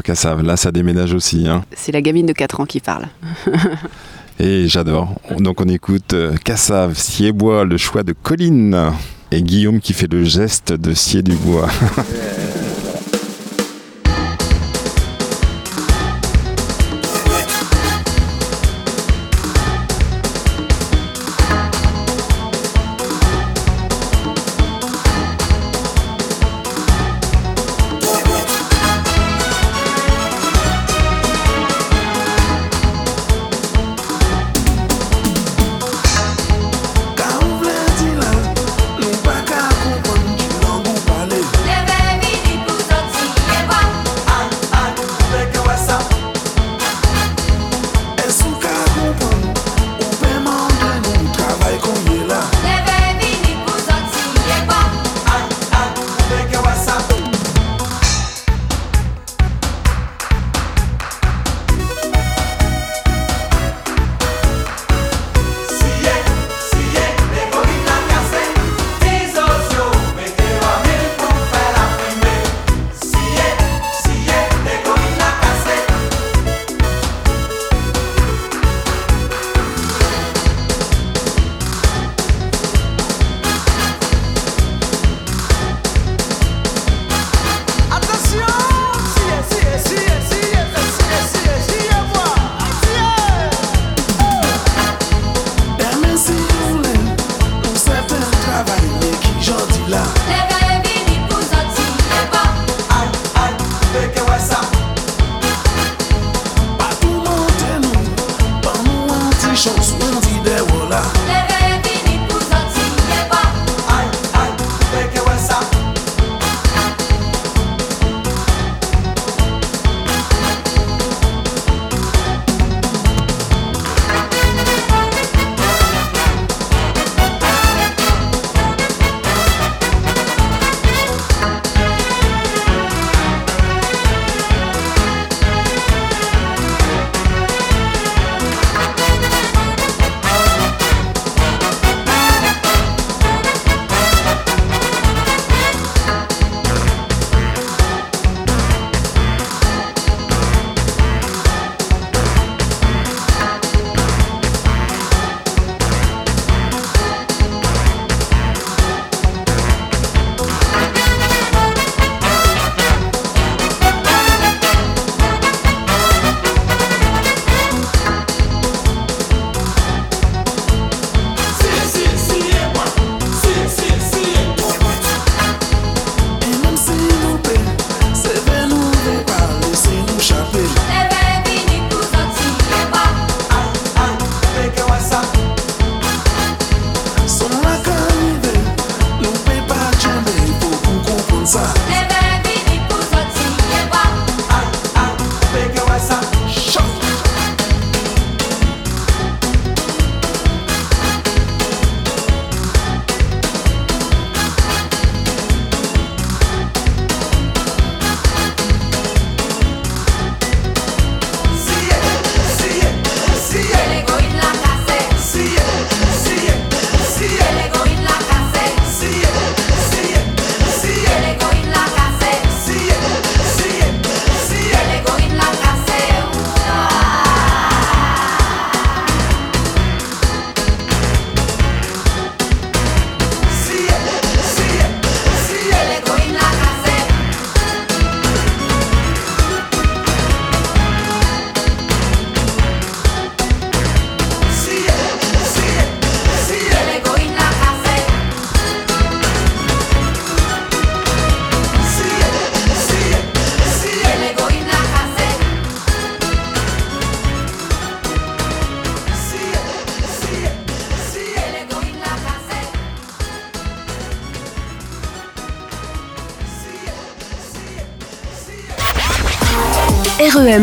Cassave, 0.03 0.43
là 0.43 0.57
ça 0.57 0.73
déménage 0.73 1.15
aussi. 1.15 1.47
Hein. 1.47 1.65
C'est 1.77 1.93
la 1.93 2.01
gamine 2.03 2.27
de 2.27 2.33
4 2.33 2.61
ans 2.61 2.67
qui 2.67 2.81
parle. 2.81 3.07
Et 4.41 4.67
j'adore. 4.67 5.15
Donc 5.39 5.61
on 5.61 5.69
écoute 5.69 6.13
euh, 6.13 6.35
Cassave, 6.45 6.99
Siebois, 6.99 7.65
le 7.65 7.77
choix 7.77 8.03
de 8.03 8.13
Colline. 8.21 8.91
Et 9.31 9.43
Guillaume 9.43 9.81
qui 9.81 9.93
fait 9.93 10.13
le 10.13 10.25
geste 10.25 10.73
de 10.73 10.93
scier 10.95 11.23
du 11.23 11.37
bois. 11.37 11.69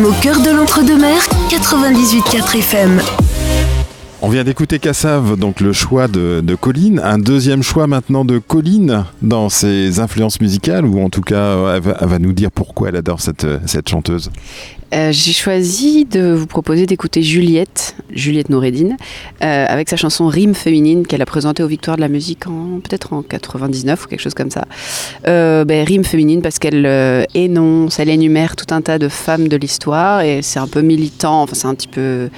Au 0.03 0.13
cœur 0.13 0.41
de 0.41 0.49
l'entre-deux-mer, 0.49 1.21
98.4 1.49 2.57
FM. 2.57 3.01
On 4.23 4.29
vient 4.29 4.43
d'écouter 4.43 4.79
Cassav, 4.79 5.37
donc 5.37 5.59
le 5.61 5.73
choix 5.73 6.07
de, 6.07 6.41
de, 6.43 6.55
Colline. 6.55 6.99
Un 7.03 7.19
deuxième 7.19 7.61
choix 7.61 7.85
maintenant 7.85 8.25
de 8.25 8.39
Colline 8.39 9.05
dans 9.21 9.49
ses 9.49 9.99
influences 9.99 10.41
musicales, 10.41 10.85
ou 10.85 11.03
en 11.03 11.09
tout 11.09 11.21
cas, 11.21 11.75
elle 11.75 11.81
va, 11.81 11.97
elle 12.01 12.07
va 12.07 12.19
nous 12.19 12.33
dire 12.33 12.51
pourquoi 12.51 12.89
elle 12.89 12.95
adore 12.95 13.21
cette, 13.21 13.45
cette 13.67 13.89
chanteuse. 13.89 14.31
Euh, 14.93 15.11
j'ai 15.11 15.33
choisi 15.33 16.05
de 16.05 16.33
vous 16.33 16.47
proposer 16.47 16.85
d'écouter 16.85 17.21
Juliette, 17.21 17.95
Juliette 18.11 18.49
Noureddine, 18.49 18.97
euh, 19.43 19.65
avec 19.67 19.89
sa 19.89 19.97
chanson 19.97 20.27
Rime 20.27 20.53
féminine 20.53 21.05
qu'elle 21.07 21.21
a 21.21 21.25
présentée 21.25 21.63
aux 21.63 21.67
Victoires 21.67 21.95
de 21.95 22.01
la 22.01 22.09
musique 22.09 22.45
peut-être 22.83 23.13
en 23.13 23.23
99 23.23 24.05
ou 24.05 24.07
quelque 24.07 24.19
chose 24.19 24.33
comme 24.33 24.51
ça. 24.51 24.65
Euh, 25.27 25.65
ben, 25.65 25.85
Rime 25.85 26.03
féminine 26.03 26.41
parce 26.41 26.59
qu'elle 26.59 26.85
euh, 26.85 27.23
énonce, 27.33 27.99
elle 27.99 28.09
énumère 28.09 28.55
tout 28.55 28.73
un 28.73 28.81
tas 28.81 28.99
de 28.99 29.07
femmes 29.07 29.47
de 29.47 29.57
l'histoire 29.57 30.21
et 30.21 30.41
c'est 30.41 30.59
un 30.59 30.67
peu 30.67 30.81
militant, 30.81 31.41
enfin 31.41 31.55
c'est 31.55 31.67
un 31.67 31.75
petit 31.75 31.87
peu 31.87 32.29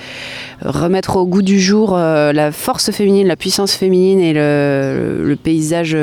remettre 0.63 1.17
au 1.17 1.25
goût 1.25 1.41
du 1.41 1.59
jour 1.59 1.97
la 1.97 2.51
force 2.51 2.91
féminine, 2.91 3.27
la 3.27 3.35
puissance 3.35 3.73
féminine 3.73 4.19
et 4.19 4.33
le, 4.33 5.35
paysage 5.43 5.97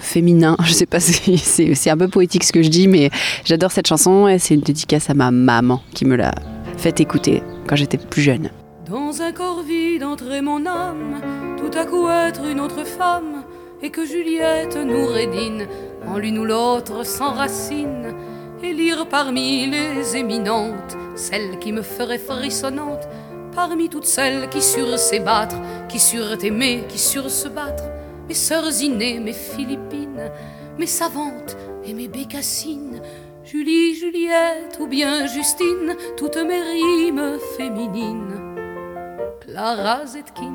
féminin. 0.00 0.56
Je 0.64 0.72
sais 0.72 0.86
pas, 0.86 1.00
c'est 1.00 1.36
c'est 1.74 1.90
un 1.90 1.96
peu 1.96 2.08
poétique 2.08 2.44
ce 2.44 2.52
que 2.52 2.62
je 2.62 2.68
dis, 2.68 2.88
mais 2.88 3.10
j'adore 3.44 3.72
cette 3.72 3.86
chanson 3.86 4.28
et 4.28 4.38
c'est 4.38 4.54
une 4.54 4.60
dédicace 4.60 5.08
à 5.08 5.14
ma 5.14 5.30
maman 5.30 5.80
qui 5.94 6.04
me 6.04 6.16
l'a 6.16 6.34
fait 6.76 7.00
écouter 7.00 7.42
quand 7.66 7.76
j'étais 7.76 7.98
plus 7.98 8.22
jeune. 8.22 8.50
Dans 8.86 9.22
un 9.22 9.32
corps 9.32 9.62
vide 9.62 10.04
entrer 10.04 10.42
mon 10.42 10.66
âme, 10.66 11.18
tout 11.56 11.70
à 11.78 11.86
coup 11.86 12.06
être 12.06 12.44
une 12.44 12.60
autre 12.60 12.84
femme, 12.84 13.44
et 13.80 13.88
que 13.88 14.04
Juliette 14.04 14.76
nous 14.76 15.06
rédine, 15.06 15.66
en 16.06 16.18
l'une 16.18 16.38
ou 16.38 16.44
l'autre 16.44 17.02
s'enracine, 17.02 18.14
et 18.62 18.74
lire 18.74 19.08
parmi 19.08 19.66
les 19.68 20.18
éminentes, 20.18 20.98
celle 21.16 21.58
qui 21.60 21.72
me 21.72 21.80
ferait 21.80 22.18
frissonnante, 22.18 23.08
parmi 23.54 23.88
toutes 23.88 24.04
celles 24.04 24.50
qui 24.50 24.60
surent 24.60 24.98
s'ébattre, 24.98 25.56
qui 25.88 25.98
surent 25.98 26.44
aimer, 26.44 26.84
qui 26.86 26.98
surent 26.98 27.30
se 27.30 27.48
battre, 27.48 27.84
mes 28.28 28.34
sœurs 28.34 28.82
innées, 28.82 29.18
mes 29.18 29.32
Philippines, 29.32 30.30
mes 30.78 30.86
savantes 30.86 31.56
et 31.86 31.94
mes 31.94 32.08
bécassines, 32.08 33.00
Julie, 33.46 33.94
Juliette 33.94 34.78
ou 34.78 34.86
bien 34.86 35.26
Justine, 35.26 35.96
toutes 36.18 36.36
mes 36.36 36.60
rimes 36.60 37.38
féminines. 37.56 38.43
Clara 39.54 40.04
Zetkin, 40.04 40.52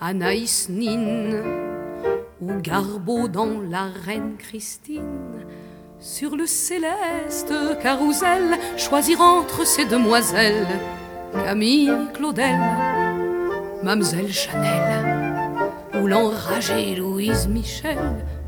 Anaïs 0.00 0.70
Nin, 0.70 1.42
ou 2.40 2.52
Garbeau 2.62 3.28
dans 3.28 3.60
La 3.70 3.88
Reine 4.06 4.36
Christine. 4.38 5.44
Sur 6.00 6.34
le 6.34 6.46
céleste 6.46 7.52
carrousel, 7.82 8.58
choisir 8.78 9.20
entre 9.20 9.66
ces 9.66 9.84
demoiselles, 9.84 10.66
Camille 11.44 11.92
Claudel, 12.14 12.58
Mamselle 13.82 14.32
Chanel, 14.32 15.52
ou 16.00 16.06
l'enragée 16.06 16.94
Louise 16.94 17.48
Michel. 17.48 17.98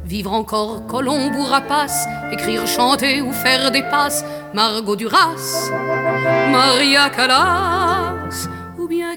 Vivre 0.06 0.32
encore 0.32 0.86
Colombe 0.86 1.34
ou 1.36 1.44
Rapace, 1.44 2.06
écrire, 2.32 2.66
chanter 2.66 3.20
ou 3.20 3.32
faire 3.32 3.70
des 3.70 3.82
passes, 3.82 4.24
Margot 4.54 4.96
Duras, 4.96 5.68
Maria 6.50 7.10
Callas, 7.10 8.48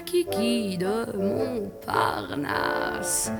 Kiki 0.00 0.78
de 0.78 1.06
Montparnasse. 1.16 3.30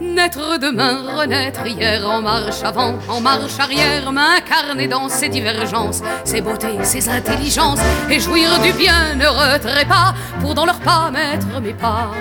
Naître 0.00 0.58
demain, 0.58 1.16
renaître 1.16 1.66
hier, 1.66 2.08
en 2.08 2.22
marche 2.22 2.62
avant, 2.62 2.94
en 3.08 3.20
marche 3.20 3.58
arrière, 3.58 4.12
m'incarner 4.12 4.86
dans 4.86 5.08
ces 5.08 5.28
divergences, 5.28 6.00
ces 6.24 6.40
beautés, 6.40 6.84
ces 6.84 7.08
intelligences, 7.08 7.80
et 8.08 8.20
jouir 8.20 8.60
du 8.60 8.72
bienheureux 8.72 9.58
trépas, 9.60 10.14
pour 10.40 10.54
dans 10.54 10.66
leurs 10.66 10.80
pas 10.80 11.10
mettre 11.10 11.60
mes 11.60 11.74
pas. 11.74 12.12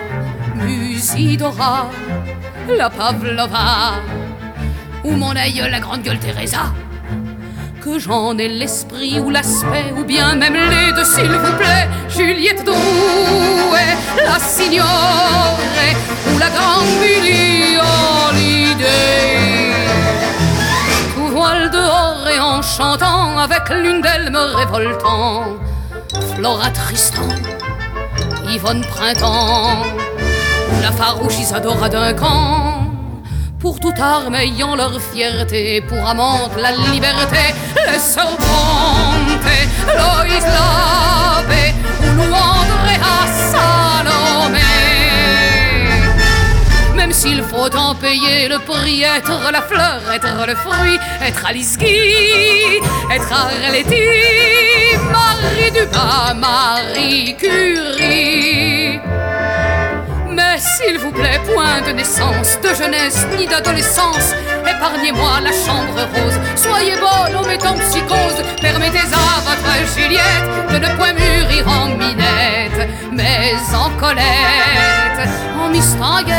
Musidora, 0.56 1.92
la 2.76 2.90
Pavlova, 2.90 4.02
ou 5.04 5.12
mon 5.12 5.36
aïeul, 5.36 5.70
la 5.70 5.80
grande 5.80 6.02
gueule 6.02 6.20
Teresa? 6.20 6.74
Que 7.88 8.00
j'en 8.00 8.38
ai 8.38 8.50
l'esprit 8.50 9.20
ou 9.20 9.30
l'aspect, 9.30 9.94
ou 9.98 10.04
bien 10.04 10.36
même 10.36 10.56
les 10.56 10.92
deux, 10.94 11.06
s'il 11.06 11.32
vous 11.32 11.58
plaît. 11.58 11.88
Juliette 12.10 12.66
Drouet, 12.66 13.94
la 14.26 14.40
signorée, 14.40 15.96
ou 16.28 16.38
la 16.38 16.50
grande 16.50 16.86
Holiday. 18.30 19.38
Tout 21.16 21.28
voile 21.28 21.70
dehors 21.70 22.28
et 22.34 22.40
en 22.40 22.62
chantant, 22.62 23.38
avec 23.38 23.70
l'une 23.70 24.02
d'elles 24.02 24.32
me 24.32 24.46
révoltant. 24.60 25.58
Flora 26.36 26.70
Tristan, 26.72 27.30
Yvonne 28.50 28.82
Printemps, 28.82 29.84
ou 30.72 30.82
la 30.82 30.92
farouche 30.92 31.40
Isadora 31.40 31.88
Duncan 31.88 32.87
pour 33.60 33.80
toute 33.80 34.00
arme 34.00 34.36
ayant 34.36 34.76
leur 34.76 35.00
fierté, 35.02 35.82
pour 35.82 36.08
amante 36.08 36.52
la 36.62 36.72
liberté, 36.92 37.56
servantes, 38.00 38.38
Loïs 39.88 40.46
Labbé, 40.56 41.74
ou 42.04 42.14
nous 42.14 42.34
Andrea 42.34 43.18
Salomé. 43.52 44.60
Même 46.96 47.12
s'il 47.12 47.42
faut 47.44 47.76
en 47.76 47.96
payer 47.96 48.48
le 48.48 48.60
prix, 48.60 49.04
être 49.04 49.52
la 49.52 49.62
fleur, 49.62 50.02
être 50.14 50.46
le 50.48 50.56
fruit, 50.56 51.00
être 51.22 51.46
Alice 51.46 51.78
Guy, 51.78 52.80
être 53.12 53.32
Arletty, 53.32 54.04
Marie 55.12 55.72
Dumas, 55.72 56.34
Marie 56.36 57.36
Curie. 57.38 59.00
S'il 60.60 60.98
vous 60.98 61.12
plaît, 61.12 61.40
point 61.54 61.82
de 61.88 61.92
naissance, 61.92 62.60
de 62.62 62.70
jeunesse 62.74 63.28
ni 63.38 63.46
d'adolescence, 63.46 64.34
épargnez-moi 64.68 65.40
la 65.44 65.52
chambre 65.52 66.00
rose. 66.14 66.40
Soyez 66.56 66.96
bonne 66.96 67.36
en 67.36 67.46
mettant 67.48 67.76
psychose, 67.76 68.44
permettez 68.60 68.98
à 69.14 69.40
votre 69.46 69.96
Juliette 69.96 70.72
de 70.72 70.78
ne 70.80 70.96
point 70.96 71.14
mûrir 71.14 71.68
en 71.68 71.90
minette, 71.90 72.90
mais 73.12 73.54
en 73.76 73.90
Colette, 74.00 75.30
en 75.60 75.70
mistinguette, 75.70 76.34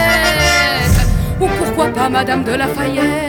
ou 1.40 1.46
pourquoi 1.46 1.88
pas 1.88 2.08
Madame 2.08 2.42
de 2.42 2.54
Lafayette? 2.54 3.27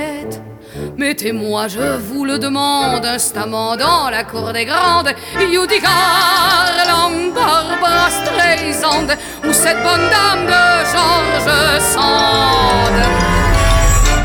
Mettez-moi, 1.00 1.70
je 1.70 1.98
vous 1.98 2.26
le 2.26 2.38
demande, 2.38 3.06
instamment 3.06 3.78
dans 3.78 4.10
la 4.10 4.26
cour 4.26 4.52
des 4.52 4.66
grandes, 4.66 5.14
Judy 5.40 5.80
Garland, 5.80 7.34
Barbara 7.34 8.10
Streisand, 8.10 9.08
ou 9.48 9.54
cette 9.54 9.82
bonne 9.82 10.10
dame 10.10 10.46
de 10.46 10.62
George 10.92 11.80
Sand. 11.80 13.00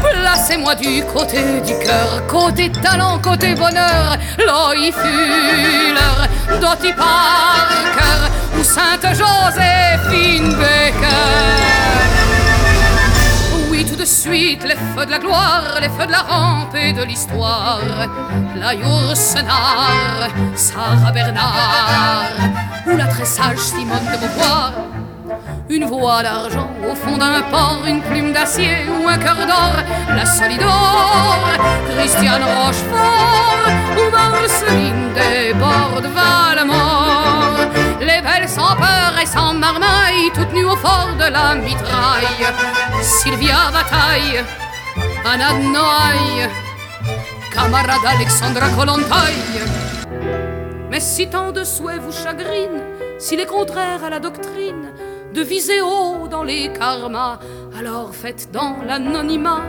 Placez-moi 0.03 0.75
du 0.75 1.05
côté 1.05 1.61
du 1.65 1.79
cœur, 1.79 2.27
côté 2.27 2.73
talent, 2.83 3.21
côté 3.21 3.55
bonheur, 3.55 4.17
Loï 4.37 4.91
Fuller, 4.91 6.59
Dottie 6.61 6.93
Parker, 6.93 8.33
ou 8.59 8.65
Sainte 8.65 9.07
Joséphine 9.15 10.57
Baker. 10.57 11.84
De 14.05 14.09
suite, 14.11 14.63
les 14.65 14.77
feux 14.77 15.07
de 15.07 15.13
la 15.13 15.19
gloire, 15.19 15.79
les 15.81 15.89
feux 15.89 16.05
de 16.05 16.13
la 16.13 16.19
rampe 16.19 16.75
et 16.75 16.93
de 16.93 17.03
l'histoire. 17.05 17.81
La 18.55 18.75
Yourcenar, 18.75 20.29
Sarah 20.55 21.11
Bernard, 21.11 22.37
ou 22.87 22.99
la 22.99 23.07
très 23.07 23.25
sage 23.25 23.57
Simone 23.57 24.05
de 24.13 24.19
Beauvoir. 24.19 24.73
Une 25.71 25.87
voix 25.87 26.23
d'argent 26.23 26.69
au 26.87 26.95
fond 26.95 27.17
d'un 27.17 27.41
port, 27.51 27.83
une 27.87 28.03
plume 28.03 28.35
d'acier 28.35 28.77
ou 28.91 29.09
un 29.09 29.17
cœur 29.17 29.39
d'or. 29.47 29.73
La 30.15 30.27
Solidor, 30.27 31.41
Christiane 31.97 32.45
Rochefort, 32.45 33.65
ou 33.97 34.11
Marceline 34.11 35.15
des 35.15 35.55
bords 35.55 36.03
de 36.03 36.09
Valmort. 36.09 37.84
Les 38.07 38.21
belles 38.21 38.49
sans 38.49 38.77
peur 38.77 39.19
et 39.23 39.25
sans 39.25 39.55
marmaille, 39.55 40.31
toutes 40.35 40.53
nues 40.53 40.67
au 40.67 40.77
fort 40.77 41.09
de 41.19 41.25
la 41.33 41.55
mitraille. 41.55 42.53
Sylvia 43.01 43.71
Bataille, 43.73 44.45
Anna 45.25 45.55
de 45.55 46.51
camarade 47.51 48.05
Alexandra 48.07 48.69
Kollontai. 48.77 49.33
Mais 50.91 51.01
si 51.01 51.29
tant 51.29 51.51
de 51.51 51.65
souhaits 51.65 52.03
vous 52.03 52.13
chagrinent, 52.13 52.83
s'il 53.19 53.41
est 53.41 53.47
contraire 53.47 54.05
à 54.05 54.11
la 54.11 54.21
doctrine 54.21 54.93
de 55.33 55.41
viser 55.41 55.81
haut 55.81 56.29
dans 56.29 56.43
les 56.43 56.71
karmas, 56.75 57.39
alors 57.79 58.15
faites 58.15 58.51
dans 58.53 58.77
l'anonymat, 58.87 59.63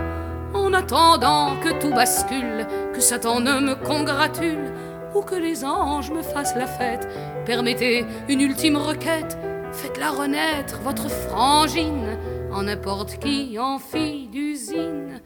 en 0.54 0.74
attendant 0.74 1.56
que 1.64 1.70
tout 1.80 1.94
bascule, 1.94 2.68
que 2.94 3.00
Satan 3.00 3.40
ne 3.40 3.62
me 3.62 3.76
congratule, 3.76 4.74
ou 5.16 5.22
que 5.22 5.36
les 5.36 5.63
anges 5.63 6.11
me 6.11 6.22
fassent 6.22 6.55
la 6.55 6.68
fête. 6.68 7.07
Permettez 7.45 8.05
une 8.28 8.41
ultime 8.41 8.78
requête, 8.78 9.38
faites-la 9.72 10.11
renaître, 10.11 10.80
votre 10.84 11.09
frangine, 11.09 12.18
en 12.51 12.63
n'importe 12.63 13.18
qui 13.20 13.57
en 13.57 13.80
fille 13.80 14.28
d'usine. 14.28 15.22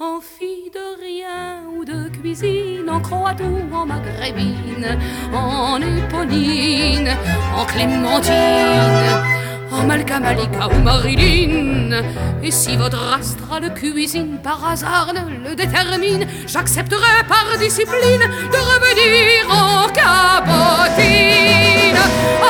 En 0.00 0.20
fille 0.20 0.70
de 0.72 1.00
rien 1.00 1.62
ou 1.76 1.84
de 1.84 2.08
cuisine, 2.08 2.90
en 2.90 3.00
croatou, 3.00 3.44
en 3.72 3.86
maghrébine, 3.86 4.98
en 5.32 5.80
éponine, 5.80 7.10
en 7.56 7.64
clémentine, 7.64 9.43
en 9.74 9.86
Malka 9.86 10.20
Malika 10.20 10.68
ou 10.68 10.80
Marilyn. 10.82 12.02
Et 12.42 12.50
si 12.50 12.76
votre 12.76 13.02
astrale 13.12 13.72
cuisine 13.74 14.38
par 14.42 14.64
hasard 14.66 15.12
ne 15.14 15.48
le 15.48 15.54
détermine, 15.54 16.26
j'accepterai 16.46 17.24
par 17.28 17.46
discipline 17.58 18.24
de 18.54 18.60
revenir 18.72 19.50
en 19.50 19.88
cabotine, 20.00 21.16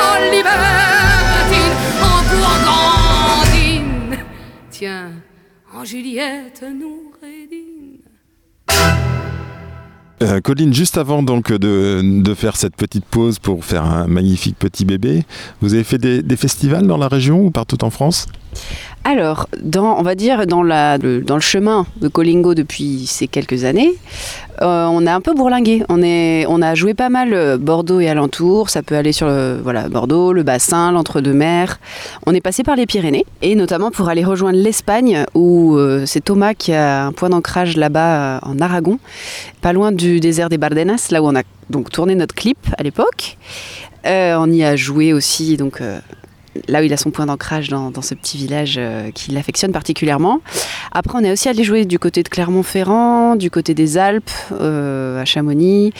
en 0.03 0.15
libertine, 0.35 1.75
en 2.09 2.19
gourgandine. 2.31 4.17
Tiens, 4.69 5.11
en 5.73 5.83
Juliette 5.83 6.63
Noureddin. 6.63 7.14
Euh, 10.21 10.39
Colline, 10.39 10.73
juste 10.73 10.97
avant 10.97 11.23
donc 11.23 11.51
de, 11.51 12.33
faire 12.35 12.55
cette 12.55 12.75
petite 12.75 13.05
pause 13.05 13.39
pour 13.39 13.65
faire 13.65 13.83
un 13.83 14.07
magnifique 14.07 14.57
petit 14.57 14.85
bébé, 14.85 15.23
vous 15.61 15.73
avez 15.73 15.83
fait 15.83 15.97
des 15.97 16.37
festivals 16.37 16.87
dans 16.87 16.97
la 16.97 17.07
région 17.07 17.45
ou 17.45 17.51
partout 17.51 17.83
en 17.83 17.89
France? 17.89 18.27
Alors, 19.07 19.47
on 19.77 20.01
va 20.01 20.15
dire 20.15 20.47
dans, 20.47 20.63
le, 20.63 21.21
chemin 21.39 21.85
de 22.01 22.07
Colingo 22.07 22.55
depuis 22.55 23.05
ces 23.05 23.27
quelques 23.27 23.63
années, 23.63 23.93
euh, 24.63 24.85
on 24.85 25.05
a 25.05 25.13
un 25.13 25.21
peu 25.21 25.35
bourlingué. 25.35 25.83
On, 25.89 26.61
a 26.61 26.73
joué 26.73 26.95
pas 26.95 27.09
mal 27.09 27.33
euh, 27.35 27.57
Bordeaux 27.59 27.99
et 27.99 28.09
alentours. 28.09 28.71
Ça 28.71 28.81
peut 28.81 28.95
aller 28.95 29.11
sur 29.11 29.27
le, 29.27 29.59
voilà, 29.61 29.89
Bordeaux, 29.89 30.33
le 30.33 30.41
bassin, 30.41 30.91
l'entre-deux-mers. 30.91 31.79
On 32.25 32.33
est 32.33 32.41
passé 32.41 32.63
par 32.63 32.75
les 32.75 32.87
Pyrénées 32.87 33.25
et 33.43 33.53
notamment 33.53 33.91
pour 33.91 34.09
aller 34.09 34.23
rejoindre 34.23 34.57
l'Espagne 34.57 35.25
où 35.35 35.75
euh, 35.75 36.07
c'est 36.07 36.21
Thomas 36.21 36.55
qui 36.55 36.73
a 36.73 37.05
un 37.05 37.11
point 37.11 37.29
d'ancrage 37.29 37.77
là-bas 37.77 38.39
en 38.41 38.59
Aragon, 38.59 38.97
pas 39.61 39.71
loin 39.71 39.91
du 39.91 40.19
désert 40.19 40.49
des 40.49 40.57
Bardenas, 40.57 41.09
là 41.11 41.21
où 41.21 41.27
on 41.27 41.35
a 41.35 41.43
donc 41.69 41.91
tourné 41.91 42.15
notre 42.15 42.33
clip 42.33 42.57
à 42.75 42.81
l'époque. 42.81 43.37
On 44.07 44.51
y 44.51 44.63
a 44.63 44.75
joué 44.75 45.13
aussi 45.13 45.57
donc 45.57 45.81
là 46.67 46.81
où 46.81 46.83
il 46.83 46.93
a 46.93 46.97
son 46.97 47.11
point 47.11 47.25
d'ancrage 47.25 47.69
dans, 47.69 48.01
ce 48.01 48.13
petit 48.13 48.37
village 48.37 48.75
euh, 48.77 49.11
qu'il 49.11 49.37
affectionne 49.37 49.71
particulièrement. 49.71 50.41
Après, 50.91 51.17
on 51.17 51.23
est 51.23 51.31
aussi 51.31 51.49
allé 51.49 51.63
jouer 51.63 51.85
du 51.85 51.99
côté 51.99 52.23
de 52.23 52.29
Clermont-Ferrand, 52.29 53.35
du 53.35 53.49
côté 53.49 53.73
des 53.73 53.97
Alpes, 53.97 54.31
euh, 54.51 55.21
à 55.21 55.25
Chamonix. 55.25 55.93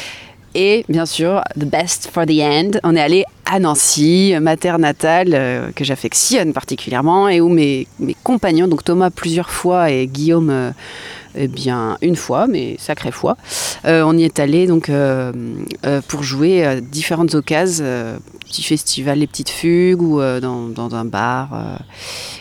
Et 0.57 0.85
bien 0.87 1.05
sûr, 1.05 1.41
the 1.59 1.65
best 1.65 2.09
for 2.11 2.25
the 2.25 2.39
end, 2.39 2.79
on 2.83 2.95
est 2.95 3.01
allé 3.01 3.25
à 3.45 3.59
Nancy, 3.59 4.33
ma 4.41 4.55
terre 4.55 4.79
natale, 4.79 5.31
euh, 5.33 5.71
que 5.75 5.83
j'affectionne 5.83 6.53
particulièrement, 6.53 7.27
et 7.27 7.41
où 7.41 7.49
mes, 7.49 7.87
mes 7.99 8.15
compagnons, 8.23 8.69
donc 8.69 8.83
Thomas 8.83 9.09
plusieurs 9.09 9.49
fois 9.49 9.91
et 9.91 10.07
Guillaume, 10.07 10.49
euh, 10.49 10.71
eh 11.35 11.47
bien 11.47 11.97
une 12.01 12.15
fois, 12.15 12.47
mais 12.47 12.75
sacrée 12.79 13.11
fois, 13.11 13.37
euh, 13.85 14.03
on 14.03 14.17
y 14.17 14.23
est 14.23 14.39
allé 14.39 14.67
donc 14.67 14.89
euh, 14.89 15.31
euh, 15.85 16.01
pour 16.07 16.23
jouer 16.23 16.65
à 16.65 16.81
différentes 16.81 17.35
occasions, 17.35 18.19
petits 18.45 18.63
festivals, 18.63 19.19
les 19.19 19.27
petites 19.27 19.49
fugues 19.49 20.01
ou 20.01 20.19
dans, 20.19 20.95
un 20.95 21.05
bar, 21.05 21.49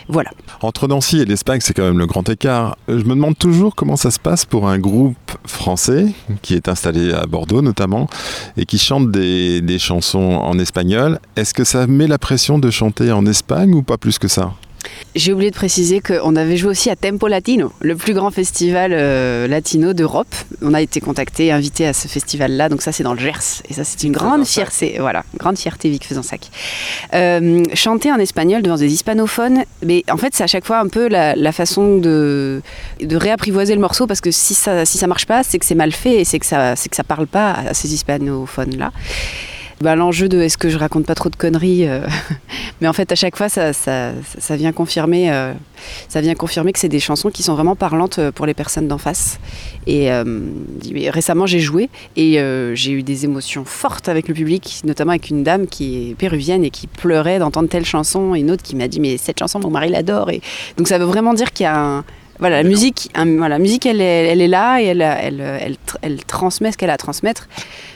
voilà. 0.07 0.29
Entre 0.61 0.87
Nancy 0.87 1.19
et 1.19 1.25
l'Espagne, 1.25 1.59
c'est 1.61 1.73
quand 1.73 1.83
même 1.83 1.97
le 1.97 2.05
grand 2.05 2.27
écart. 2.29 2.77
Je 2.87 2.93
me 2.93 3.15
demande 3.15 3.37
toujours 3.37 3.75
comment 3.75 3.95
ça 3.95 4.11
se 4.11 4.19
passe 4.19 4.45
pour 4.45 4.67
un 4.67 4.77
groupe 4.77 5.17
français 5.45 6.07
qui 6.41 6.53
est 6.53 6.67
installé 6.69 7.11
à 7.11 7.25
Bordeaux 7.25 7.61
notamment 7.61 8.07
et 8.55 8.65
qui 8.65 8.77
chante 8.77 9.11
des, 9.11 9.61
des 9.61 9.79
chansons 9.79 10.19
en 10.19 10.57
espagnol. 10.59 11.19
Est-ce 11.35 11.53
que 11.53 11.63
ça 11.63 11.87
met 11.87 12.07
la 12.07 12.17
pression 12.17 12.59
de 12.59 12.69
chanter 12.69 13.11
en 13.11 13.25
Espagne 13.25 13.73
ou 13.73 13.83
pas 13.83 13.97
plus 13.97 14.19
que 14.19 14.27
ça? 14.27 14.53
J'ai 15.15 15.33
oublié 15.33 15.51
de 15.51 15.55
préciser 15.55 16.01
qu'on 16.01 16.35
avait 16.35 16.57
joué 16.57 16.71
aussi 16.71 16.89
à 16.89 16.95
Tempo 16.95 17.27
Latino, 17.27 17.71
le 17.81 17.95
plus 17.95 18.13
grand 18.13 18.31
festival 18.31 18.91
euh, 18.93 19.47
latino 19.47 19.93
d'Europe. 19.93 20.33
On 20.61 20.73
a 20.73 20.81
été 20.81 20.99
contacté, 20.99 21.51
invité 21.51 21.87
à 21.87 21.93
ce 21.93 22.07
festival-là, 22.07 22.69
donc 22.69 22.81
ça 22.81 22.91
c'est 22.91 23.03
dans 23.03 23.13
le 23.13 23.19
Gers. 23.19 23.61
Et 23.69 23.73
ça 23.73 23.83
c'est 23.83 24.03
une 24.03 24.11
grande 24.11 24.45
fierté, 24.45 24.97
voilà, 24.99 25.23
grande 25.37 25.57
fierté 25.57 25.89
Vic 25.89 26.05
Fezensac. 26.05 26.49
Euh, 27.13 27.63
chanter 27.73 28.11
en 28.11 28.17
espagnol 28.17 28.61
devant 28.61 28.77
des 28.77 28.91
hispanophones, 28.91 29.63
mais 29.83 30.03
en 30.11 30.17
fait 30.17 30.35
c'est 30.35 30.43
à 30.43 30.47
chaque 30.47 30.65
fois 30.65 30.79
un 30.79 30.87
peu 30.87 31.07
la, 31.07 31.35
la 31.35 31.51
façon 31.51 31.97
de, 31.97 32.61
de 33.01 33.15
réapprivoiser 33.15 33.75
le 33.75 33.81
morceau 33.81 34.07
parce 34.07 34.21
que 34.21 34.31
si 34.31 34.53
ça, 34.53 34.85
si 34.85 34.97
ça 34.97 35.07
marche 35.07 35.25
pas, 35.25 35.43
c'est 35.43 35.59
que 35.59 35.65
c'est 35.65 35.75
mal 35.75 35.91
fait 35.91 36.21
et 36.21 36.25
c'est 36.25 36.39
que 36.39 36.45
ça, 36.45 36.75
c'est 36.75 36.89
que 36.89 36.95
ça 36.95 37.03
parle 37.03 37.27
pas 37.27 37.53
à 37.53 37.73
ces 37.73 37.93
hispanophones-là. 37.93 38.91
Bah, 39.81 39.95
L'enjeu 39.95 40.29
de 40.29 40.39
est-ce 40.41 40.57
que 40.57 40.69
je 40.69 40.77
raconte 40.77 41.05
pas 41.05 41.15
trop 41.15 41.29
de 41.29 41.35
conneries, 41.35 41.85
euh, 41.87 41.99
mais 42.81 42.87
en 42.87 42.93
fait 42.93 43.11
à 43.11 43.15
chaque 43.15 43.35
fois 43.35 43.49
ça, 43.49 43.73
ça, 43.73 44.11
ça 44.37 44.55
vient 44.55 44.71
confirmer, 44.71 45.31
euh, 45.31 45.53
ça 46.07 46.21
vient 46.21 46.33
confirmer 46.33 46.71
que 46.71 46.79
c'est 46.79 46.87
des 46.89 47.01
chansons 47.01 47.29
qui 47.29 47.43
sont 47.43 47.55
vraiment 47.55 47.75
parlantes 47.75 48.19
euh, 48.19 48.31
pour 48.31 48.45
les 48.45 48.53
personnes 48.53 48.87
d'en 48.87 48.97
face. 48.97 49.37
Et 49.85 50.09
récemment 51.09 51.45
j'ai 51.45 51.59
joué 51.59 51.89
et 52.15 52.39
j'ai 52.73 52.91
eu 52.91 53.03
des 53.03 53.25
émotions 53.25 53.65
fortes 53.65 54.09
avec 54.09 54.27
le 54.27 54.33
public, 54.33 54.81
notamment 54.85 55.11
avec 55.11 55.29
une 55.29 55.43
dame 55.43 55.67
qui 55.67 56.11
est 56.11 56.15
péruvienne 56.15 56.63
et 56.63 56.69
qui 56.71 56.87
pleurait 56.87 57.37
d'entendre 57.37 57.69
telle 57.69 57.85
chanson, 57.85 58.33
et 58.33 58.39
une 58.39 58.49
autre 58.51 58.63
qui 58.63 58.75
m'a 58.75 58.87
dit 58.87 58.99
mais 58.99 59.17
cette 59.17 59.37
chanson 59.37 59.59
mon 59.59 59.69
mari 59.69 59.89
l'adore. 59.89 60.31
Et 60.31 60.41
donc 60.77 60.87
ça 60.87 60.97
veut 60.97 61.05
vraiment 61.05 61.33
dire 61.35 61.51
qu'il 61.51 61.65
y 61.65 61.67
a 61.67 61.77
un 61.79 62.03
voilà, 62.37 62.61
la 62.63 62.67
musique, 62.67 63.09
un- 63.15 63.37
voilà, 63.37 63.55
la 63.55 63.59
musique 63.59 63.85
elle 63.85 64.01
est, 64.01 64.27
elle 64.27 64.41
est 64.41 64.47
là 64.49 64.81
et 64.81 64.85
elle, 64.87 65.01
elle, 65.01 65.77
elle 66.01 66.23
transmet 66.25 66.71
ce 66.71 66.77
qu'elle 66.77 66.89
a 66.89 66.93
à 66.93 66.97
transmettre. 66.97 67.47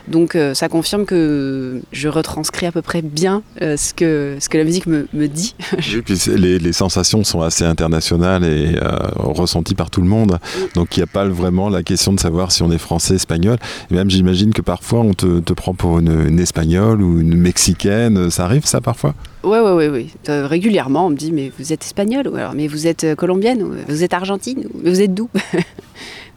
Donc 0.10 0.36
euh, 0.36 0.54
ça 0.54 0.70
confirme 0.70 1.06
que 1.06 1.82
je 1.92 2.08
retranscris 2.10 2.66
à 2.66 2.72
peu 2.72 2.82
près 2.82 3.02
bien 3.02 3.44
euh, 3.62 3.78
ce, 3.78 3.94
que, 3.94 4.38
ce 4.40 4.50
que 4.50 4.58
la 4.58 4.64
musique 4.64 4.88
me, 4.88 5.08
me 5.14 5.28
dit. 5.28 5.56
Oui, 5.94 6.02
puis 6.02 6.20
les, 6.36 6.60
les 6.60 6.74
sensations 6.74 7.24
sont 7.24 7.42
assez 7.42 7.64
internationales 7.64 8.44
et 8.44 8.76
euh, 8.82 8.98
ressenties 9.16 9.76
par 9.76 9.90
tout 9.90 10.02
le 10.02 10.08
monde. 10.08 10.40
Donc 10.76 10.98
il 10.98 11.00
n'y 11.00 11.04
a 11.04 11.08
pas 11.08 11.26
vraiment 11.28 11.70
la 11.70 11.84
question 11.84 12.14
de 12.14 12.20
savoir 12.20 12.52
si 12.52 12.64
on 12.64 12.72
est 12.72 12.78
français, 12.78 13.16
espagnol. 13.16 13.58
Et 13.92 13.94
même 13.94 14.10
j'imagine 14.10 14.54
que 14.54 14.62
parfois 14.62 15.00
on 15.00 15.14
te, 15.14 15.40
te 15.40 15.54
prend 15.54 15.74
pour 15.74 16.00
une, 16.00 16.28
une 16.28 16.40
espagnole 16.40 17.02
ou 17.02 17.20
une 17.20 17.36
mexicaine. 17.36 18.30
Ça 18.30 18.46
arrive 18.46 18.66
ça 18.66 18.82
parfois? 18.82 19.14
Ouais, 19.44 19.60
ouais, 19.60 19.72
ouais, 19.72 19.90
ouais. 19.90 20.08
Régulièrement, 20.28 21.08
on 21.08 21.10
me 21.12 21.16
dit 21.16 21.32
mais 21.32 21.52
vous 21.58 21.72
êtes 21.72 21.84
espagnole 21.84 22.28
ou 22.28 22.36
alors 22.36 22.54
mais 22.56 22.68
vous 22.68 22.88
êtes 22.88 23.16
colombienne 23.16 23.64
ou 23.64 23.74
vous 23.88 24.04
êtes 24.04 24.14
argentine 24.14 24.66
ou 24.74 24.80
mais 24.84 24.90
vous 24.90 25.02
êtes 25.02 25.14
d'où? 25.14 25.30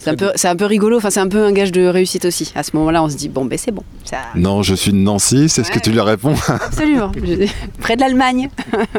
C'est 0.02 0.10
un, 0.10 0.16
peu, 0.16 0.32
c'est 0.34 0.48
un 0.48 0.56
peu 0.56 0.64
rigolo, 0.66 0.96
enfin, 0.96 1.10
c'est 1.10 1.20
un 1.20 1.28
peu 1.28 1.44
un 1.44 1.52
gage 1.52 1.70
de 1.72 1.86
réussite 1.86 2.24
aussi. 2.24 2.52
À 2.56 2.62
ce 2.62 2.74
moment-là, 2.76 3.02
on 3.04 3.08
se 3.08 3.16
dit, 3.16 3.28
bon, 3.28 3.44
ben 3.44 3.56
c'est 3.58 3.70
bon. 3.70 3.84
Ça... 4.04 4.18
Non, 4.34 4.62
je 4.62 4.74
suis 4.74 4.90
de 4.92 4.96
Nancy, 4.96 5.48
c'est 5.48 5.62
ce 5.62 5.70
que 5.70 5.78
tu 5.78 5.90
lui 5.92 6.00
réponds. 6.00 6.34
Absolument. 6.48 7.12
Je- 7.24 7.46
Près 7.80 7.96
de 7.96 8.00
l'Allemagne. 8.00 8.48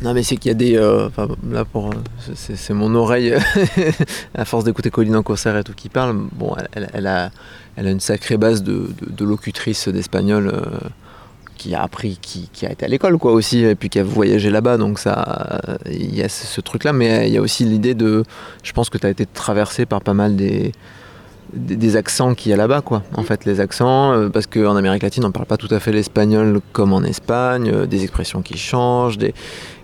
Non, 0.00 0.14
mais 0.14 0.22
c'est 0.22 0.36
qu'il 0.36 0.50
y 0.50 0.52
a 0.52 0.54
des. 0.54 0.76
euh, 0.76 1.08
là, 1.50 1.64
pour. 1.64 1.88
euh, 1.88 1.94
c'est- 2.36 2.54
C'est 2.56 2.72
mon 2.72 2.94
oreille, 2.94 3.34
à 4.36 4.44
force 4.44 4.62
d'écouter 4.62 4.90
Colline 4.90 5.16
en 5.16 5.24
concert 5.24 5.56
et 5.56 5.64
tout 5.64 5.72
qui 5.74 5.88
parle. 5.88 6.16
Bon, 6.34 6.54
elle, 6.56 6.68
elle- 6.74 6.90
elle 6.94 7.06
a, 7.08 7.30
elle 7.74 7.88
a 7.88 7.90
une 7.90 7.98
sacrée 7.98 8.36
base 8.36 8.62
de, 8.62 8.90
de, 9.02 9.10
de 9.10 9.24
locutrice 9.24 9.88
d'espagnol 9.88 10.52
euh, 10.54 10.60
qui 11.58 11.74
a 11.74 11.82
appris, 11.82 12.18
qui, 12.22 12.48
qui 12.52 12.64
a 12.64 12.72
été 12.72 12.86
à 12.86 12.88
l'école, 12.88 13.18
quoi, 13.18 13.32
aussi, 13.32 13.58
et 13.64 13.74
puis 13.74 13.90
qui 13.90 13.98
a 13.98 14.04
voyagé 14.04 14.48
là-bas. 14.50 14.78
Donc, 14.78 14.98
ça. 14.98 15.60
euh, 15.68 15.76
Il 15.90 16.14
y 16.16 16.22
a 16.22 16.28
ce, 16.30 16.46
ce 16.46 16.60
truc-là, 16.62 16.94
mais 16.94 17.28
il 17.28 17.34
y 17.34 17.36
a 17.36 17.42
aussi 17.42 17.64
l'idée 17.64 17.94
de. 17.94 18.22
Je 18.62 18.72
pense 18.72 18.88
que 18.88 18.96
tu 18.96 19.06
as 19.06 19.10
été 19.10 19.26
traversé 19.26 19.84
par 19.84 20.00
pas 20.00 20.14
mal 20.14 20.36
des. 20.36 20.72
Des, 21.54 21.76
des 21.76 21.96
accents 21.96 22.34
qu'il 22.34 22.50
y 22.50 22.52
a 22.52 22.58
là-bas, 22.58 22.82
quoi. 22.82 23.02
En 23.14 23.22
fait, 23.22 23.46
les 23.46 23.58
accents, 23.58 24.12
euh, 24.12 24.28
parce 24.28 24.46
qu'en 24.46 24.76
Amérique 24.76 25.02
latine, 25.02 25.24
on 25.24 25.32
parle 25.32 25.46
pas 25.46 25.56
tout 25.56 25.74
à 25.74 25.80
fait 25.80 25.92
l'espagnol 25.92 26.60
comme 26.72 26.92
en 26.92 27.02
Espagne, 27.02 27.70
euh, 27.72 27.86
des 27.86 28.02
expressions 28.02 28.42
qui 28.42 28.58
changent, 28.58 29.16
des, 29.16 29.32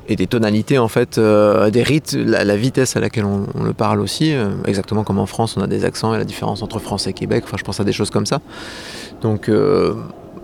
et 0.06 0.16
des 0.16 0.26
tonalités 0.26 0.78
en 0.78 0.88
fait, 0.88 1.16
euh, 1.16 1.70
des 1.70 1.82
rites, 1.82 2.12
la, 2.12 2.44
la 2.44 2.56
vitesse 2.56 2.96
à 2.98 3.00
laquelle 3.00 3.24
on, 3.24 3.46
on 3.54 3.62
le 3.62 3.72
parle 3.72 4.00
aussi, 4.00 4.34
euh, 4.34 4.50
exactement 4.66 5.04
comme 5.04 5.18
en 5.18 5.24
France 5.24 5.56
on 5.56 5.62
a 5.62 5.66
des 5.66 5.86
accents 5.86 6.14
et 6.14 6.18
la 6.18 6.24
différence 6.24 6.62
entre 6.62 6.78
France 6.78 7.06
et 7.06 7.14
Québec, 7.14 7.44
enfin 7.46 7.56
je 7.58 7.64
pense 7.64 7.80
à 7.80 7.84
des 7.84 7.92
choses 7.92 8.10
comme 8.10 8.26
ça. 8.26 8.40
Donc 9.22 9.48
euh, 9.48 9.94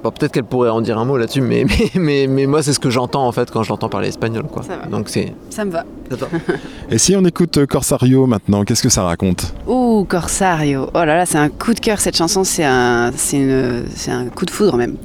bon, 0.03 0.11
peut-être 0.11 0.33
qu'elle 0.33 0.45
pourrait 0.45 0.71
en 0.71 0.81
dire 0.81 0.99
un 0.99 1.05
mot 1.05 1.17
là-dessus, 1.17 1.41
mais, 1.41 1.65
mais, 1.65 1.91
mais, 1.95 2.27
mais 2.27 2.47
moi 2.47 2.63
c'est 2.63 2.73
ce 2.73 2.81
que 2.81 2.91
j'entends 2.91 3.27
en 3.27 3.33
fait 3.33 3.51
quand 3.51 3.63
je 3.63 3.69
l'entends 3.71 3.89
parler 3.89 4.09
espagnol. 4.09 4.45
Quoi. 4.53 4.63
Ça 4.63 4.77
va. 4.77 4.87
Donc 4.87 5.09
c'est... 5.09 5.33
Ça 5.51 5.65
me 5.65 5.71
va. 5.71 5.85
Et 6.91 6.99
si 6.99 7.15
on 7.15 7.25
écoute 7.25 7.57
euh, 7.59 7.67
Corsario 7.67 8.27
maintenant, 8.27 8.65
qu'est-ce 8.65 8.83
que 8.83 8.89
ça 8.89 9.05
raconte? 9.05 9.55
Ouh, 9.69 10.05
Corsario. 10.09 10.89
Oh 10.95 10.99
là 11.05 11.17
là, 11.17 11.25
c'est 11.27 11.39
un 11.39 11.49
coup 11.49 11.73
de 11.73 11.79
cœur 11.81 12.01
cette 12.01 12.17
chanson, 12.17 12.43
c'est 12.43 12.65
un, 12.65 13.13
c'est 13.17 13.37
une- 13.37 13.85
c'est 13.95 14.11
un 14.11 14.27
coup 14.27 14.45
de 14.45 14.51
foudre 14.51 14.77
même. 14.77 14.97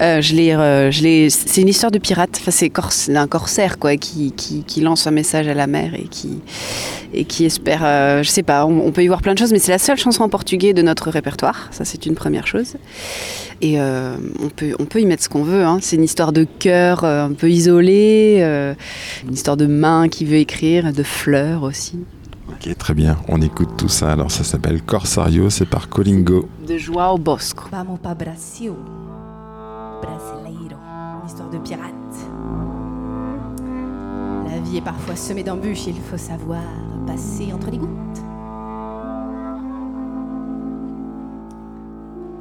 Euh, 0.00 0.20
je 0.22 0.34
l'ai, 0.34 0.54
euh, 0.54 0.90
je 0.90 1.02
l'ai- 1.02 1.28
c'est 1.30 1.60
une 1.60 1.68
histoire 1.68 1.90
de 1.92 1.98
pirate, 1.98 2.30
enfin, 2.40 2.50
c'est 2.50 2.70
cors- 2.70 2.90
un 3.14 3.26
corsaire 3.26 3.78
quoi, 3.78 3.96
qui, 3.96 4.32
qui, 4.32 4.62
qui 4.64 4.80
lance 4.80 5.06
un 5.06 5.10
message 5.10 5.46
à 5.48 5.54
la 5.54 5.66
mer 5.66 5.94
et 5.94 6.04
qui, 6.10 6.38
et 7.12 7.24
qui 7.24 7.44
espère, 7.44 7.80
euh, 7.84 8.22
je 8.22 8.28
sais 8.30 8.42
pas, 8.42 8.64
on, 8.66 8.86
on 8.86 8.92
peut 8.92 9.02
y 9.04 9.08
voir 9.08 9.20
plein 9.22 9.34
de 9.34 9.38
choses, 9.38 9.52
mais 9.52 9.58
c'est 9.58 9.72
la 9.72 9.78
seule 9.78 9.96
chanson 9.98 10.22
en 10.22 10.28
portugais 10.28 10.72
de 10.72 10.82
notre 10.82 11.10
répertoire, 11.10 11.68
ça 11.70 11.84
c'est 11.84 12.06
une 12.06 12.14
première 12.14 12.46
chose. 12.46 12.74
Et 13.62 13.80
euh, 13.80 14.16
on, 14.42 14.48
peut, 14.48 14.74
on 14.78 14.84
peut 14.84 15.00
y 15.00 15.06
mettre 15.06 15.22
ce 15.22 15.28
qu'on 15.28 15.42
veut. 15.42 15.64
Hein. 15.64 15.78
C'est 15.80 15.96
une 15.96 16.04
histoire 16.04 16.32
de 16.32 16.44
cœur 16.44 17.04
euh, 17.04 17.26
un 17.26 17.32
peu 17.32 17.50
isolé, 17.50 18.38
euh, 18.40 18.74
une 19.26 19.34
histoire 19.34 19.56
de 19.56 19.66
main 19.66 20.08
qui 20.08 20.24
veut 20.24 20.36
écrire, 20.36 20.92
de 20.92 21.02
fleurs 21.02 21.62
aussi. 21.62 21.98
Ok, 22.48 22.76
très 22.78 22.94
bien. 22.94 23.16
On 23.28 23.40
écoute 23.42 23.70
tout 23.76 23.88
ça. 23.88 24.12
Alors, 24.12 24.30
ça 24.30 24.44
s'appelle 24.44 24.82
Corsario, 24.82 25.50
c'est 25.50 25.66
par 25.66 25.88
Colingo. 25.88 26.48
De 26.66 26.78
joie 26.78 27.12
au 27.12 27.18
Bosco. 27.18 27.64
Vamos 27.72 27.96
pa 27.96 28.14
Brasil. 28.14 28.72
Brasileiro. 30.02 30.78
Histoire 31.26 31.50
de 31.50 31.58
pirate. 31.58 31.92
La 34.48 34.58
vie 34.60 34.78
est 34.78 34.82
parfois 34.82 35.16
semée 35.16 35.42
d'embûches, 35.42 35.88
il 35.88 36.00
faut 36.00 36.16
savoir 36.16 36.62
passer 37.06 37.52
entre 37.52 37.70
les 37.70 37.78
gouttes. 37.78 37.88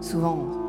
Souvent, 0.01 0.64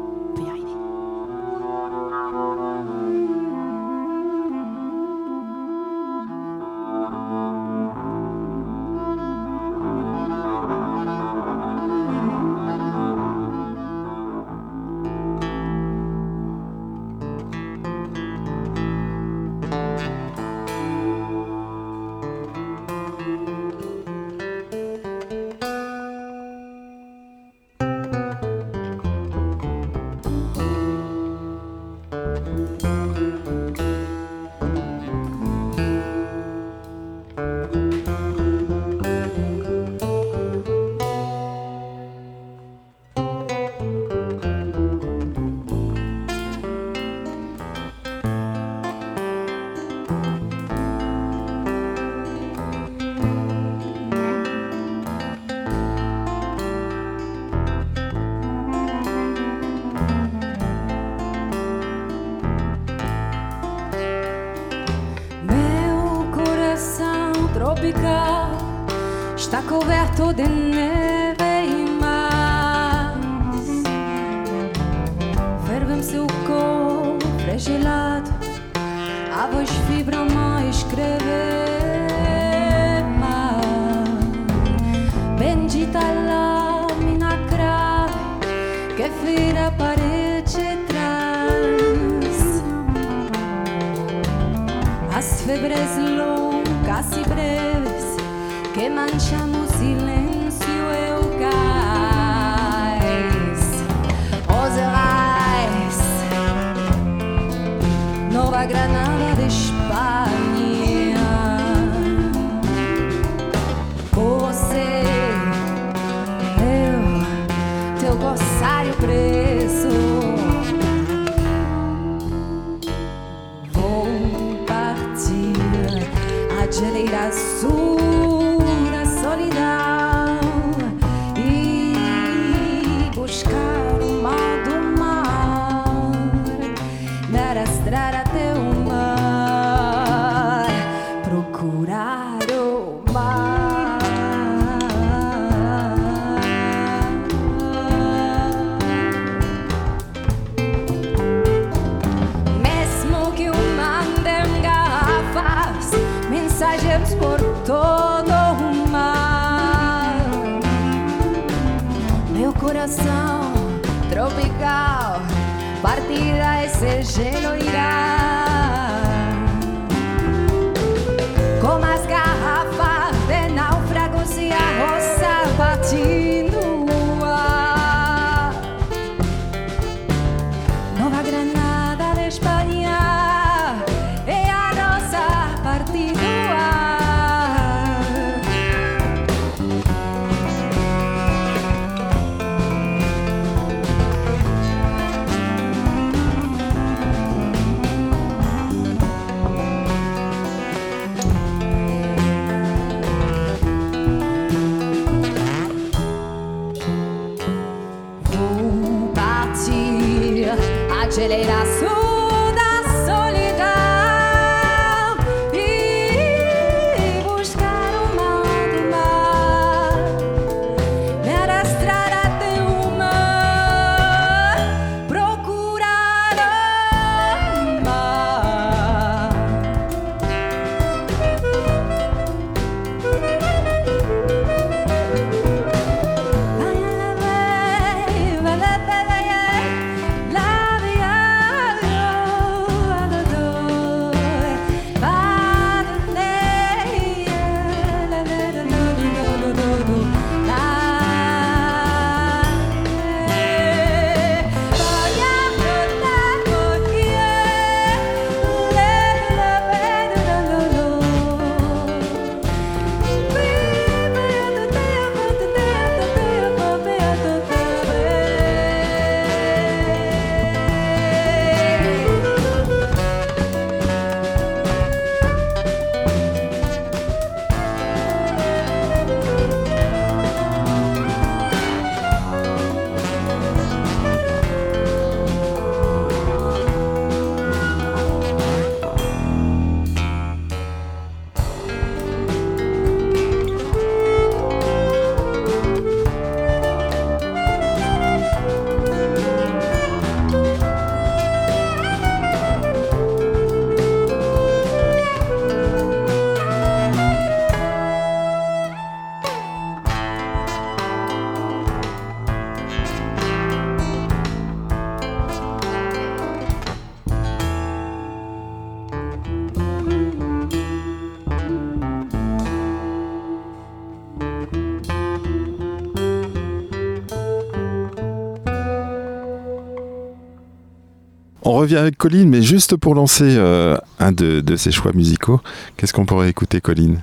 revient 331.56 331.76
avec 331.76 331.96
Colline, 331.98 332.28
mais 332.28 332.42
juste 332.42 332.76
pour 332.76 332.94
lancer 332.94 333.24
euh, 333.36 333.76
un 333.98 334.12
de, 334.12 334.40
de 334.40 334.56
ses 334.56 334.70
choix 334.70 334.92
musicaux, 334.94 335.40
qu'est-ce 335.76 335.92
qu'on 335.92 336.06
pourrait 336.06 336.28
écouter, 336.30 336.60
Colline? 336.60 337.00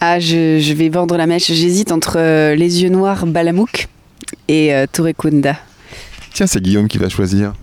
Ah, 0.00 0.20
je, 0.20 0.58
je 0.60 0.72
vais 0.74 0.88
vendre 0.88 1.16
la 1.16 1.26
mèche. 1.26 1.46
J'hésite 1.52 1.90
entre 1.90 2.16
euh, 2.18 2.54
Les 2.54 2.82
yeux 2.82 2.90
noirs 2.90 3.24
Balamouk 3.26 3.88
et 4.48 4.74
euh. 4.74 4.86
Tiens, 6.34 6.46
c'est 6.46 6.60
Guillaume 6.62 6.86
qui 6.88 6.98
va 6.98 7.08
choisir. 7.08 7.54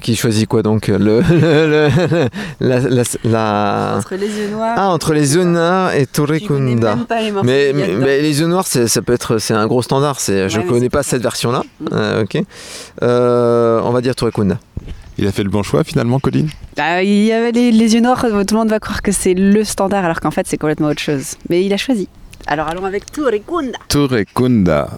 Qui 0.00 0.14
choisit 0.14 0.46
quoi 0.48 0.62
donc 0.62 0.86
le, 0.86 0.96
le- 1.20 1.20
le- 1.28 2.28
la, 2.60 2.78
la- 2.78 3.02
la- 3.24 3.94
Entre 3.98 4.14
Les 4.14 4.28
yeux 4.28 4.48
noirs. 4.50 4.74
Ah, 4.76 4.88
entre 4.90 5.12
les 5.12 5.34
yeux 5.34 5.42
noirs 5.44 5.92
et 5.92 6.06
morceaux 7.32 7.46
Mais, 7.50 7.72
les 8.22 8.40
yeux 8.40 8.46
noirs, 8.46 8.68
c'est- 8.68 8.86
ça 8.86 9.02
peut 9.02 9.12
être, 9.12 9.38
c'est 9.38 9.52
un 9.52 9.66
gros 9.66 9.82
standard. 9.82 10.20
C'est, 10.20 10.48
je 10.48 10.60
mais 10.60 10.66
connais 10.66 10.88
pas 10.88 10.98
pas 10.98 11.02
cette 11.02 11.22
version-là. 11.22 11.64
Mm. 11.80 11.86
Euh, 11.92 12.22
ok. 12.22 12.38
Euh, 13.02 13.80
on 13.84 13.90
va 13.90 14.00
dire 14.00 14.14
Torikunda. 14.14 14.58
Il 15.20 15.26
a 15.26 15.32
fait 15.32 15.42
le 15.42 15.50
bon 15.50 15.62
choix 15.62 15.84
finalement, 15.84 16.18
Colline 16.18 16.48
Ah, 16.78 17.02
il 17.02 17.24
y 17.24 17.32
avait 17.32 17.52
les, 17.52 17.72
les 17.72 17.94
yeux 17.94 18.00
noirs, 18.00 18.22
tout 18.22 18.54
le 18.54 18.56
monde 18.56 18.70
va 18.70 18.80
croire 18.80 19.02
que 19.02 19.12
c'est 19.12 19.34
le 19.34 19.64
standard, 19.64 20.02
alors 20.02 20.18
qu'en 20.18 20.30
fait 20.30 20.46
c'est 20.46 20.56
complètement 20.56 20.88
autre 20.88 21.02
chose. 21.02 21.36
Mais 21.50 21.62
il 21.62 21.74
a 21.74 21.76
choisi. 21.76 22.08
Alors 22.46 22.68
allons 22.68 22.86
avec 22.86 23.04
Touré 23.12 23.42
Kunda. 23.46 24.88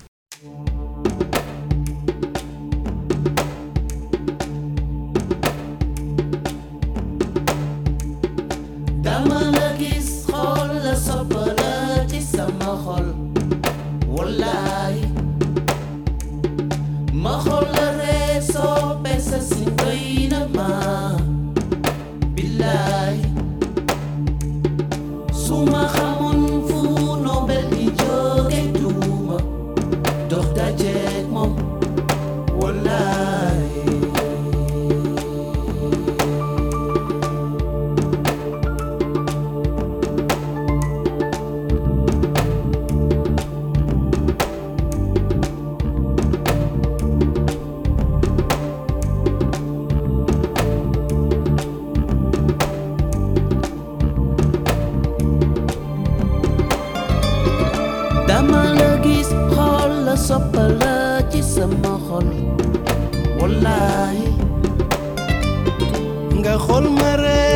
love. 22.62 23.01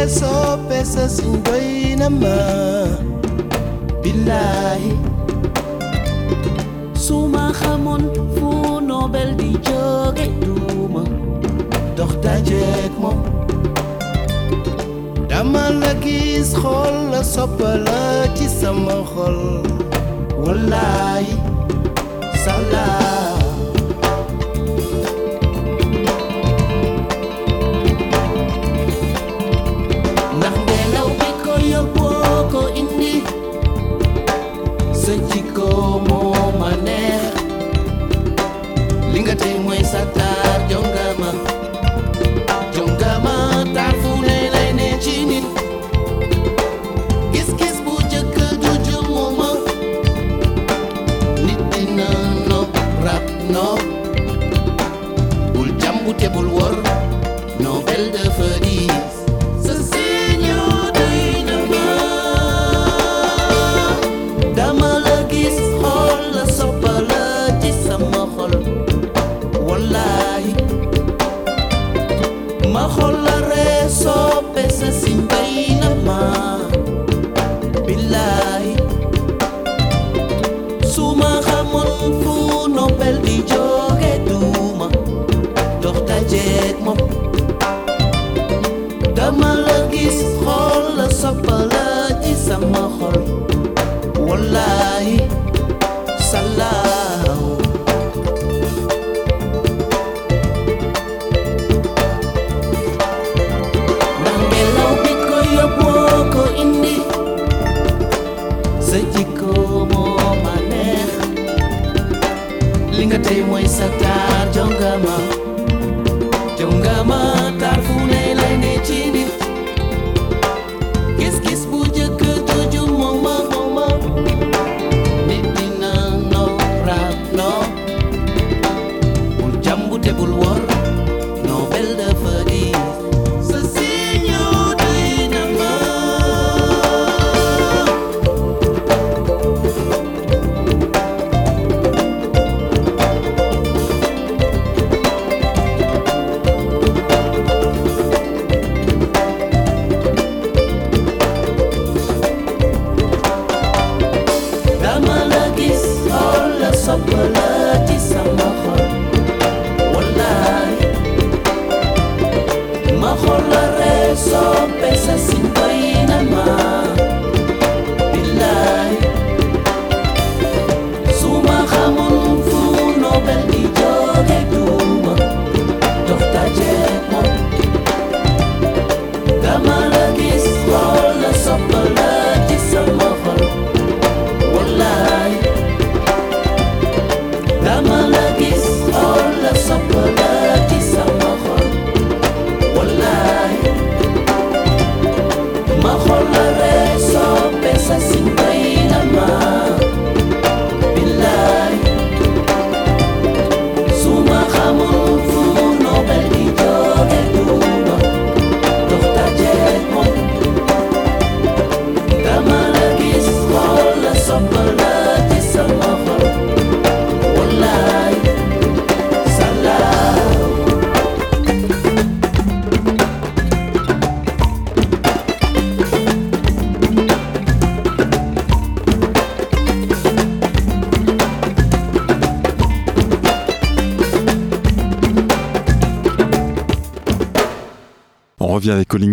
Ree 0.06 0.14
soppe 0.20 0.78
sa 0.84 1.04
siñ 1.08 1.32
doy 1.44 1.96
na 1.98 2.08
ma 2.22 2.36
billaay 4.02 4.82
su 7.04 7.16
ma 7.32 7.44
xamoon 7.58 8.04
fu 8.34 8.48
nobel 8.90 9.30
di 9.40 9.50
jóge 9.66 10.26
duuma 10.42 11.02
dox 11.96 12.12
dajeek 12.24 12.92
moom 13.02 13.18
dama 15.30 15.64
la 15.80 15.92
gis 16.04 16.50
xool 16.60 16.94
la 17.12 17.22
soppa 17.34 17.70
la 17.86 18.02
ci 18.36 18.46
sama 18.60 18.96
xol 19.12 19.38
wallaay 20.42 21.26
salaam 22.44 22.95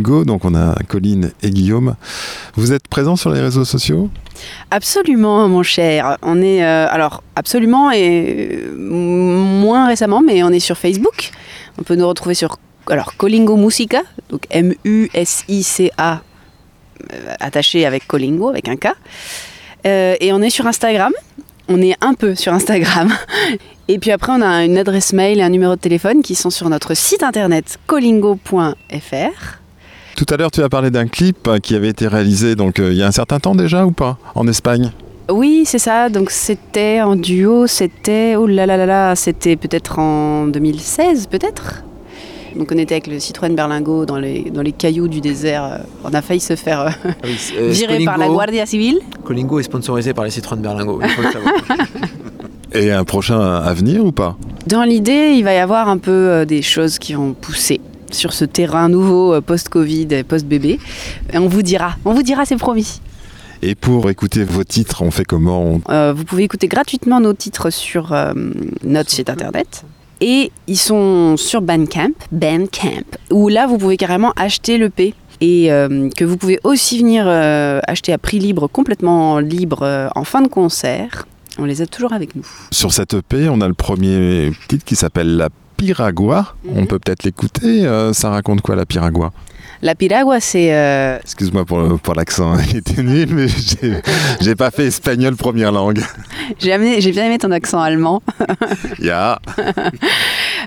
donc 0.02 0.46
on 0.46 0.56
a 0.56 0.76
Colline 0.88 1.32
et 1.42 1.50
Guillaume. 1.50 1.96
Vous 2.56 2.74
êtes 2.74 2.88
présents 2.88 3.16
sur 3.16 3.32
les 3.32 3.42
réseaux 3.42 3.66
sociaux? 3.66 4.10
Absolument, 4.72 5.48
mon 5.48 5.64
cher. 5.64 6.18
On 6.22 6.42
est 6.42 6.64
euh, 6.64 6.88
alors 6.90 7.24
absolument 7.36 7.92
et 7.92 8.62
euh, 8.64 8.76
moins 8.76 9.88
récemment, 9.88 10.22
mais 10.22 10.44
on 10.44 10.50
est 10.50 10.60
sur 10.60 10.78
Facebook. 10.78 11.32
On 11.78 11.84
peut 11.84 11.96
nous 11.96 12.08
retrouver 12.08 12.34
sur 12.34 12.58
alors 12.88 13.16
Colingo 13.16 13.56
Musica, 13.56 14.02
donc 14.30 14.46
M 14.50 14.74
U 14.84 15.10
S 15.14 15.44
I 15.48 15.64
C 15.64 15.92
A 15.98 16.22
euh, 17.14 17.34
attaché 17.40 17.86
avec 17.86 18.08
Colingo 18.08 18.50
avec 18.50 18.68
un 18.68 18.76
K. 18.76 18.88
Et 19.86 20.32
on 20.32 20.42
est 20.42 20.50
sur 20.50 20.66
Instagram. 20.66 21.12
On 21.70 21.82
est 21.82 21.96
un 22.02 22.14
peu 22.14 22.36
sur 22.36 22.54
Instagram. 22.54 23.14
Et 23.90 24.00
puis 24.00 24.12
après, 24.12 24.32
on 24.32 24.42
a 24.42 24.64
une 24.64 24.78
adresse 24.78 25.12
mail 25.12 25.40
et 25.40 25.44
un 25.44 25.50
numéro 25.50 25.76
de 25.76 25.80
téléphone 25.82 26.22
qui 26.22 26.36
sont 26.36 26.50
sur 26.50 26.70
notre 26.70 26.94
site 26.94 27.22
internet 27.22 27.78
colingo.fr. 27.86 29.63
Tout 30.16 30.26
à 30.30 30.38
l'heure, 30.38 30.52
tu 30.52 30.62
as 30.62 30.70
parlé 30.70 30.92
d'un 30.92 31.08
clip 31.08 31.50
qui 31.62 31.76
avait 31.76 31.90
été 31.90 32.08
réalisé 32.08 32.56
donc 32.56 32.80
euh, 32.80 32.92
il 32.92 32.98
y 32.98 33.04
a 33.04 33.08
un 33.08 33.12
certain 33.12 33.40
temps 33.40 33.56
déjà 33.56 33.86
ou 33.86 33.92
pas 33.92 34.18
en 34.36 34.48
Espagne? 34.48 34.92
Oui, 35.30 35.64
c'est 35.66 35.80
ça. 35.80 36.10
Donc 36.10 36.30
c'était 36.30 37.02
en 37.02 37.16
duo, 37.16 37.66
c'était 37.68 38.36
oh 38.38 38.46
là 38.46 38.66
là 38.66 38.78
là 38.78 38.86
là, 38.86 39.16
c'était 39.16 39.56
peut-être 39.56 40.00
en 40.00 40.48
2016 40.48 41.28
peut-être? 41.28 41.84
Donc 42.56 42.72
on 42.72 42.78
était 42.78 42.94
avec 42.94 43.08
le 43.08 43.20
Citroën 43.20 43.56
Berlingo 43.56 44.06
dans 44.06 44.18
les, 44.18 44.44
dans 44.52 44.62
les 44.62 44.72
cailloux 44.74 45.08
du 45.08 45.22
désert. 45.22 45.64
Euh, 45.64 45.78
On 46.04 46.14
a 46.14 46.22
failli 46.22 46.40
se 46.40 46.56
faire 46.56 46.82
euh, 46.82 46.90
Ah 47.06 47.10
oui, 47.24 47.38
euh, 47.58 47.70
virer 47.70 48.06
par 48.06 48.18
la 48.18 48.28
Guardia 48.28 48.66
Civile. 48.66 49.00
Colingo 49.24 49.60
est 49.60 49.64
sponsorisé 49.64 50.14
par 50.14 50.26
les 50.26 50.30
Citroën 50.32 50.58
Berlingo, 50.58 51.00
il 51.02 51.10
faut 51.10 51.22
le 51.24 51.32
savoir. 51.32 51.54
Et 52.74 52.92
un 52.92 53.04
prochain 53.04 53.40
à 53.40 53.74
venir 53.74 54.04
ou 54.04 54.12
pas? 54.12 54.36
Dans 54.68 54.84
l'idée, 54.84 55.34
il 55.36 55.44
va 55.44 55.54
y 55.54 55.58
avoir 55.58 55.90
un 55.90 55.98
peu 55.98 56.12
euh, 56.12 56.46
des 56.46 56.62
choses 56.62 56.98
qui 57.00 57.14
vont 57.14 57.34
pousser 57.34 57.80
sur 58.14 58.34
ce 58.34 58.46
terrain 58.46 58.90
nouveau 58.90 59.34
euh, 59.34 59.42
post-Covid 59.42 60.08
et 60.12 60.24
post-bébé. 60.24 60.80
Et 61.34 61.38
on 61.38 61.48
vous 61.48 61.62
dira, 61.62 61.96
on 62.06 62.14
vous 62.14 62.24
dira, 62.24 62.46
c'est 62.46 62.58
promis. 62.58 63.02
Et 63.62 63.76
pour 63.76 64.10
écouter 64.10 64.44
vos 64.44 64.64
titres, 64.64 65.02
on 65.04 65.12
fait 65.12 65.24
comment 65.26 65.64
On- 65.64 65.82
Euh, 65.90 66.14
vous 66.14 66.26
pouvez 66.26 66.44
écouter 66.44 66.68
gratuitement 66.68 67.20
nos 67.22 67.34
titres 67.34 67.70
sur 67.70 68.12
euh, 68.14 68.34
notre 68.84 69.10
site 69.10 69.30
internet. 69.30 69.84
Et 70.22 70.52
ils 70.68 70.78
sont 70.78 71.36
sur 71.38 71.62
Bandcamp, 71.62 72.12
Bandcamp, 72.32 73.04
où 73.32 73.50
là 73.50 73.68
vous 73.68 73.78
pouvez 73.78 73.98
carrément 73.98 74.32
acheter 74.36 74.78
l'EP. 74.78 75.14
Et 75.42 75.72
euh, 75.72 76.10
que 76.16 76.24
vous 76.24 76.38
pouvez 76.38 76.60
aussi 76.64 77.00
venir 77.00 77.26
euh, 77.28 77.80
acheter 77.88 78.14
à 78.14 78.18
prix 78.18 78.40
libre, 78.40 78.68
complètement 78.68 79.40
libre, 79.40 79.80
euh, 79.84 80.08
en 80.16 80.24
fin 80.24 80.42
de 80.42 80.48
concert. 80.48 81.26
On 81.60 81.66
les 81.66 81.82
a 81.82 81.86
toujours 81.88 82.14
avec 82.14 82.36
nous. 82.36 82.46
Sur 82.72 82.94
cette 82.94 83.14
EP, 83.14 83.50
on 83.50 83.60
a 83.62 83.68
le 83.68 83.74
premier 83.74 84.52
titre 84.68 84.86
qui 84.86 84.96
s'appelle 84.96 85.36
La 85.38 85.50
Piragua. 85.78 86.56
On 86.76 86.86
peut 86.86 87.00
peut-être 87.00 87.24
l'écouter. 87.24 87.86
euh, 87.86 88.14
ça 88.14 88.30
raconte 88.30 88.62
quoi 88.62 88.76
la 88.76 88.86
Piragua? 88.86 89.32
La 89.82 89.96
piragua, 89.96 90.40
c'est 90.40 90.74
euh, 90.74 91.18
Excuse-moi 91.20 91.66
pour, 91.66 92.00
pour 92.00 92.14
l'accent, 92.16 92.56
il 92.72 92.78
était 92.78 93.04
nul, 93.04 93.28
mais 93.32 93.48
j'ai- 94.42 94.56
pas 94.56 94.72
fait 94.72 94.86
espagnol 94.86 95.36
première 95.36 95.72
langue. 95.72 96.00
J'ai 96.60 96.78
bien 96.78 97.26
aimé 97.26 97.38
ton 97.38 97.52
accent 97.52 97.82
allemand. 97.82 98.22
Ya. 99.00 99.40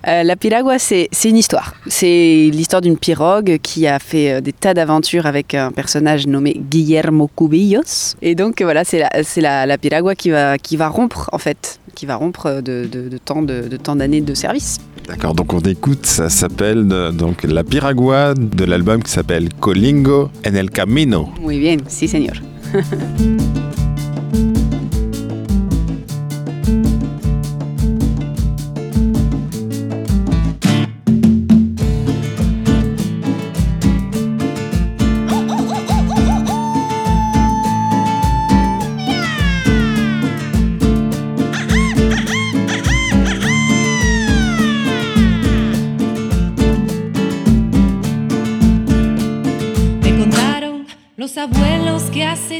Euh, 0.07 0.23
la 0.23 0.37
piragua, 0.37 0.79
c'est 0.79 1.09
une 1.25 1.37
histoire. 1.37 1.75
C'est 1.87 2.51
l'histoire 2.53 2.83
d'une 2.83 2.99
pirogue 2.99 3.59
qui 3.63 3.87
a 3.87 3.99
fait 3.99 4.33
euh, 4.35 4.41
des 4.41 4.53
tas 4.53 4.75
d'aventures 4.75 5.27
avec 5.27 5.55
un 5.55 5.71
personnage 5.73 6.27
nommé 6.27 6.55
Guillermo 6.71 7.31
Cubillos. 7.35 8.15
Et 8.23 8.35
donc 8.35 8.61
voilà, 8.63 8.85
c'est 8.85 8.99
la, 8.99 9.09
la, 9.37 9.67
la 9.67 9.79
piragua 9.79 10.15
qui 10.15 10.31
va, 10.31 10.59
qui 10.59 10.77
va 10.77 10.89
rompre 10.89 11.29
en 11.33 11.39
fait, 11.39 11.81
qui 11.95 12.05
va 12.07 12.17
rompre 12.17 12.47
euh, 12.47 12.61
de, 12.61 12.87
de, 12.91 13.09
de 13.09 13.17
tant 13.19 13.43
de 13.43 13.69
d'années 13.97 14.21
de 14.21 14.35
service. 14.35 14.79
D'accord, 15.09 15.35
donc 15.35 15.53
on 15.53 15.61
écoute, 15.61 16.05
ça 16.05 16.29
s'appelle 16.29 16.89
donc 17.13 17.45
La 17.45 17.63
Piragua 17.63 18.35
de 18.35 18.65
l'album 18.65 18.86
qui 18.95 19.11
s'appelle 19.11 19.53
Colingo 19.55 20.31
en 20.45 20.57
el 20.57 20.71
Camino. 20.71 21.35
Muy 21.41 21.59
bien, 21.59 21.83
sí 21.89 22.07
señor. 22.07 22.37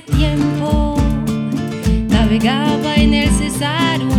tiempo 0.03 0.97
navegaba 2.09 2.95
en 2.97 3.15
el 3.15 3.31
Cesar 3.31 4.16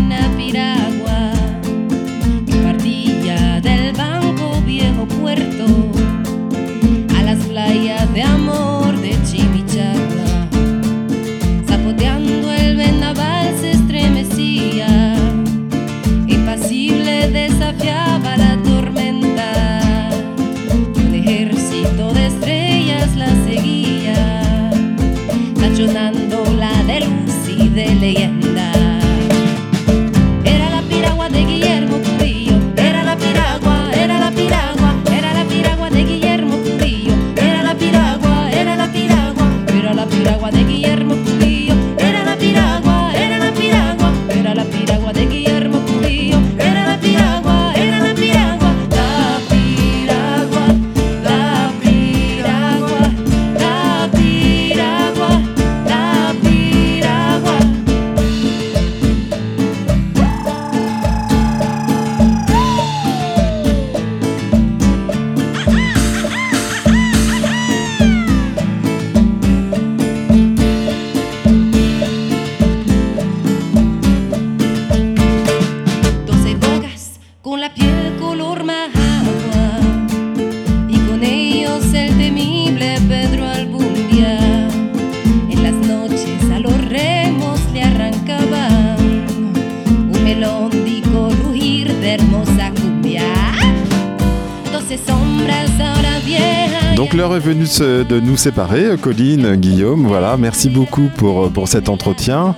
de 98.10 98.20
nous 98.20 98.38
séparer, 98.38 98.96
Colline, 99.02 99.56
Guillaume, 99.56 100.08
voilà, 100.08 100.38
merci 100.38 100.70
beaucoup 100.70 101.10
pour, 101.18 101.46
euh, 101.46 101.50
pour 101.50 101.68
cet 101.68 101.90
entretien. 101.90 102.56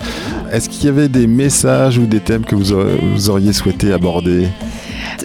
Est-ce 0.51 0.69
qu'il 0.69 0.85
y 0.85 0.89
avait 0.89 1.09
des 1.09 1.27
messages 1.27 1.97
ou 1.97 2.05
des 2.05 2.19
thèmes 2.19 2.45
que 2.45 2.55
vous, 2.55 2.75
vous 3.13 3.29
auriez 3.29 3.53
souhaité 3.53 3.91
aborder? 3.91 4.47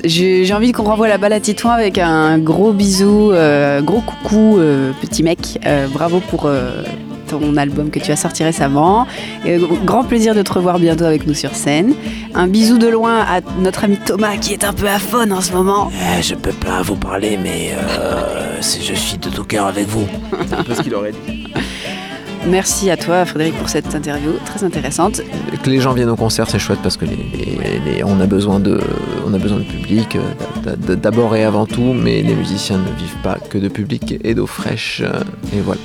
J'ai 0.05 0.53
envie 0.53 0.73
qu'on 0.73 0.85
renvoie 0.85 1.09
la 1.09 1.19
balle 1.19 1.33
à 1.33 1.41
Titouan 1.41 1.73
avec 1.73 1.99
un 1.99 2.39
gros 2.39 2.73
bisou, 2.73 3.33
euh, 3.33 3.81
gros 3.81 4.01
coucou, 4.01 4.59
euh, 4.59 4.93
petit 5.01 5.23
mec. 5.23 5.59
Euh, 5.67 5.87
bravo 5.89 6.21
pour 6.21 6.47
euh, 6.47 6.83
ton 7.29 7.57
album 7.57 7.91
que 7.91 7.99
tu 7.99 8.11
as 8.13 8.17
sorti 8.17 8.45
récemment. 8.45 9.07
Et, 9.45 9.57
euh, 9.57 9.67
grand 9.85 10.05
plaisir 10.05 10.35
de 10.35 10.43
te 10.43 10.53
revoir 10.53 10.79
bientôt 10.79 11.05
avec 11.05 11.27
nous 11.27 11.35
sur 11.35 11.55
scène. 11.55 11.95
Un 12.35 12.49
bisou 12.49 12.79
de 12.79 12.89
loin 12.89 13.21
à 13.21 13.41
notre 13.61 13.85
ami 13.85 13.97
Thomas 13.97 14.37
qui 14.37 14.53
est 14.53 14.65
un 14.65 14.73
peu 14.73 14.89
à 14.89 14.99
faune 14.99 15.33
en 15.33 15.41
ce 15.41 15.53
moment. 15.53 15.91
Eh, 16.19 16.23
je 16.23 16.35
peux 16.35 16.53
pas 16.53 16.83
vous 16.83 16.97
parler, 16.97 17.39
mais 17.43 17.73
euh, 17.99 18.44
je 18.83 18.95
suis 18.95 19.19
de 19.19 19.29
tout 19.29 19.45
cœur 19.45 19.67
avec 19.67 19.87
vous. 19.89 20.07
C'est 20.47 20.55
un 20.55 20.63
peu 20.65 20.75
ce 20.75 20.83
qu'il 20.83 20.95
aurait 20.95 21.13
dit. 21.13 21.45
Merci 22.47 22.91
à 22.91 22.97
toi, 22.99 23.25
Frédéric, 23.25 23.55
pour 23.57 23.71
cette 23.71 23.95
interview 23.95 24.33
très 24.45 24.65
intéressante. 24.65 25.23
Que 25.63 25.71
les 25.71 25.81
gens 25.81 25.95
viennent 25.95 26.11
au 26.11 26.17
concert, 26.17 26.49
c'est 26.51 26.59
chouette 26.59 26.81
parce 26.83 26.99
que 26.99 27.07
les, 27.07 27.17
les- 27.17 27.93
les- 27.97 28.05
on, 28.05 28.21
a 28.21 28.27
besoin 28.27 28.61
de, 28.61 28.79
on 29.27 29.33
a 29.33 29.39
besoin 29.39 29.59
de 29.59 29.65
public 29.65 30.17
euh, 30.17 30.77
d'abord 30.95 31.35
et 31.37 31.45
avant 31.45 31.65
tout, 31.65 31.95
mais 31.95 32.21
les 32.23 32.35
musiciens 32.35 32.77
ne 32.77 32.99
vivent 32.99 33.17
pas 33.23 33.39
que 33.49 33.57
de 33.57 33.69
public 33.69 34.17
et 34.23 34.35
d'eau 34.35 34.47
fraîche. 34.47 35.01
euh, 35.03 35.21
Et 35.57 35.61
voilà. 35.63 35.81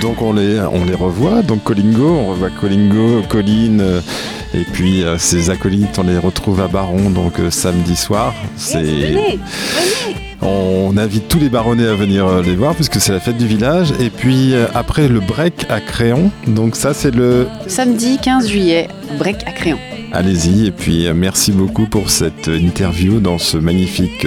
Donc 0.00 0.22
on 0.22 0.32
les, 0.32 0.58
on 0.60 0.86
les 0.86 0.94
revoit, 0.94 1.42
donc 1.42 1.62
Colingo, 1.64 2.08
on 2.08 2.28
revoit 2.30 2.48
Colingo, 2.58 3.20
Colline, 3.28 3.80
euh, 3.82 4.00
et 4.54 4.64
puis 4.64 5.04
ses 5.18 5.50
acolytes, 5.50 5.98
on 5.98 6.04
les 6.04 6.16
retrouve 6.16 6.62
à 6.62 6.68
Baron, 6.68 7.10
donc 7.10 7.34
samedi 7.50 7.96
soir. 7.96 8.32
C'est... 8.56 9.38
On 10.42 10.96
invite 10.96 11.28
tous 11.28 11.38
les 11.38 11.48
baronnets 11.48 11.86
à 11.86 11.94
venir 11.94 12.26
euh, 12.26 12.42
les 12.42 12.56
voir 12.56 12.74
puisque 12.74 13.00
c'est 13.00 13.12
la 13.12 13.20
fête 13.20 13.38
du 13.38 13.46
village. 13.46 13.92
Et 14.00 14.10
puis 14.10 14.54
euh, 14.54 14.66
après 14.74 15.08
le 15.08 15.20
break 15.20 15.66
à 15.68 15.80
Créon, 15.80 16.30
donc 16.46 16.76
ça 16.76 16.94
c'est 16.94 17.14
le... 17.14 17.46
Samedi 17.66 18.18
15 18.20 18.48
juillet, 18.48 18.88
break 19.18 19.36
à 19.46 19.52
crayon. 19.52 19.78
Allez-y, 20.12 20.66
et 20.66 20.70
puis 20.72 21.06
euh, 21.06 21.14
merci 21.14 21.52
beaucoup 21.52 21.86
pour 21.86 22.10
cette 22.10 22.48
interview 22.48 23.20
dans 23.20 23.38
ce 23.38 23.56
magnifique 23.56 24.26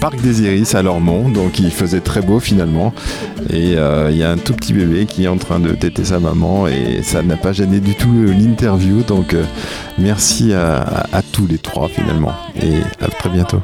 parc 0.00 0.20
des 0.22 0.42
Iris 0.42 0.74
à 0.76 0.82
Lormont. 0.82 1.28
Donc 1.28 1.58
il 1.58 1.70
faisait 1.72 2.00
très 2.00 2.22
beau 2.22 2.38
finalement. 2.38 2.94
Et 3.50 3.74
euh, 3.76 4.08
il 4.12 4.16
y 4.16 4.22
a 4.22 4.30
un 4.30 4.38
tout 4.38 4.54
petit 4.54 4.72
bébé 4.72 5.06
qui 5.06 5.24
est 5.24 5.28
en 5.28 5.36
train 5.36 5.58
de 5.58 5.70
téter 5.70 6.04
sa 6.04 6.20
maman 6.20 6.68
et 6.68 7.02
ça 7.02 7.22
n'a 7.22 7.36
pas 7.36 7.52
gêné 7.52 7.80
du 7.80 7.94
tout 7.96 8.12
l'interview. 8.12 9.02
Donc 9.02 9.34
euh, 9.34 9.42
merci 9.98 10.52
à, 10.52 10.76
à- 10.78 11.16
à 11.18 11.22
tous 11.22 11.46
les 11.48 11.58
trois 11.58 11.88
finalement. 11.88 12.32
Et 12.62 12.76
à 13.04 13.08
très 13.08 13.30
bientôt. 13.30 13.60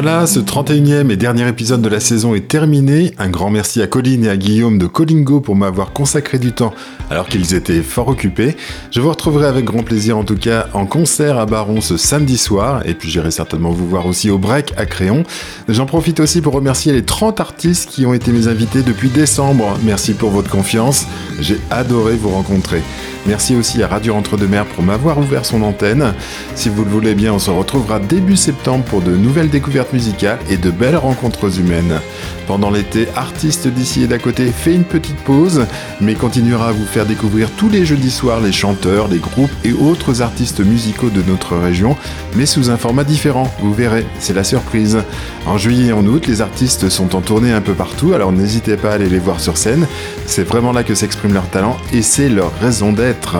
Voilà, 0.00 0.28
ce 0.28 0.38
31e 0.38 1.10
et 1.10 1.16
dernier 1.16 1.48
épisode 1.48 1.82
de 1.82 1.88
la 1.88 1.98
saison 1.98 2.32
est 2.36 2.46
terminé. 2.46 3.14
Un 3.18 3.30
grand 3.30 3.50
merci 3.50 3.82
à 3.82 3.88
Colline 3.88 4.26
et 4.26 4.28
à 4.28 4.36
Guillaume 4.36 4.78
de 4.78 4.86
Colingo 4.86 5.40
pour 5.40 5.56
m'avoir 5.56 5.92
consacré 5.92 6.38
du 6.38 6.52
temps 6.52 6.72
alors 7.10 7.28
qu'ils 7.28 7.54
étaient 7.54 7.82
fort 7.82 8.08
occupés. 8.08 8.56
Je 8.90 9.00
vous 9.00 9.10
retrouverai 9.10 9.46
avec 9.46 9.64
grand 9.64 9.82
plaisir 9.82 10.18
en 10.18 10.24
tout 10.24 10.36
cas 10.36 10.66
en 10.72 10.86
concert 10.86 11.38
à 11.38 11.46
Baron 11.46 11.80
ce 11.80 11.96
samedi 11.96 12.38
soir 12.38 12.82
et 12.86 12.94
puis 12.94 13.10
j'irai 13.10 13.30
certainement 13.30 13.70
vous 13.70 13.88
voir 13.88 14.06
aussi 14.06 14.30
au 14.30 14.38
break 14.38 14.74
à 14.76 14.86
Créon. 14.86 15.24
J'en 15.68 15.86
profite 15.86 16.20
aussi 16.20 16.40
pour 16.40 16.54
remercier 16.54 16.92
les 16.92 17.04
30 17.04 17.40
artistes 17.40 17.90
qui 17.90 18.06
ont 18.06 18.14
été 18.14 18.32
mes 18.32 18.48
invités 18.48 18.82
depuis 18.82 19.08
décembre. 19.08 19.78
Merci 19.82 20.14
pour 20.14 20.30
votre 20.30 20.50
confiance. 20.50 21.06
J'ai 21.40 21.58
adoré 21.70 22.14
vous 22.14 22.30
rencontrer. 22.30 22.82
Merci 23.26 23.56
aussi 23.56 23.82
à 23.82 23.88
Radio 23.88 24.14
Entre-deux-Mers 24.14 24.64
pour 24.64 24.82
m'avoir 24.82 25.18
ouvert 25.18 25.44
son 25.44 25.62
antenne. 25.62 26.14
Si 26.54 26.68
vous 26.68 26.84
le 26.84 26.90
voulez 26.90 27.14
bien, 27.14 27.34
on 27.34 27.38
se 27.38 27.50
retrouvera 27.50 27.98
début 27.98 28.36
septembre 28.36 28.84
pour 28.84 29.02
de 29.02 29.14
nouvelles 29.14 29.50
découvertes 29.50 29.92
musicales 29.92 30.38
et 30.48 30.56
de 30.56 30.70
belles 30.70 30.96
rencontres 30.96 31.60
humaines. 31.60 32.00
Pendant 32.48 32.70
l'été, 32.70 33.08
Artiste 33.14 33.68
d'ici 33.68 34.04
et 34.04 34.06
d'à 34.06 34.18
côté 34.18 34.46
fait 34.46 34.72
une 34.72 34.84
petite 34.84 35.18
pause, 35.18 35.66
mais 36.00 36.14
continuera 36.14 36.70
à 36.70 36.72
vous 36.72 36.86
faire 36.86 37.04
découvrir 37.04 37.50
tous 37.50 37.68
les 37.68 37.84
jeudis 37.84 38.10
soirs 38.10 38.40
les 38.40 38.52
chanteurs, 38.52 39.06
les 39.08 39.18
groupes 39.18 39.52
et 39.64 39.74
autres 39.74 40.22
artistes 40.22 40.60
musicaux 40.60 41.10
de 41.10 41.20
notre 41.20 41.58
région, 41.58 41.94
mais 42.36 42.46
sous 42.46 42.70
un 42.70 42.78
format 42.78 43.04
différent. 43.04 43.52
Vous 43.60 43.74
verrez, 43.74 44.06
c'est 44.18 44.32
la 44.32 44.44
surprise. 44.44 44.96
En 45.44 45.58
juillet 45.58 45.88
et 45.88 45.92
en 45.92 46.06
août, 46.06 46.26
les 46.26 46.40
artistes 46.40 46.88
sont 46.88 47.14
en 47.14 47.20
tournée 47.20 47.52
un 47.52 47.60
peu 47.60 47.74
partout, 47.74 48.14
alors 48.14 48.32
n'hésitez 48.32 48.78
pas 48.78 48.92
à 48.92 48.94
aller 48.94 49.10
les 49.10 49.18
voir 49.18 49.40
sur 49.40 49.58
scène. 49.58 49.86
C'est 50.28 50.44
vraiment 50.44 50.72
là 50.72 50.84
que 50.84 50.94
s'exprime 50.94 51.32
leur 51.32 51.48
talent 51.48 51.78
et 51.90 52.02
c'est 52.02 52.28
leur 52.28 52.52
raison 52.60 52.92
d'être. 52.92 53.38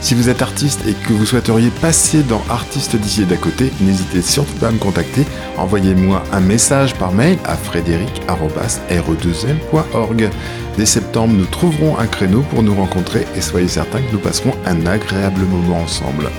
Si 0.00 0.14
vous 0.14 0.30
êtes 0.30 0.40
artiste 0.40 0.80
et 0.88 0.94
que 0.94 1.12
vous 1.12 1.26
souhaiteriez 1.26 1.68
passer 1.68 2.22
dans 2.22 2.42
Artistes 2.48 2.96
d'ici 2.96 3.20
et 3.22 3.26
d'à 3.26 3.36
côté, 3.36 3.70
n'hésitez 3.82 4.22
surtout 4.22 4.54
pas 4.54 4.68
à 4.68 4.70
me 4.70 4.78
contacter. 4.78 5.26
Envoyez-moi 5.58 6.22
un 6.32 6.40
message 6.40 6.94
par 6.94 7.12
mail 7.12 7.36
à 7.44 7.56
frédéric.re2m.org. 7.56 10.30
Dès 10.76 10.86
septembre, 10.86 11.34
nous 11.34 11.46
trouverons 11.46 11.98
un 11.98 12.06
créneau 12.06 12.42
pour 12.42 12.62
nous 12.62 12.74
rencontrer 12.74 13.26
et 13.36 13.40
soyez 13.40 13.68
certains 13.68 14.00
que 14.00 14.12
nous 14.12 14.18
passerons 14.18 14.52
un 14.66 14.86
agréable 14.86 15.42
moment 15.42 15.80
ensemble. 15.80 16.30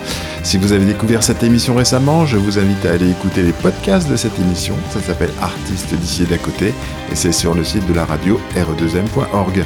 Si 0.43 0.57
vous 0.57 0.71
avez 0.71 0.85
découvert 0.85 1.21
cette 1.21 1.43
émission 1.43 1.75
récemment, 1.75 2.25
je 2.25 2.37
vous 2.37 2.57
invite 2.57 2.85
à 2.85 2.93
aller 2.93 3.11
écouter 3.11 3.43
les 3.43 3.53
podcasts 3.53 4.09
de 4.09 4.15
cette 4.15 4.39
émission. 4.39 4.75
Ça 4.91 4.99
s'appelle 4.99 5.29
Artistes 5.39 5.93
d'ici 5.93 6.23
et 6.23 6.25
d'à 6.25 6.39
côté 6.39 6.73
et 7.11 7.15
c'est 7.15 7.31
sur 7.31 7.53
le 7.53 7.63
site 7.63 7.87
de 7.87 7.93
la 7.93 8.05
radio 8.05 8.39
re2m.org. 8.55 9.63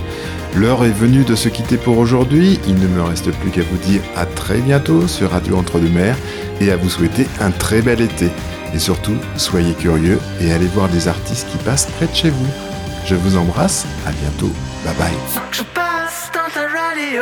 L'heure 0.56 0.84
est 0.84 0.90
venue 0.90 1.24
de 1.24 1.36
se 1.36 1.48
quitter 1.48 1.78
pour 1.78 1.98
aujourd'hui. 1.98 2.60
Il 2.68 2.76
ne 2.76 2.88
me 2.88 3.02
reste 3.02 3.32
plus 3.32 3.52
qu'à 3.52 3.62
vous 3.62 3.78
dire 3.78 4.02
à 4.16 4.26
très 4.26 4.60
bientôt 4.60 5.08
sur 5.08 5.32
Radio 5.32 5.58
Entre-deux-Mers 5.58 6.18
et 6.60 6.72
à 6.72 6.78
vous 6.78 6.90
souhaiter 6.90 7.28
un 7.40 7.52
très 7.52 7.82
bel 7.82 8.02
été. 8.02 8.30
Et 8.74 8.80
surtout, 8.80 9.16
soyez 9.38 9.74
curieux 9.74 10.20
et 10.42 10.52
allez 10.52 10.68
voir 10.68 10.90
des 10.90 11.08
artistes 11.08 11.48
qui 11.50 11.58
passent 11.58 11.88
près 11.98 12.08
de 12.08 12.16
chez 12.16 12.30
vous. 12.30 12.65
Je 13.06 13.14
vous 13.14 13.38
embrasse, 13.38 13.86
à 14.08 14.12
bientôt. 14.12 14.52
Bye 14.84 14.96
bye. 14.96 15.14
Je 15.52 15.62
passe 15.62 16.32
dans 16.34 16.52
ta 16.52 16.62
radio. 16.62 17.22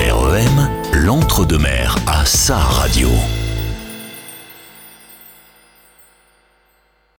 REM, 0.00 0.68
l'entre-deux-mers 0.94 1.96
à 2.08 2.26
sa 2.26 2.56
radio. 2.56 3.08